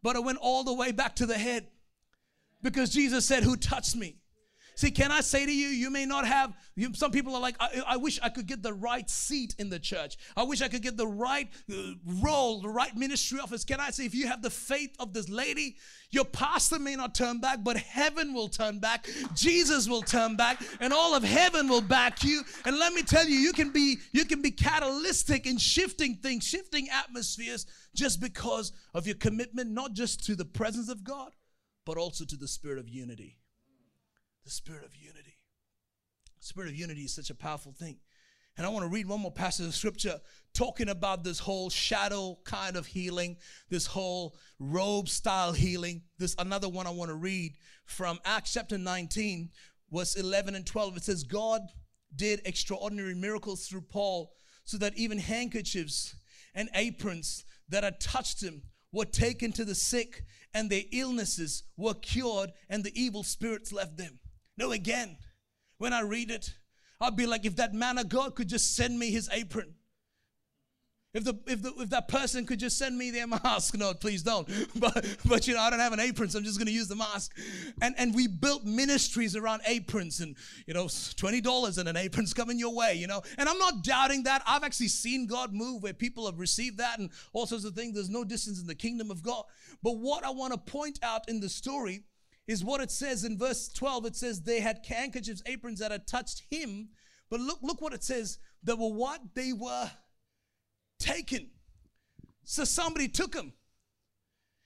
but 0.02 0.16
it 0.16 0.24
went 0.24 0.40
all 0.42 0.64
the 0.64 0.74
way 0.74 0.92
back 0.92 1.16
to 1.18 1.26
the 1.26 1.38
head, 1.38 1.68
because 2.62 2.90
Jesus 2.90 3.26
said, 3.26 3.44
"Who 3.44 3.56
touched 3.56 3.96
me?" 3.96 4.23
See, 4.76 4.90
can 4.90 5.12
I 5.12 5.22
say 5.22 5.46
to 5.46 5.54
you, 5.54 5.68
you 5.68 5.92
may 5.92 6.06
not 6.06 6.26
have, 6.26 6.54
you, 6.76 6.94
some 6.94 7.12
people 7.12 7.36
are 7.36 7.42
like, 7.42 7.56
I, 7.60 7.84
I, 7.88 7.98
wish 7.98 8.20
I 8.24 8.30
could 8.30 8.48
get 8.48 8.64
the 8.64 8.74
right 8.74 9.08
seat 9.08 9.54
in 9.60 9.70
the 9.70 9.80
church. 9.80 10.18
I 10.36 10.44
wish 10.44 10.62
I 10.62 10.68
could 10.68 10.82
get 10.82 10.98
the 10.98 11.08
right 11.08 11.48
uh, 11.72 11.94
role, 12.06 12.62
the 12.62 12.70
right 12.70 12.96
ministry 12.96 13.40
office. 13.40 13.64
Can 13.64 13.80
I 13.80 13.92
say, 13.92 14.06
if 14.06 14.16
you 14.16 14.28
have 14.28 14.42
the 14.42 14.50
faith 14.50 14.96
of 15.00 15.14
this 15.14 15.30
lady, 15.30 15.78
your 16.10 16.26
pastor 16.26 16.80
may 16.80 16.96
not 16.96 17.14
turn 17.14 17.40
back, 17.40 17.64
but 17.64 17.78
heaven 17.78 18.34
will 18.34 18.48
turn 18.48 18.80
back. 18.80 19.08
Jesus 19.36 19.88
will 19.88 20.02
turn 20.02 20.36
back, 20.36 20.62
and 20.80 20.92
all 20.92 21.14
of 21.14 21.24
heaven 21.24 21.68
will 21.68 21.82
back 21.82 22.24
you. 22.24 22.42
And 22.66 22.80
let 22.80 22.94
me 22.94 23.04
tell 23.04 23.28
you, 23.28 23.36
you 23.36 23.54
can 23.54 23.70
be, 23.70 23.98
you 24.12 24.26
can 24.26 24.42
be 24.42 24.52
catalytic 24.52 25.46
in 25.46 25.58
shifting 25.58 26.16
things, 26.16 26.46
shifting 26.46 26.90
atmospheres, 26.90 27.68
just 27.94 28.20
because 28.20 28.72
of 28.96 29.06
your 29.06 29.16
commitment, 29.16 29.70
not 29.70 29.94
just 29.94 30.26
to 30.26 30.36
the 30.36 30.46
presence 30.46 30.90
of 30.90 31.04
God, 31.04 31.32
but 31.86 31.98
also 31.98 32.26
to 32.26 32.38
the 32.38 32.48
spirit 32.48 32.80
of 32.80 32.90
unity 32.90 33.38
the 34.44 34.52
spirit 34.52 34.84
of 34.84 34.96
unity. 34.96 35.38
The 36.40 36.46
spirit 36.46 36.70
of 36.70 36.76
unity 36.76 37.02
is 37.02 37.14
such 37.14 37.30
a 37.30 37.36
powerful 37.36 37.72
thing. 37.72 37.98
And 38.56 38.68
I 38.68 38.70
want 38.70 38.84
to 38.84 38.90
read 38.90 39.08
one 39.08 39.22
more 39.22 39.32
passage 39.32 39.66
of 39.66 39.74
scripture 39.74 40.20
talking 40.54 40.90
about 40.90 41.24
this 41.24 41.40
whole 41.40 41.72
shadow 41.72 42.38
kind 42.44 42.76
of 42.76 42.86
healing, 42.86 43.38
this 43.70 43.88
whole 43.88 44.36
robe 44.60 45.10
style 45.10 45.54
healing. 45.54 46.04
This 46.20 46.36
another 46.38 46.70
one 46.70 46.86
I 46.86 46.92
want 46.92 47.10
to 47.10 47.16
read 47.16 47.54
from 47.86 48.20
Acts 48.26 48.54
chapter 48.54 48.78
19, 48.78 49.50
verse 49.92 50.16
11 50.16 50.54
and 50.54 50.66
12. 50.66 50.98
It 50.98 51.04
says, 51.04 51.24
God 51.24 51.62
did 52.16 52.42
extraordinary 52.46 53.16
miracles 53.16 53.68
through 53.68 53.82
Paul 53.82 54.34
so 54.66 54.78
that 54.78 54.96
even 54.96 55.18
handkerchiefs 55.18 56.16
and 56.54 56.70
aprons 56.76 57.46
that 57.70 57.84
had 57.84 58.00
touched 58.00 58.44
him 58.44 58.62
were 58.92 59.06
taken 59.06 59.52
to 59.54 59.66
the 59.66 59.74
sick 59.74 60.24
and 60.54 60.70
their 60.70 60.84
illnesses 60.92 61.64
were 61.76 61.96
cured 61.96 62.52
and 62.70 62.84
the 62.84 63.02
evil 63.02 63.24
spirits 63.24 63.74
left 63.74 63.98
them. 63.98 64.20
No, 64.58 64.72
again, 64.72 65.18
when 65.78 65.94
I 65.94 66.02
read 66.02 66.32
it, 66.32 66.54
I'd 67.02 67.16
be 67.16 67.26
like, 67.26 67.46
if 67.46 67.58
that 67.58 67.74
man 67.74 67.98
of 67.98 68.10
God 68.10 68.36
could 68.36 68.48
just 68.48 68.76
send 68.76 68.98
me 68.98 69.12
his 69.12 69.30
apron. 69.32 69.76
If 71.14 71.26
the, 71.26 71.36
if 71.46 71.62
the 71.62 71.72
if 71.78 71.90
that 71.92 72.08
person 72.08 72.44
could 72.48 72.60
just 72.60 72.76
send 72.80 72.98
me 72.98 73.12
their 73.12 73.28
mask, 73.44 73.78
no, 73.78 73.94
please 73.94 74.24
don't. 74.24 74.50
But 74.76 75.06
but 75.26 75.48
you 75.48 75.54
know, 75.54 75.62
I 75.62 75.70
don't 75.70 75.80
have 75.80 75.94
an 75.94 76.00
apron, 76.00 76.30
so 76.30 76.40
I'm 76.40 76.44
just 76.44 76.58
gonna 76.58 76.72
use 76.72 76.88
the 76.88 76.96
mask. 76.96 77.38
And 77.82 77.94
and 78.00 78.16
we 78.16 78.28
built 78.28 78.64
ministries 78.64 79.36
around 79.36 79.62
aprons 79.68 80.22
and 80.22 80.36
you 80.66 80.74
know, 80.74 80.86
$20 80.86 81.78
and 81.78 81.88
an 81.88 81.98
apron's 81.98 82.34
coming 82.34 82.58
your 82.58 82.74
way, 82.74 82.96
you 82.96 83.06
know. 83.06 83.22
And 83.38 83.48
I'm 83.48 83.60
not 83.60 83.84
doubting 83.84 84.24
that. 84.24 84.42
I've 84.48 84.64
actually 84.64 84.88
seen 84.88 85.28
God 85.28 85.54
move 85.54 85.84
where 85.84 85.94
people 85.94 86.26
have 86.26 86.40
received 86.40 86.80
that 86.80 86.98
and 86.98 87.12
all 87.32 87.46
sorts 87.46 87.66
of 87.66 87.76
things. 87.76 87.94
There's 87.94 88.10
no 88.10 88.24
distance 88.24 88.60
in 88.60 88.66
the 88.66 88.76
kingdom 88.76 89.12
of 89.12 89.22
God. 89.22 89.44
But 89.84 89.98
what 89.98 90.26
I 90.26 90.32
want 90.32 90.54
to 90.54 90.72
point 90.72 90.98
out 91.04 91.30
in 91.30 91.40
the 91.40 91.50
story 91.50 92.06
is 92.48 92.64
what 92.64 92.82
it 92.82 92.92
says 92.92 93.24
in 93.24 93.38
verse 93.38 93.70
12. 93.70 94.08
It 94.08 94.16
says 94.16 94.42
they 94.42 94.60
had 94.60 94.86
handkerchiefs, 94.86 95.44
aprons 95.46 95.80
that 95.80 95.92
had 95.92 96.08
touched 96.08 96.44
him. 96.50 96.90
But 97.30 97.40
look, 97.40 97.60
look 97.62 97.82
what 97.82 97.94
it 97.94 98.04
says. 98.04 98.38
They 98.64 98.74
were 98.74 98.92
what? 98.92 99.22
They 99.34 99.54
were 99.54 99.90
taken. 101.00 101.50
So 102.44 102.64
somebody 102.64 103.08
took 103.08 103.32
them. 103.32 103.54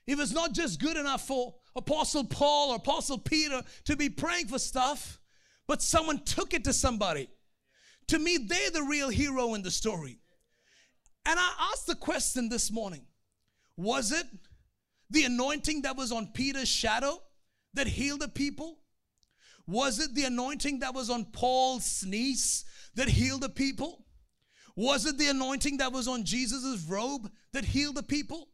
It 0.08 0.18
was 0.18 0.34
not 0.34 0.54
just 0.54 0.80
good 0.80 0.98
enough 0.98 1.28
for 1.28 1.56
Apostle 1.76 2.24
Paul 2.24 2.72
or 2.72 2.78
Apostle 2.78 3.20
Peter 3.20 3.62
to 3.86 3.96
be 3.96 4.10
praying 4.10 4.48
for 4.48 4.58
stuff, 4.58 5.20
but 5.68 5.82
someone 5.82 6.24
took 6.24 6.54
it 6.54 6.64
to 6.64 6.74
somebody. 6.74 7.30
To 8.08 8.20
me, 8.20 8.38
they're 8.38 8.72
the 8.72 8.84
real 8.84 9.10
hero 9.10 9.54
in 9.54 9.64
the 9.64 9.72
story. 9.72 10.20
And 11.26 11.38
I 11.38 11.70
asked 11.72 11.88
the 11.88 11.96
question 11.96 12.48
this 12.48 12.72
morning 12.72 13.06
Was 13.76 14.14
it 14.14 14.26
the 15.10 15.24
anointing 15.24 15.82
that 15.82 15.98
was 15.98 16.12
on 16.12 16.28
Peter's 16.34 16.70
shadow? 16.70 17.22
That 17.78 17.88
healed 17.88 18.20
the 18.20 18.28
people? 18.28 18.80
Was 19.66 20.00
it 20.00 20.14
the 20.14 20.24
anointing 20.24 20.80
that 20.80 20.94
was 20.94 21.10
on 21.10 21.26
Paul's 21.26 21.86
sneeze 21.86 22.64
that 22.96 23.10
healed 23.10 23.42
the 23.42 23.50
people? 23.50 24.06
Was 24.76 25.06
it 25.06 25.18
the 25.18 25.28
anointing 25.28 25.78
that 25.78 25.92
was 25.92 26.08
on 26.08 26.24
Jesus' 26.24 26.86
robe 26.88 27.32
that 27.54 27.66
healed 27.66 27.96
the 27.96 28.04
people? 28.04 28.50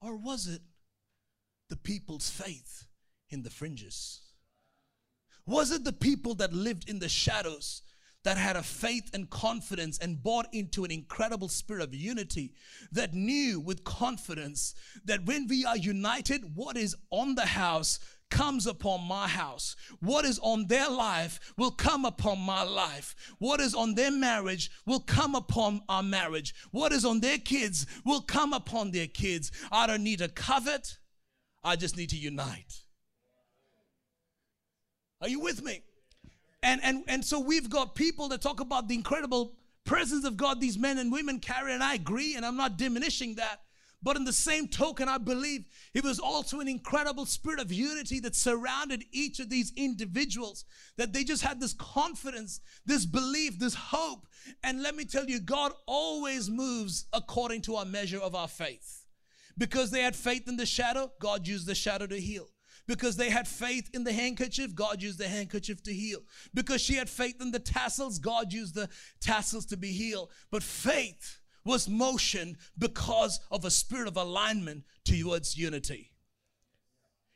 Or 0.00 0.16
was 0.16 0.46
it 0.46 0.62
the 1.68 1.76
people's 1.76 2.30
faith 2.30 2.86
in 3.28 3.42
the 3.42 3.50
fringes? 3.50 4.22
Was 5.46 5.72
it 5.72 5.84
the 5.84 5.92
people 5.92 6.34
that 6.36 6.52
lived 6.52 6.88
in 6.88 7.00
the 7.00 7.08
shadows 7.08 7.82
that 8.22 8.36
had 8.36 8.56
a 8.56 8.62
faith 8.62 9.10
and 9.14 9.30
confidence 9.30 9.98
and 9.98 10.22
bought 10.22 10.46
into 10.52 10.84
an 10.84 10.90
incredible 10.90 11.48
spirit 11.48 11.82
of 11.82 11.94
unity 11.94 12.52
that 12.92 13.14
knew 13.14 13.58
with 13.58 13.82
confidence 13.82 14.74
that 15.04 15.24
when 15.24 15.46
we 15.48 15.64
are 15.64 15.76
united, 15.76 16.54
what 16.54 16.76
is 16.76 16.94
on 17.10 17.34
the 17.34 17.46
house 17.46 17.98
comes 18.30 18.66
upon 18.66 19.06
my 19.06 19.28
house. 19.28 19.76
What 20.00 20.24
is 20.24 20.38
on 20.42 20.66
their 20.66 20.88
life 20.88 21.40
will 21.56 21.70
come 21.70 22.04
upon 22.04 22.38
my 22.40 22.62
life. 22.62 23.14
What 23.38 23.60
is 23.60 23.74
on 23.74 23.94
their 23.94 24.10
marriage 24.10 24.70
will 24.86 25.00
come 25.00 25.34
upon 25.34 25.82
our 25.88 26.02
marriage. 26.02 26.54
What 26.70 26.92
is 26.92 27.04
on 27.04 27.20
their 27.20 27.38
kids 27.38 27.86
will 28.04 28.20
come 28.20 28.52
upon 28.52 28.92
their 28.92 29.06
kids. 29.06 29.50
I 29.70 29.86
don't 29.86 30.04
need 30.04 30.20
to 30.20 30.28
covet, 30.28 30.98
I 31.62 31.76
just 31.76 31.96
need 31.96 32.10
to 32.10 32.16
unite. 32.16 32.80
Are 35.20 35.28
you 35.28 35.40
with 35.40 35.62
me? 35.62 35.82
And 36.62 36.80
and 36.82 37.04
and 37.08 37.24
so 37.24 37.40
we've 37.40 37.70
got 37.70 37.94
people 37.94 38.28
that 38.28 38.42
talk 38.42 38.60
about 38.60 38.88
the 38.88 38.94
incredible 38.94 39.54
presence 39.84 40.24
of 40.24 40.36
God 40.36 40.60
these 40.60 40.78
men 40.78 40.98
and 40.98 41.10
women 41.10 41.40
carry, 41.40 41.72
and 41.72 41.82
I 41.82 41.94
agree, 41.94 42.36
and 42.36 42.44
I'm 42.44 42.56
not 42.56 42.76
diminishing 42.76 43.36
that. 43.36 43.60
But 44.02 44.16
in 44.16 44.24
the 44.24 44.32
same 44.32 44.66
token, 44.66 45.08
I 45.08 45.18
believe 45.18 45.66
it 45.92 46.04
was 46.04 46.18
also 46.18 46.60
an 46.60 46.68
incredible 46.68 47.26
spirit 47.26 47.60
of 47.60 47.70
unity 47.70 48.18
that 48.20 48.34
surrounded 48.34 49.04
each 49.12 49.40
of 49.40 49.50
these 49.50 49.72
individuals, 49.76 50.64
that 50.96 51.12
they 51.12 51.22
just 51.22 51.42
had 51.42 51.60
this 51.60 51.74
confidence, 51.74 52.60
this 52.86 53.04
belief, 53.04 53.58
this 53.58 53.74
hope. 53.74 54.26
And 54.62 54.82
let 54.82 54.96
me 54.96 55.04
tell 55.04 55.26
you, 55.26 55.38
God 55.38 55.72
always 55.86 56.48
moves 56.48 57.06
according 57.12 57.60
to 57.62 57.76
our 57.76 57.84
measure 57.84 58.20
of 58.20 58.34
our 58.34 58.48
faith. 58.48 59.04
Because 59.58 59.90
they 59.90 60.00
had 60.00 60.16
faith 60.16 60.48
in 60.48 60.56
the 60.56 60.64
shadow, 60.64 61.12
God 61.20 61.46
used 61.46 61.66
the 61.66 61.74
shadow 61.74 62.06
to 62.06 62.18
heal. 62.18 62.48
Because 62.86 63.16
they 63.16 63.28
had 63.28 63.46
faith 63.46 63.90
in 63.92 64.04
the 64.04 64.12
handkerchief, 64.12 64.74
God 64.74 65.02
used 65.02 65.18
the 65.18 65.28
handkerchief 65.28 65.82
to 65.82 65.92
heal. 65.92 66.20
Because 66.54 66.80
she 66.80 66.94
had 66.94 67.10
faith 67.10 67.36
in 67.40 67.50
the 67.50 67.58
tassels, 67.58 68.18
God 68.18 68.52
used 68.52 68.74
the 68.74 68.88
tassels 69.20 69.66
to 69.66 69.76
be 69.76 69.92
healed. 69.92 70.30
But 70.50 70.62
faith, 70.62 71.39
was 71.64 71.88
motion 71.88 72.56
because 72.78 73.40
of 73.50 73.64
a 73.64 73.70
spirit 73.70 74.08
of 74.08 74.16
alignment 74.16 74.84
towards 75.04 75.56
unity. 75.56 76.12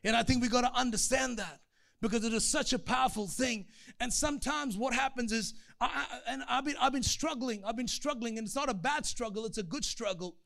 And 0.03 0.17
I 0.17 0.23
think 0.23 0.43
we 0.43 0.49
got 0.49 0.63
to 0.63 0.79
understand 0.79 1.39
that 1.39 1.61
because 2.01 2.25
it 2.25 2.35
is 2.35 2.45
such 2.45 2.73
a 2.73 2.79
powerful 2.79 3.27
thing. 3.27 3.67
And 4.01 4.13
sometimes 4.13 4.77
what 4.77 4.93
happens 4.93 5.33
is, 5.33 5.55
I, 5.81 6.05
and 6.29 6.43
I've 6.49 6.65
been, 6.65 6.77
I've 6.81 6.93
been 6.93 7.03
struggling, 7.03 7.63
I've 7.65 7.77
been 7.77 7.89
struggling, 7.89 8.37
and 8.37 8.47
it's 8.47 8.57
not 8.57 8.69
a 8.69 8.75
bad 8.75 9.07
struggle, 9.07 9.47
it's 9.47 9.59
a 9.59 9.63
good 9.63 9.85
struggle 9.85 10.37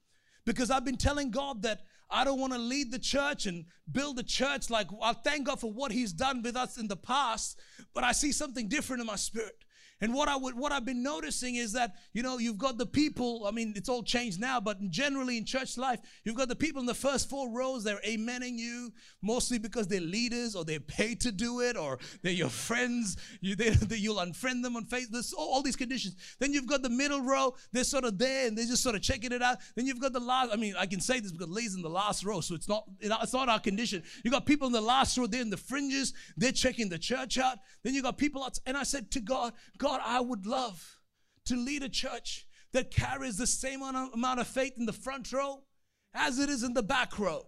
because 0.44 0.70
I've 0.70 0.84
been 0.84 0.96
telling 0.96 1.30
God 1.30 1.62
that 1.62 1.80
I 2.10 2.24
don't 2.24 2.40
want 2.40 2.52
to 2.52 2.58
lead 2.58 2.90
the 2.90 2.98
church 2.98 3.46
and 3.46 3.66
build 3.90 4.16
the 4.16 4.22
church 4.22 4.70
like 4.70 4.86
I 5.02 5.12
thank 5.12 5.46
God 5.46 5.60
for 5.60 5.70
what 5.70 5.92
He's 5.92 6.12
done 6.12 6.42
with 6.42 6.56
us 6.56 6.78
in 6.78 6.88
the 6.88 6.96
past, 6.96 7.58
but 7.94 8.04
I 8.04 8.12
see 8.12 8.32
something 8.32 8.68
different 8.68 9.00
in 9.00 9.06
my 9.06 9.16
spirit. 9.16 9.64
And 10.00 10.14
what 10.14 10.28
I 10.28 10.36
would 10.36 10.54
what 10.54 10.70
I've 10.70 10.84
been 10.84 11.02
noticing 11.02 11.56
is 11.56 11.72
that 11.72 11.94
you 12.12 12.22
know 12.22 12.38
you've 12.38 12.58
got 12.58 12.78
the 12.78 12.86
people. 12.86 13.46
I 13.46 13.50
mean, 13.50 13.72
it's 13.74 13.88
all 13.88 14.02
changed 14.02 14.40
now, 14.40 14.60
but 14.60 14.78
generally 14.90 15.36
in 15.36 15.44
church 15.44 15.76
life, 15.76 15.98
you've 16.24 16.36
got 16.36 16.48
the 16.48 16.56
people 16.56 16.80
in 16.80 16.86
the 16.86 16.94
first 16.94 17.28
four 17.28 17.50
rows. 17.50 17.82
They're 17.82 18.00
amening 18.06 18.58
you 18.58 18.92
mostly 19.22 19.58
because 19.58 19.88
they're 19.88 20.00
leaders 20.00 20.54
or 20.54 20.64
they're 20.64 20.78
paid 20.78 21.20
to 21.22 21.32
do 21.32 21.60
it 21.60 21.76
or 21.76 21.98
they're 22.22 22.32
your 22.32 22.48
friends. 22.48 23.16
You 23.40 23.56
they, 23.56 23.70
they, 23.70 23.96
you'll 23.96 24.16
unfriend 24.16 24.62
them 24.62 24.76
on 24.76 24.84
Facebook. 24.84 25.32
All, 25.36 25.54
all 25.54 25.62
these 25.62 25.76
conditions. 25.76 26.14
Then 26.38 26.52
you've 26.52 26.68
got 26.68 26.82
the 26.82 26.90
middle 26.90 27.20
row. 27.20 27.54
They're 27.72 27.82
sort 27.82 28.04
of 28.04 28.18
there 28.18 28.46
and 28.46 28.56
they're 28.56 28.66
just 28.66 28.84
sort 28.84 28.94
of 28.94 29.02
checking 29.02 29.32
it 29.32 29.42
out. 29.42 29.58
Then 29.74 29.86
you've 29.86 30.00
got 30.00 30.12
the 30.12 30.20
last. 30.20 30.52
I 30.52 30.56
mean, 30.56 30.74
I 30.78 30.86
can 30.86 31.00
say 31.00 31.18
this 31.18 31.32
because 31.32 31.48
Lee's 31.48 31.74
in 31.74 31.82
the 31.82 31.90
last 31.90 32.24
row, 32.24 32.40
so 32.40 32.54
it's 32.54 32.68
not 32.68 32.84
it's 33.00 33.32
not 33.32 33.48
our 33.48 33.58
condition. 33.58 34.04
You 34.24 34.30
got 34.30 34.46
people 34.46 34.68
in 34.68 34.72
the 34.72 34.80
last 34.80 35.18
row. 35.18 35.26
They're 35.26 35.42
in 35.42 35.50
the 35.50 35.56
fringes. 35.56 36.14
They're 36.36 36.52
checking 36.52 36.88
the 36.88 36.98
church 36.98 37.36
out. 37.36 37.58
Then 37.82 37.94
you 37.94 38.02
got 38.02 38.16
people. 38.16 38.48
And 38.64 38.76
I 38.76 38.84
said 38.84 39.10
to 39.10 39.20
God, 39.20 39.54
God. 39.76 39.87
God, 39.88 40.00
I 40.04 40.20
would 40.20 40.44
love 40.44 40.98
to 41.46 41.56
lead 41.56 41.82
a 41.82 41.88
church 41.88 42.46
that 42.74 42.90
carries 42.90 43.38
the 43.38 43.46
same 43.46 43.80
amount 43.80 44.38
of 44.38 44.46
faith 44.46 44.74
in 44.76 44.84
the 44.84 44.92
front 44.92 45.32
row 45.32 45.62
as 46.12 46.38
it 46.38 46.50
is 46.50 46.62
in 46.62 46.74
the 46.74 46.82
back 46.82 47.18
row. 47.18 47.46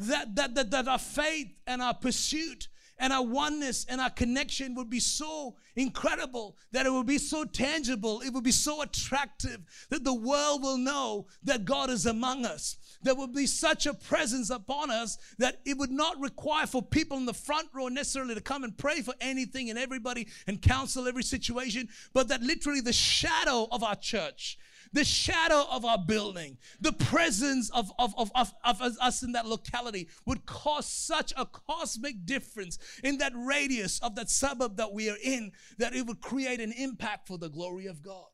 That, 0.00 0.34
that, 0.36 0.54
that, 0.54 0.70
that 0.72 0.86
our 0.86 0.98
faith 0.98 1.58
and 1.66 1.80
our 1.80 1.94
pursuit 1.94 2.68
and 2.98 3.12
our 3.12 3.24
oneness 3.24 3.84
and 3.88 4.00
our 4.00 4.10
connection 4.10 4.74
would 4.74 4.88
be 4.88 5.00
so 5.00 5.56
incredible 5.74 6.56
that 6.72 6.86
it 6.86 6.92
would 6.92 7.06
be 7.06 7.18
so 7.18 7.44
tangible, 7.44 8.20
it 8.22 8.32
would 8.32 8.44
be 8.44 8.52
so 8.52 8.82
attractive 8.82 9.60
that 9.90 10.04
the 10.04 10.14
world 10.14 10.62
will 10.62 10.78
know 10.78 11.26
that 11.44 11.64
God 11.64 11.90
is 11.90 12.06
among 12.06 12.46
us. 12.46 12.76
There 13.02 13.14
would 13.14 13.34
be 13.34 13.46
such 13.46 13.86
a 13.86 13.94
presence 13.94 14.50
upon 14.50 14.90
us 14.90 15.18
that 15.38 15.60
it 15.64 15.76
would 15.76 15.90
not 15.90 16.18
require 16.18 16.66
for 16.66 16.82
people 16.82 17.18
in 17.18 17.26
the 17.26 17.34
front 17.34 17.68
row 17.74 17.88
necessarily 17.88 18.34
to 18.34 18.40
come 18.40 18.64
and 18.64 18.76
pray 18.76 19.02
for 19.02 19.14
anything 19.20 19.68
and 19.68 19.78
everybody 19.78 20.28
and 20.46 20.62
counsel 20.62 21.06
every 21.06 21.22
situation, 21.22 21.88
but 22.14 22.28
that 22.28 22.42
literally 22.42 22.80
the 22.80 22.92
shadow 22.92 23.68
of 23.70 23.82
our 23.82 23.96
church, 23.96 24.58
the 24.96 25.04
shadow 25.04 25.66
of 25.70 25.84
our 25.84 25.98
building, 25.98 26.56
the 26.80 26.92
presence 26.92 27.68
of, 27.70 27.92
of, 27.98 28.14
of, 28.16 28.30
of, 28.34 28.54
of 28.64 28.80
us 28.80 29.22
in 29.22 29.32
that 29.32 29.44
locality 29.44 30.08
would 30.24 30.46
cause 30.46 30.86
such 30.86 31.34
a 31.36 31.44
cosmic 31.44 32.24
difference 32.24 32.78
in 33.04 33.18
that 33.18 33.34
radius 33.36 34.00
of 34.00 34.14
that 34.14 34.30
suburb 34.30 34.78
that 34.78 34.94
we 34.94 35.10
are 35.10 35.18
in 35.22 35.52
that 35.76 35.94
it 35.94 36.06
would 36.06 36.22
create 36.22 36.60
an 36.60 36.72
impact 36.72 37.28
for 37.28 37.36
the 37.36 37.50
glory 37.50 37.84
of 37.84 38.02
God. 38.02 38.24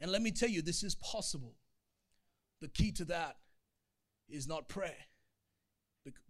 And 0.00 0.12
let 0.12 0.22
me 0.22 0.30
tell 0.30 0.48
you, 0.48 0.62
this 0.62 0.84
is 0.84 0.94
possible 0.94 1.56
the 2.60 2.68
key 2.68 2.92
to 2.92 3.04
that 3.06 3.36
is 4.28 4.46
not 4.46 4.68
prayer, 4.68 5.06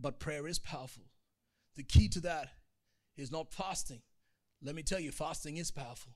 but 0.01 0.19
prayer 0.19 0.47
is 0.47 0.59
powerful. 0.59 1.05
The 1.75 1.83
key 1.83 2.09
to 2.09 2.21
that 2.21 2.49
is 3.19 3.31
not 3.31 3.53
fasting. 3.53 4.01
Let 4.63 4.75
me 4.75 4.83
tell 4.83 5.01
you, 5.01 5.13
fasting 5.13 5.59
is 5.59 5.71
powerful. 5.71 6.15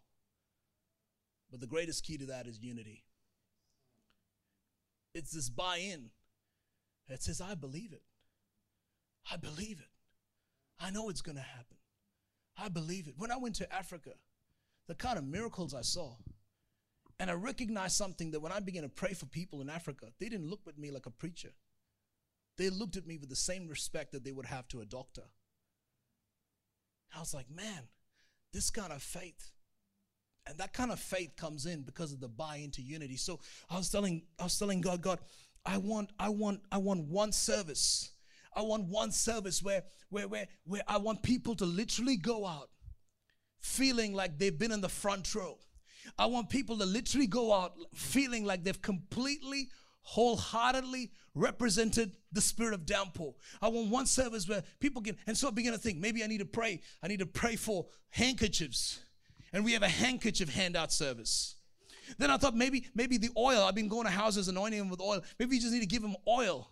But 1.51 1.61
the 1.61 1.67
greatest 1.67 2.05
key 2.05 2.17
to 2.19 2.27
that 2.27 2.47
is 2.47 2.61
unity. 2.61 3.05
It's 5.15 5.33
this 5.33 5.51
buy 5.51 5.79
in 5.79 6.11
that 7.09 7.23
says, 7.23 7.41
I 7.41 7.55
believe 7.55 7.93
it. 7.93 8.03
I 9.31 9.37
believe 9.37 9.81
it. 9.81 9.91
I 10.79 10.91
know 10.91 11.09
it's 11.09 11.23
going 11.23 11.37
to 11.37 11.43
happen. 11.43 11.77
I 12.57 12.69
believe 12.69 13.09
it. 13.09 13.15
When 13.17 13.33
I 13.33 13.37
went 13.37 13.57
to 13.57 13.75
Africa, 13.75 14.13
the 14.87 14.95
kind 14.95 15.19
of 15.19 15.25
miracles 15.25 15.75
I 15.75 15.83
saw, 15.83 16.15
and 17.19 17.31
I 17.31 17.35
recognized 17.35 17.97
something 17.97 18.31
that 18.31 18.41
when 18.41 18.53
I 18.53 18.61
began 18.61 18.83
to 18.83 18.89
pray 18.89 19.13
for 19.13 19.27
people 19.27 19.61
in 19.61 19.69
Africa, 19.69 20.07
they 20.19 20.29
didn't 20.29 20.49
look 20.49 20.61
at 20.67 20.79
me 20.79 20.91
like 20.91 21.07
a 21.07 21.11
preacher. 21.11 21.51
They 22.57 22.71
looked 22.71 22.97
at 22.97 23.07
me 23.07 23.19
with 23.19 23.29
the 23.29 23.37
same 23.37 23.69
respect 23.69 24.13
that 24.13 24.25
they 24.25 24.33
would 24.33 24.47
have 24.47 24.69
to 24.69 24.81
a 24.81 24.87
doctor. 24.87 25.25
I 27.15 27.19
was 27.19 27.35
like, 27.35 27.51
man, 27.51 27.89
this 28.53 28.71
kind 28.71 28.93
of 28.93 29.03
faith. 29.03 29.51
And 30.51 30.59
that 30.59 30.73
kind 30.73 30.91
of 30.91 31.01
faith 31.01 31.37
comes 31.37 31.67
in 31.67 31.83
because 31.83 32.13
of 32.13 32.21
the 32.21 32.29
buy 32.29 32.57
into 32.57 32.83
unity. 32.83 33.17
So 33.17 33.41
I 33.71 33.77
was 33.77 33.91
telling, 33.91 34.23
I 34.39 34.45
was 34.45 34.59
telling 34.59 34.81
God, 34.81 35.01
God, 35.01 35.21
I 35.65 35.79
want, 35.79 36.11
I 36.19 36.29
want, 36.29 36.61
I 36.71 36.79
want 36.79 37.07
one 37.07 37.33
service. 37.33 38.11
I 38.55 38.63
want 38.63 38.85
one 38.85 39.13
service 39.13 39.63
where, 39.63 39.85
where, 40.11 40.29
where, 40.29 40.49
where 40.65 40.83
I 40.89 40.99
want 40.99 41.23
people 41.23 41.55
to 41.57 41.65
literally 41.65 42.17
go 42.17 42.47
out 42.47 42.69
feeling 43.61 44.13
like 44.13 44.39
they've 44.39 44.59
been 44.59 44.73
in 44.73 44.81
the 44.81 44.89
front 44.89 45.35
row 45.35 45.59
I 46.19 46.27
want 46.27 46.49
people 46.49 46.79
to 46.79 46.85
literally 46.85 47.27
go 47.27 47.53
out 47.53 47.75
feeling 47.95 48.45
like 48.45 48.65
they've 48.65 48.81
completely, 48.81 49.69
wholeheartedly 50.03 51.11
represented 51.35 52.17
the 52.33 52.41
spirit 52.41 52.75
of 52.75 52.87
downpour. 52.87 53.35
I 53.63 53.69
want 53.69 53.91
one 53.91 54.07
service 54.07 54.49
where 54.49 54.63
people 54.81 55.03
can, 55.03 55.17
and 55.27 55.37
so 55.37 55.49
I 55.49 55.51
begin 55.51 55.73
to 55.73 55.79
think 55.79 55.99
maybe 55.99 56.23
I 56.23 56.27
need 56.27 56.39
to 56.39 56.47
pray. 56.47 56.81
I 57.03 57.09
need 57.09 57.21
to 57.21 57.27
pray 57.27 57.57
for 57.57 57.87
handkerchiefs. 58.11 59.01
And 59.53 59.65
we 59.65 59.73
have 59.73 59.83
a 59.83 59.89
handkerchief 59.89 60.49
handout 60.49 60.93
service. 60.93 61.57
Then 62.19 62.31
I 62.31 62.37
thought 62.37 62.57
maybe 62.57 62.87
maybe 62.95 63.19
the 63.19 63.31
oil. 63.37 63.63
I've 63.63 63.75
been 63.75 63.89
going 63.89 64.05
to 64.05 64.11
houses 64.11 64.49
anointing 64.49 64.79
them 64.79 64.89
with 64.89 65.01
oil. 65.01 65.23
Maybe 65.39 65.57
you 65.57 65.63
just 65.63 65.73
need 65.73 65.81
to 65.81 65.87
give 65.87 66.03
them 66.03 66.17
oil. 66.27 66.71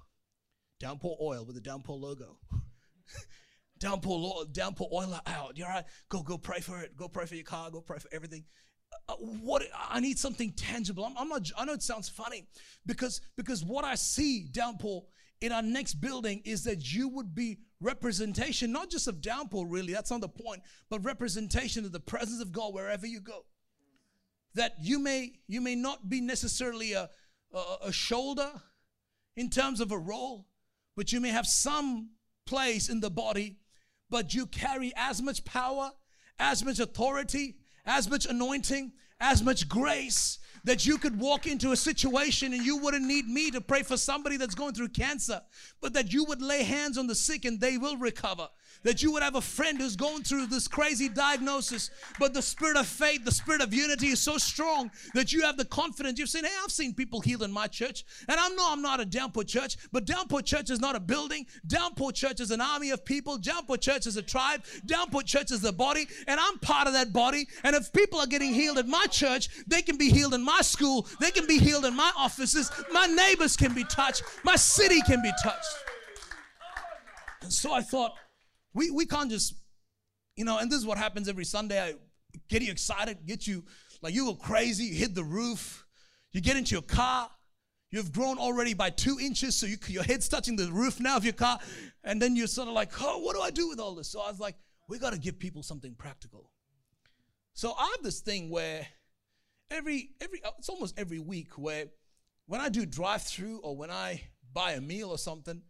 Downpour 0.80 1.16
oil 1.20 1.44
with 1.44 1.56
the 1.56 1.60
downpour 1.60 1.96
logo. 1.96 2.38
downpour 3.78 4.46
downpour 4.52 4.88
oil 4.92 5.20
out. 5.26 5.56
You're 5.56 5.68
right. 5.68 5.84
Go 6.08 6.22
go 6.22 6.38
pray 6.38 6.60
for 6.60 6.80
it. 6.80 6.96
Go 6.96 7.08
pray 7.08 7.26
for 7.26 7.34
your 7.34 7.44
car. 7.44 7.70
Go 7.70 7.80
pray 7.80 7.98
for 7.98 8.08
everything. 8.12 8.44
Uh, 9.08 9.14
what 9.14 9.62
I 9.88 10.00
need 10.00 10.18
something 10.18 10.52
tangible. 10.52 11.04
I'm, 11.04 11.16
I'm, 11.16 11.28
not. 11.28 11.50
I 11.56 11.64
know 11.64 11.72
it 11.72 11.82
sounds 11.82 12.08
funny 12.08 12.46
because 12.86 13.20
because 13.36 13.64
what 13.64 13.84
I 13.84 13.94
see 13.94 14.48
downpour 14.50 15.04
in 15.40 15.52
our 15.52 15.62
next 15.62 15.94
building 15.94 16.42
is 16.44 16.64
that 16.64 16.92
you 16.92 17.08
would 17.08 17.34
be 17.34 17.58
representation 17.80 18.72
not 18.72 18.90
just 18.90 19.06
of 19.06 19.20
downpour 19.20 19.64
really 19.66 19.92
that's 19.92 20.10
not 20.10 20.20
the 20.20 20.28
point 20.28 20.60
but 20.90 21.04
representation 21.04 21.84
of 21.84 21.92
the 21.92 22.00
presence 22.00 22.42
of 22.42 22.50
god 22.50 22.74
wherever 22.74 23.06
you 23.06 23.20
go. 23.20 23.44
That 24.54 24.74
you 24.80 24.98
may 24.98 25.32
you 25.46 25.60
may 25.60 25.74
not 25.74 26.08
be 26.08 26.20
necessarily 26.20 26.92
a, 26.92 27.08
a, 27.54 27.76
a 27.86 27.92
shoulder 27.92 28.50
in 29.36 29.50
terms 29.50 29.80
of 29.80 29.92
a 29.92 29.98
role 29.98 30.48
but 30.96 31.12
you 31.12 31.20
may 31.20 31.30
have 31.30 31.46
some 31.46 32.10
place 32.46 32.88
in 32.88 33.00
the 33.00 33.10
body 33.10 33.58
but 34.10 34.34
you 34.34 34.46
carry 34.46 34.92
as 34.96 35.22
much 35.22 35.44
power 35.44 35.92
as 36.40 36.64
much 36.64 36.80
authority 36.80 37.56
as 37.88 38.08
much 38.08 38.26
anointing, 38.26 38.92
as 39.18 39.42
much 39.42 39.68
grace 39.68 40.38
that 40.68 40.84
you 40.84 40.98
could 40.98 41.18
walk 41.18 41.46
into 41.46 41.72
a 41.72 41.76
situation 41.76 42.52
and 42.52 42.62
you 42.62 42.76
wouldn't 42.76 43.06
need 43.06 43.26
me 43.26 43.50
to 43.50 43.58
pray 43.58 43.82
for 43.82 43.96
somebody 43.96 44.36
that's 44.36 44.54
going 44.54 44.74
through 44.74 44.88
cancer, 44.88 45.40
but 45.80 45.94
that 45.94 46.12
you 46.12 46.24
would 46.24 46.42
lay 46.42 46.62
hands 46.62 46.98
on 46.98 47.06
the 47.06 47.14
sick 47.14 47.46
and 47.46 47.58
they 47.58 47.78
will 47.78 47.96
recover 47.96 48.46
that 48.82 49.02
you 49.02 49.12
would 49.12 49.22
have 49.22 49.34
a 49.34 49.40
friend 49.40 49.78
who's 49.78 49.96
going 49.96 50.22
through 50.22 50.46
this 50.46 50.68
crazy 50.68 51.08
diagnosis, 51.08 51.90
but 52.18 52.34
the 52.34 52.42
spirit 52.42 52.76
of 52.76 52.86
faith, 52.86 53.24
the 53.24 53.32
spirit 53.32 53.60
of 53.60 53.74
unity 53.74 54.08
is 54.08 54.20
so 54.20 54.38
strong 54.38 54.90
that 55.14 55.32
you 55.32 55.42
have 55.42 55.56
the 55.56 55.64
confidence. 55.64 56.18
You've 56.18 56.28
seen, 56.28 56.44
hey, 56.44 56.50
I've 56.62 56.70
seen 56.70 56.94
people 56.94 57.20
healed 57.20 57.42
in 57.42 57.52
my 57.52 57.66
church, 57.66 58.04
and 58.28 58.38
I 58.38 58.48
know 58.50 58.70
I'm 58.70 58.82
not 58.82 59.00
a 59.00 59.04
downpour 59.04 59.44
church, 59.44 59.76
but 59.92 60.04
downpour 60.04 60.42
church 60.42 60.70
is 60.70 60.80
not 60.80 60.96
a 60.96 61.00
building. 61.00 61.46
Downpour 61.66 62.12
church 62.12 62.40
is 62.40 62.50
an 62.50 62.60
army 62.60 62.90
of 62.90 63.04
people. 63.04 63.38
Downpour 63.38 63.78
church 63.78 64.06
is 64.06 64.16
a 64.16 64.22
tribe. 64.22 64.64
Downpour 64.86 65.22
church 65.22 65.50
is 65.50 65.60
the 65.60 65.72
body, 65.72 66.06
and 66.26 66.38
I'm 66.40 66.58
part 66.58 66.86
of 66.86 66.92
that 66.94 67.12
body. 67.12 67.46
And 67.64 67.74
if 67.74 67.92
people 67.92 68.20
are 68.20 68.26
getting 68.26 68.52
healed 68.52 68.78
at 68.78 68.86
my 68.86 69.06
church, 69.06 69.48
they 69.66 69.82
can 69.82 69.96
be 69.96 70.10
healed 70.10 70.34
in 70.34 70.42
my 70.42 70.60
school. 70.60 71.06
They 71.20 71.30
can 71.30 71.46
be 71.46 71.58
healed 71.58 71.84
in 71.84 71.94
my 71.94 72.12
offices. 72.16 72.70
My 72.92 73.06
neighbors 73.06 73.56
can 73.56 73.74
be 73.74 73.84
touched. 73.84 74.22
My 74.44 74.56
city 74.56 75.00
can 75.02 75.22
be 75.22 75.32
touched. 75.42 75.74
And 77.42 77.52
so 77.52 77.72
I 77.72 77.80
thought, 77.80 78.12
we, 78.74 78.90
we 78.90 79.06
can't 79.06 79.30
just, 79.30 79.54
you 80.36 80.44
know, 80.44 80.58
and 80.58 80.70
this 80.70 80.78
is 80.78 80.86
what 80.86 80.98
happens 80.98 81.28
every 81.28 81.44
Sunday. 81.44 81.80
I 81.80 81.94
get 82.48 82.62
you 82.62 82.70
excited, 82.70 83.18
get 83.26 83.46
you, 83.46 83.64
like 84.02 84.14
you 84.14 84.26
go 84.26 84.34
crazy, 84.34 84.84
you 84.84 84.94
hit 84.94 85.14
the 85.14 85.24
roof, 85.24 85.86
you 86.32 86.40
get 86.40 86.56
into 86.56 86.72
your 86.74 86.82
car, 86.82 87.30
you've 87.90 88.12
grown 88.12 88.38
already 88.38 88.74
by 88.74 88.90
two 88.90 89.18
inches, 89.20 89.56
so 89.56 89.66
you, 89.66 89.76
your 89.88 90.02
head's 90.02 90.28
touching 90.28 90.56
the 90.56 90.70
roof 90.70 91.00
now 91.00 91.16
of 91.16 91.24
your 91.24 91.32
car, 91.32 91.58
and 92.04 92.20
then 92.20 92.36
you're 92.36 92.46
sort 92.46 92.68
of 92.68 92.74
like, 92.74 92.92
oh, 93.00 93.18
what 93.18 93.34
do 93.34 93.42
I 93.42 93.50
do 93.50 93.68
with 93.68 93.80
all 93.80 93.94
this? 93.94 94.08
So 94.08 94.20
I 94.20 94.30
was 94.30 94.38
like, 94.38 94.56
we 94.88 94.98
got 94.98 95.12
to 95.12 95.18
give 95.18 95.38
people 95.38 95.62
something 95.62 95.94
practical. 95.94 96.50
So 97.54 97.72
I 97.76 97.92
have 97.96 98.04
this 98.04 98.20
thing 98.20 98.50
where 98.50 98.86
every, 99.70 100.10
every, 100.20 100.42
uh, 100.44 100.50
it's 100.58 100.68
almost 100.68 100.98
every 100.98 101.18
week 101.18 101.58
where 101.58 101.86
when 102.46 102.60
I 102.60 102.68
do 102.68 102.86
drive 102.86 103.22
through 103.22 103.58
or 103.58 103.76
when 103.76 103.90
I 103.90 104.22
buy 104.52 104.72
a 104.72 104.80
meal 104.80 105.10
or 105.10 105.18
something, 105.18 105.62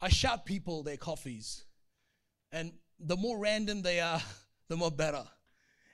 I 0.00 0.08
shout 0.08 0.44
people 0.44 0.82
their 0.82 0.96
coffees. 0.96 1.64
And 2.54 2.72
the 3.00 3.16
more 3.16 3.36
random 3.36 3.82
they 3.82 4.00
are, 4.00 4.22
the 4.68 4.76
more 4.76 4.90
better. 4.90 5.24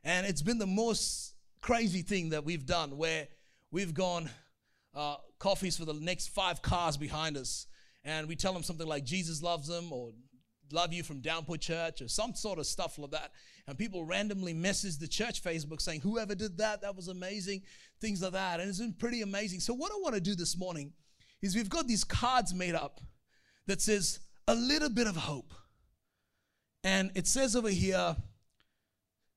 And 0.05 0.27
it's 0.27 0.43
been 0.43 0.59
the 0.59 0.67
most 0.67 1.35
crazy 1.61 2.03
thing 2.03 2.31
that 2.31 2.45
we've 2.45 2.65
done 2.65 2.97
where 2.97 3.27
we've 3.73 3.95
gone 3.95 4.31
uh, 4.95 5.17
coffees 5.39 5.77
for 5.77 5.87
the 5.87 5.95
next 5.95 6.29
five 6.29 6.63
cars 6.63 6.97
behind 6.97 7.37
us. 7.37 7.67
And 8.05 8.29
we 8.29 8.37
tell 8.37 8.53
them 8.53 8.63
something 8.63 8.87
like 8.87 9.05
Jesus 9.05 9.43
loves 9.43 9.69
them 9.69 9.93
or 9.93 10.13
love 10.71 10.93
you 10.93 11.03
from 11.03 11.21
Downpour 11.21 11.57
Church 11.57 12.03
or 12.03 12.09
some 12.09 12.35
sort 12.35 12.59
of 12.59 12.67
stuff 12.67 12.99
like 12.99 13.11
that. 13.11 13.33
And 13.67 13.79
people 13.79 14.05
randomly 14.05 14.53
message 14.53 14.99
the 14.99 15.09
church 15.09 15.43
Facebook 15.43 15.81
saying, 15.81 16.01
whoever 16.01 16.35
did 16.35 16.59
that, 16.59 16.83
that 16.83 16.95
was 16.95 17.09
amazing, 17.09 17.63
things 18.01 18.23
like 18.23 18.33
that. 18.33 18.61
And 18.61 18.69
it's 18.69 18.79
been 18.81 18.93
pretty 18.93 19.23
amazing. 19.23 19.61
So, 19.61 19.75
what 19.75 19.93
I 19.93 19.97
want 20.01 20.15
to 20.15 20.21
do 20.21 20.35
this 20.35 20.59
morning 20.59 20.93
is 21.43 21.55
we've 21.55 21.69
got 21.71 21.87
these 21.87 22.05
cards 22.05 22.53
made 22.53 22.75
up 22.75 23.01
that 23.67 23.81
says 23.81 24.21
a 24.47 24.55
little 24.55 24.91
bit 24.91 25.07
of 25.07 25.17
hope. 25.17 25.53
And 26.83 27.11
it 27.15 27.27
says 27.27 27.55
over 27.57 27.69
here, 27.69 28.17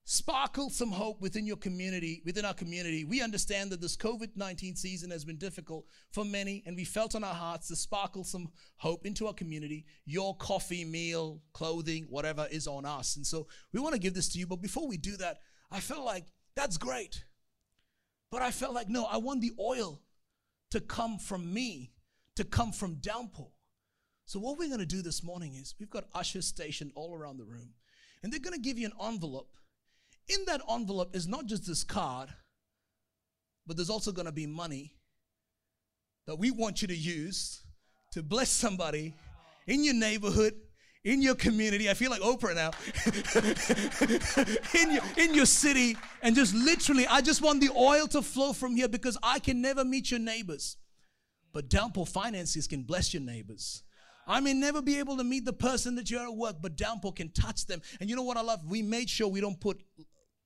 sparkle 0.06 0.70
some 0.70 0.92
hope 0.92 1.22
within 1.22 1.46
your 1.46 1.58
community, 1.58 2.22
within 2.26 2.46
our 2.46 2.54
community. 2.54 3.06
We 3.06 3.22
understand 3.22 3.72
that 3.72 3.82
this 3.82 3.96
COVID 3.96 4.32
19 4.36 4.76
season 4.76 5.12
has 5.12 5.24
been 5.26 5.38
difficult 5.38 5.86
for 6.12 6.26
many, 6.26 6.64
and 6.66 6.76
we 6.76 6.86
felt 6.86 7.16
on 7.16 7.24
our 7.24 7.34
hearts 7.34 7.68
to 7.70 7.76
sparkle 7.76 8.24
some 8.24 8.50
hope 8.78 9.06
into 9.06 9.28
our 9.28 9.34
community. 9.34 9.86
Your 10.06 10.36
coffee, 10.38 10.86
meal, 10.86 11.42
clothing, 11.54 12.08
whatever 12.10 12.48
is 12.52 12.68
on 12.68 12.86
us. 12.86 13.16
And 13.16 13.26
so 13.26 13.48
we 13.72 13.80
want 13.80 13.94
to 13.94 14.00
give 14.00 14.14
this 14.14 14.30
to 14.30 14.40
you. 14.40 14.48
But 14.48 14.62
before 14.62 14.88
we 14.88 14.98
do 14.98 15.18
that, 15.18 15.38
I 15.72 15.80
felt 15.80 16.06
like 16.06 16.26
that's 16.56 16.78
great. 16.78 17.24
But 18.32 18.42
I 18.42 18.52
felt 18.52 18.74
like, 18.74 18.90
no, 18.90 19.06
I 19.06 19.18
want 19.18 19.42
the 19.42 19.54
oil 19.60 20.02
to 20.72 20.82
come 20.82 21.20
from 21.20 21.54
me, 21.54 21.92
to 22.36 22.44
come 22.44 22.72
from 22.72 22.96
downpour. 22.96 23.52
So, 24.26 24.40
what 24.40 24.58
we're 24.58 24.70
going 24.70 24.80
to 24.80 24.86
do 24.86 25.02
this 25.02 25.24
morning 25.24 25.56
is 25.56 25.76
we've 25.80 25.90
got 25.90 26.06
ushers 26.16 26.48
stationed 26.48 26.92
all 26.96 27.14
around 27.14 27.38
the 27.38 27.46
room, 27.46 27.70
and 28.22 28.32
they're 28.32 28.40
going 28.40 28.56
to 28.56 28.62
give 28.62 28.78
you 28.78 28.88
an 28.88 28.94
envelope 29.06 29.50
in 30.28 30.46
that 30.46 30.62
envelope 30.70 31.16
is 31.16 31.28
not 31.28 31.46
just 31.46 31.68
this 31.68 31.84
card, 31.84 32.30
but 33.68 33.76
there's 33.76 33.90
also 33.90 34.12
going 34.12 34.26
to 34.26 34.32
be 34.32 34.48
money 34.48 34.94
that 36.28 36.38
we 36.38 36.52
want 36.52 36.82
you 36.82 36.88
to 36.88 36.96
use 36.96 37.62
to 38.12 38.24
bless 38.24 38.50
somebody 38.50 39.14
in 39.68 39.84
your 39.84 39.94
neighborhood, 39.94 40.54
in 41.04 41.22
your 41.22 41.36
community. 41.36 41.90
I 41.90 41.94
feel 41.94 42.12
like 42.12 42.22
Oprah 42.22 42.56
now. 42.56 42.72
in, 44.82 44.92
your, 44.94 45.04
in 45.18 45.36
your 45.36 45.46
city. 45.46 45.98
And 46.22 46.36
just 46.36 46.54
literally, 46.54 47.06
I 47.08 47.22
just 47.22 47.42
want 47.42 47.60
the 47.60 47.72
oil 47.76 48.08
to 48.08 48.22
flow 48.22 48.54
from 48.54 48.76
here 48.76 48.88
because 48.88 49.18
I 49.22 49.40
can 49.40 49.62
never 49.62 49.84
meet 49.84 50.12
your 50.12 50.20
neighbors. 50.20 50.78
But 51.52 51.70
Downpour 51.70 52.08
Finances 52.08 52.68
can 52.68 52.84
bless 52.84 53.14
your 53.14 53.24
neighbors. 53.24 53.84
I 54.26 54.40
may 54.40 54.54
never 54.54 54.82
be 54.82 55.00
able 55.00 55.18
to 55.18 55.24
meet 55.24 55.46
the 55.46 55.54
person 55.54 55.96
that 55.96 56.10
you're 56.10 56.24
at 56.24 56.36
work, 56.36 56.58
but 56.62 56.76
Downpour 56.76 57.14
can 57.14 57.30
touch 57.30 57.66
them. 57.66 57.82
And 58.00 58.10
you 58.10 58.16
know 58.16 58.24
what 58.24 58.38
I 58.38 58.42
love? 58.42 58.66
We 58.66 58.82
made 58.82 59.10
sure 59.10 59.28
we 59.28 59.42
don't 59.42 59.60
put 59.60 59.82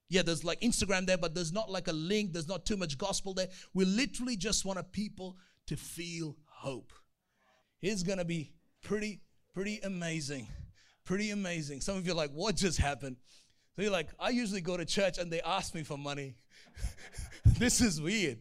yeah, 0.09 0.21
there's 0.21 0.43
like 0.43 0.61
Instagram 0.61 1.05
there, 1.05 1.17
but 1.17 1.35
there's 1.35 1.51
not 1.51 1.69
like 1.69 1.87
a 1.87 1.93
link, 1.93 2.33
there's 2.33 2.47
not 2.47 2.65
too 2.65 2.77
much 2.77 2.97
gospel 2.97 3.33
there. 3.33 3.47
We 3.73 3.85
literally 3.85 4.37
just 4.37 4.63
want 4.65 4.91
people 4.91 5.37
to 5.67 5.75
feel 5.75 6.37
hope. 6.45 6.93
It's 7.81 8.03
gonna 8.03 8.25
be 8.25 8.53
pretty, 8.83 9.21
pretty 9.53 9.79
amazing. 9.83 10.47
Pretty 11.03 11.31
amazing. 11.31 11.81
Some 11.81 11.97
of 11.97 12.05
you 12.05 12.13
are 12.13 12.15
like, 12.15 12.31
what 12.31 12.55
just 12.55 12.77
happened? 12.77 13.17
So 13.75 13.81
you're 13.81 13.91
like, 13.91 14.09
I 14.19 14.29
usually 14.29 14.61
go 14.61 14.77
to 14.77 14.85
church 14.85 15.17
and 15.17 15.31
they 15.31 15.41
ask 15.41 15.75
me 15.75 15.83
for 15.83 15.97
money. 15.97 16.35
this 17.45 17.81
is 17.81 18.01
weird. 18.01 18.39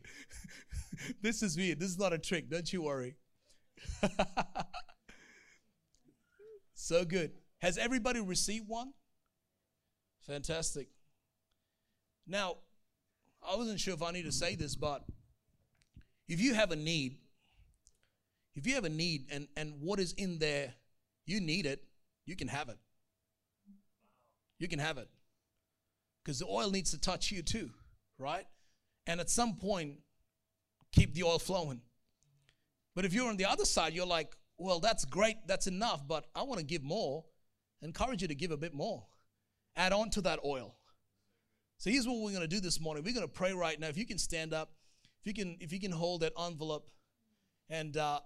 this 1.23 1.43
is 1.43 1.57
weird. 1.57 1.79
This 1.79 1.91
is 1.91 1.99
not 1.99 2.13
a 2.13 2.19
trick. 2.19 2.49
Don't 2.49 2.73
you 2.73 2.83
worry. 2.83 3.17
so 6.77 7.05
good. 7.05 7.33
Has 7.59 7.79
everybody 7.79 8.21
received 8.21 8.69
one? 8.69 8.93
Fantastic. 10.27 10.89
Now, 12.27 12.57
I 13.43 13.57
wasn't 13.57 13.81
sure 13.81 13.95
if 13.95 14.03
I 14.03 14.11
need 14.13 14.25
to 14.25 14.33
say 14.33 14.55
this, 14.55 14.77
but 14.77 15.05
if 16.29 16.41
you 16.41 16.55
have 16.55 16.73
a 16.73 16.77
need, 16.77 17.17
if 18.55 18.67
you 18.67 18.75
have 18.75 18.85
a 18.85 18.91
need 18.91 19.27
and, 19.31 19.49
and 19.57 19.81
what 19.81 19.99
is 19.99 20.13
in 20.13 20.39
there, 20.39 20.75
you 21.25 21.41
need 21.41 21.67
it, 21.67 21.83
you 22.27 22.37
can 22.37 22.49
have 22.49 22.69
it. 22.69 22.79
You 24.59 24.69
can 24.69 24.79
have 24.79 24.99
it. 24.99 25.09
Because 26.23 26.39
the 26.39 26.47
oil 26.47 26.71
needs 26.71 26.91
to 26.91 27.01
touch 27.01 27.31
you 27.31 27.43
too, 27.43 27.71
right? 28.19 28.47
And 29.07 29.21
at 29.21 29.31
some 29.31 29.57
point, 29.57 29.99
keep 30.93 31.15
the 31.15 31.23
oil 31.23 31.39
flowing. 31.39 31.81
But 32.95 33.05
if 33.05 33.15
you're 33.15 33.29
on 33.29 33.37
the 33.37 33.45
other 33.45 33.65
side, 33.65 33.93
you're 33.93 34.07
like, 34.07 34.37
well, 34.59 34.81
that's 34.81 35.05
great, 35.05 35.37
that's 35.47 35.67
enough, 35.67 36.07
but 36.07 36.27
I 36.35 36.43
want 36.43 36.61
to 36.61 36.67
give 36.67 36.83
more. 36.83 37.25
I 37.83 37.87
encourage 37.87 38.23
you 38.23 38.29
to 38.29 38.35
give 38.35 38.51
a 38.51 38.57
bit 38.57 38.75
more. 38.75 39.05
Add 39.77 39.93
on 39.93 40.11
to 40.11 40.21
that 40.23 40.41
oil. 40.45 40.75
So 41.79 41.91
here's 41.91 42.07
what 42.07 42.17
we're 42.17 42.31
going 42.31 42.41
to 42.41 42.49
do 42.49 42.61
this 42.61 42.81
morning. 42.81 43.05
We're 43.05 43.15
going 43.15 43.27
to 43.27 43.33
pray 43.33 43.53
right 43.53 43.79
now. 43.79 43.89
If 43.89 43.99
you 43.99 44.07
can 44.07 44.17
stand 44.17 44.55
up, 44.55 44.71
if 45.21 45.27
you 45.27 45.35
can, 45.35 45.59
if 45.61 45.73
you 45.73 45.81
can 45.81 45.93
hold 45.93 46.23
that 46.23 46.33
envelope, 46.39 46.91
and 47.69 47.97
uh, 47.97 48.21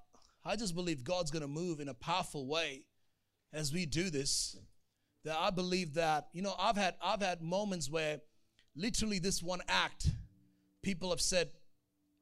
I 0.44 0.54
just 0.54 0.74
believe 0.74 1.02
God's 1.02 1.30
going 1.30 1.42
to 1.42 1.48
move 1.48 1.80
in 1.80 1.88
a 1.88 1.94
powerful 1.94 2.46
way 2.46 2.84
as 3.52 3.72
we 3.72 3.86
do 3.86 4.10
this. 4.10 4.56
That 5.24 5.36
I 5.38 5.50
believe 5.50 5.94
that 5.94 6.28
you 6.32 6.42
know 6.42 6.54
I've 6.58 6.76
had 6.76 6.94
I've 7.02 7.20
had 7.20 7.42
moments 7.42 7.90
where 7.90 8.20
literally 8.76 9.18
this 9.18 9.42
one 9.42 9.60
act, 9.68 10.08
people 10.82 11.10
have 11.10 11.20
said, 11.20 11.50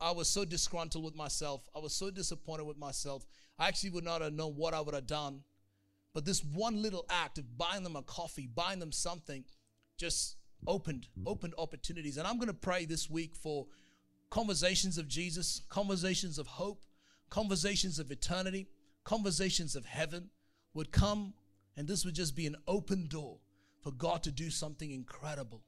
I 0.01 0.13
was 0.13 0.29
so 0.29 0.45
disgruntled 0.45 1.05
with 1.05 1.15
myself. 1.15 1.69
I 1.75 1.81
was 1.81 1.93
so 1.93 2.11
disappointed 2.11 2.65
with 2.65 2.79
myself. 2.79 3.25
I 3.59 3.69
actually 3.69 3.91
would 3.91 4.05
not 4.05 4.23
have 4.23 4.33
known 4.33 4.53
what 4.57 4.75
I 4.75 4.81
would 4.81 4.95
have 4.95 5.07
done. 5.07 5.43
But 6.15 6.25
this 6.25 6.45
one 6.45 6.83
little 6.83 7.05
act 7.11 7.39
of 7.39 7.59
buying 7.59 7.83
them 7.83 7.97
a 7.97 8.03
coffee, 8.03 8.49
buying 8.53 8.79
them 8.79 8.93
something, 8.93 9.45
just 9.99 10.37
opened, 10.67 11.09
opened 11.27 11.55
opportunities. 11.59 12.17
And 12.17 12.27
I'm 12.27 12.37
going 12.37 12.49
to 12.49 12.55
pray 12.55 12.85
this 12.85 13.11
week 13.11 13.35
for 13.35 13.67
conversations 14.31 14.99
of 14.99 15.09
Jesus, 15.09 15.63
conversations 15.69 16.39
of 16.39 16.47
hope, 16.47 16.85
conversations 17.31 17.99
of 17.99 18.11
eternity, 18.11 18.69
conversations 19.05 19.77
of 19.77 19.87
heaven 19.87 20.31
would 20.75 20.93
come, 20.93 21.35
and 21.77 21.87
this 21.87 22.05
would 22.05 22.15
just 22.15 22.37
be 22.37 22.47
an 22.47 22.57
open 22.67 23.07
door 23.07 23.39
for 23.83 23.93
God 23.93 24.23
to 24.25 24.31
do 24.31 24.51
something 24.51 24.91
incredible. 24.91 25.63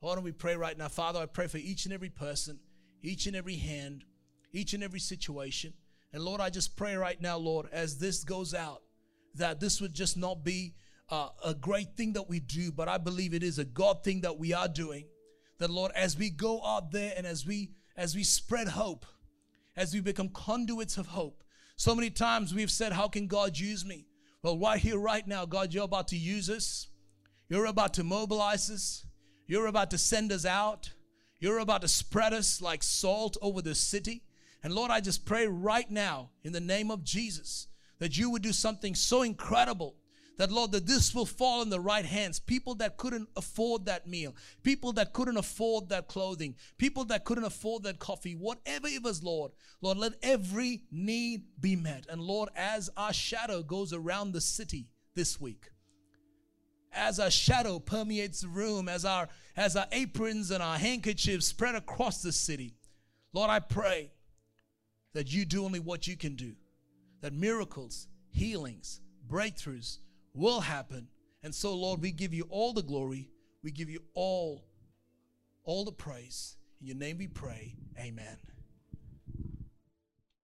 Why 0.00 0.14
don't 0.14 0.24
we 0.24 0.32
pray 0.32 0.56
right 0.56 0.76
now? 0.76 0.88
Father, 0.88 1.20
I 1.20 1.26
pray 1.26 1.46
for 1.46 1.58
each 1.58 1.84
and 1.84 1.94
every 1.94 2.10
person, 2.10 2.58
each 3.02 3.26
and 3.26 3.36
every 3.36 3.56
hand, 3.56 4.04
each 4.52 4.74
and 4.74 4.82
every 4.82 4.98
situation. 5.00 5.72
And 6.12 6.22
Lord, 6.22 6.40
I 6.40 6.50
just 6.50 6.76
pray 6.76 6.96
right 6.96 7.20
now, 7.20 7.38
Lord, 7.38 7.66
as 7.72 7.98
this 7.98 8.24
goes 8.24 8.54
out, 8.54 8.82
that 9.36 9.60
this 9.60 9.80
would 9.80 9.94
just 9.94 10.16
not 10.16 10.44
be 10.44 10.74
uh, 11.08 11.28
a 11.44 11.54
great 11.54 11.96
thing 11.96 12.12
that 12.14 12.28
we 12.28 12.40
do, 12.40 12.70
but 12.70 12.88
I 12.88 12.98
believe 12.98 13.34
it 13.34 13.42
is 13.42 13.58
a 13.58 13.64
God 13.64 14.04
thing 14.04 14.20
that 14.22 14.38
we 14.38 14.52
are 14.52 14.68
doing. 14.68 15.06
That 15.58 15.70
Lord, 15.70 15.92
as 15.94 16.18
we 16.18 16.30
go 16.30 16.64
out 16.64 16.90
there 16.90 17.14
and 17.16 17.26
as 17.26 17.46
we 17.46 17.70
as 17.96 18.14
we 18.14 18.24
spread 18.24 18.68
hope, 18.68 19.04
as 19.76 19.94
we 19.94 20.00
become 20.00 20.28
conduits 20.28 20.96
of 20.96 21.06
hope. 21.08 21.42
So 21.76 21.94
many 21.94 22.10
times 22.10 22.54
we've 22.54 22.70
said, 22.70 22.92
How 22.92 23.08
can 23.08 23.26
God 23.26 23.58
use 23.58 23.84
me? 23.84 24.06
Well, 24.42 24.58
right 24.58 24.80
here, 24.80 24.98
right 24.98 25.26
now, 25.26 25.46
God, 25.46 25.72
you're 25.72 25.84
about 25.84 26.08
to 26.08 26.16
use 26.16 26.50
us. 26.50 26.88
You're 27.48 27.66
about 27.66 27.94
to 27.94 28.04
mobilize 28.04 28.70
us. 28.70 29.06
You're 29.46 29.66
about 29.66 29.90
to 29.90 29.98
send 29.98 30.32
us 30.32 30.44
out. 30.44 30.90
You're 31.38 31.58
about 31.58 31.82
to 31.82 31.88
spread 31.88 32.32
us 32.32 32.60
like 32.60 32.82
salt 32.82 33.36
over 33.42 33.62
the 33.62 33.74
city. 33.74 34.22
And 34.62 34.74
Lord, 34.74 34.90
I 34.90 35.00
just 35.00 35.24
pray 35.24 35.46
right 35.46 35.90
now 35.90 36.30
in 36.44 36.52
the 36.52 36.60
name 36.60 36.90
of 36.90 37.04
Jesus 37.04 37.68
that 37.98 38.16
you 38.16 38.30
would 38.30 38.42
do 38.42 38.52
something 38.52 38.94
so 38.94 39.22
incredible 39.22 39.96
that 40.38 40.50
Lord, 40.50 40.72
that 40.72 40.86
this 40.86 41.14
will 41.14 41.26
fall 41.26 41.62
in 41.62 41.68
the 41.68 41.80
right 41.80 42.04
hands. 42.04 42.40
People 42.40 42.74
that 42.76 42.96
couldn't 42.96 43.28
afford 43.36 43.86
that 43.86 44.08
meal, 44.08 44.34
people 44.62 44.92
that 44.94 45.12
couldn't 45.12 45.36
afford 45.36 45.90
that 45.90 46.08
clothing, 46.08 46.56
people 46.78 47.04
that 47.04 47.24
couldn't 47.24 47.44
afford 47.44 47.82
that 47.84 47.98
coffee, 47.98 48.34
whatever 48.34 48.88
it 48.88 49.02
was, 49.02 49.22
Lord, 49.22 49.52
Lord, 49.80 49.98
let 49.98 50.14
every 50.22 50.82
need 50.90 51.42
be 51.60 51.76
met. 51.76 52.06
And 52.08 52.20
Lord, 52.20 52.48
as 52.56 52.90
our 52.96 53.12
shadow 53.12 53.62
goes 53.62 53.92
around 53.92 54.32
the 54.32 54.40
city 54.40 54.88
this 55.14 55.40
week, 55.40 55.70
as 56.92 57.20
our 57.20 57.30
shadow 57.30 57.78
permeates 57.78 58.40
the 58.40 58.48
room, 58.48 58.88
as 58.88 59.04
our 59.04 59.28
as 59.56 59.76
our 59.76 59.86
aprons 59.92 60.50
and 60.50 60.62
our 60.62 60.78
handkerchiefs 60.78 61.46
spread 61.46 61.74
across 61.74 62.20
the 62.20 62.32
city, 62.32 62.74
Lord, 63.32 63.50
I 63.50 63.60
pray 63.60 64.10
that 65.14 65.32
you 65.32 65.44
do 65.44 65.64
only 65.64 65.80
what 65.80 66.06
you 66.06 66.16
can 66.16 66.34
do. 66.34 66.52
That 67.20 67.32
miracles, 67.32 68.08
healings, 68.30 69.00
breakthroughs, 69.28 69.98
will 70.34 70.60
happen. 70.60 71.08
And 71.42 71.54
so, 71.54 71.74
Lord, 71.74 72.00
we 72.00 72.10
give 72.10 72.32
you 72.32 72.46
all 72.50 72.72
the 72.72 72.82
glory. 72.82 73.28
We 73.62 73.70
give 73.70 73.90
you 73.90 74.00
all, 74.14 74.64
all 75.64 75.84
the 75.84 75.92
praise. 75.92 76.56
In 76.80 76.86
your 76.86 76.96
name 76.96 77.18
we 77.18 77.28
pray. 77.28 77.76
Amen. 77.98 78.38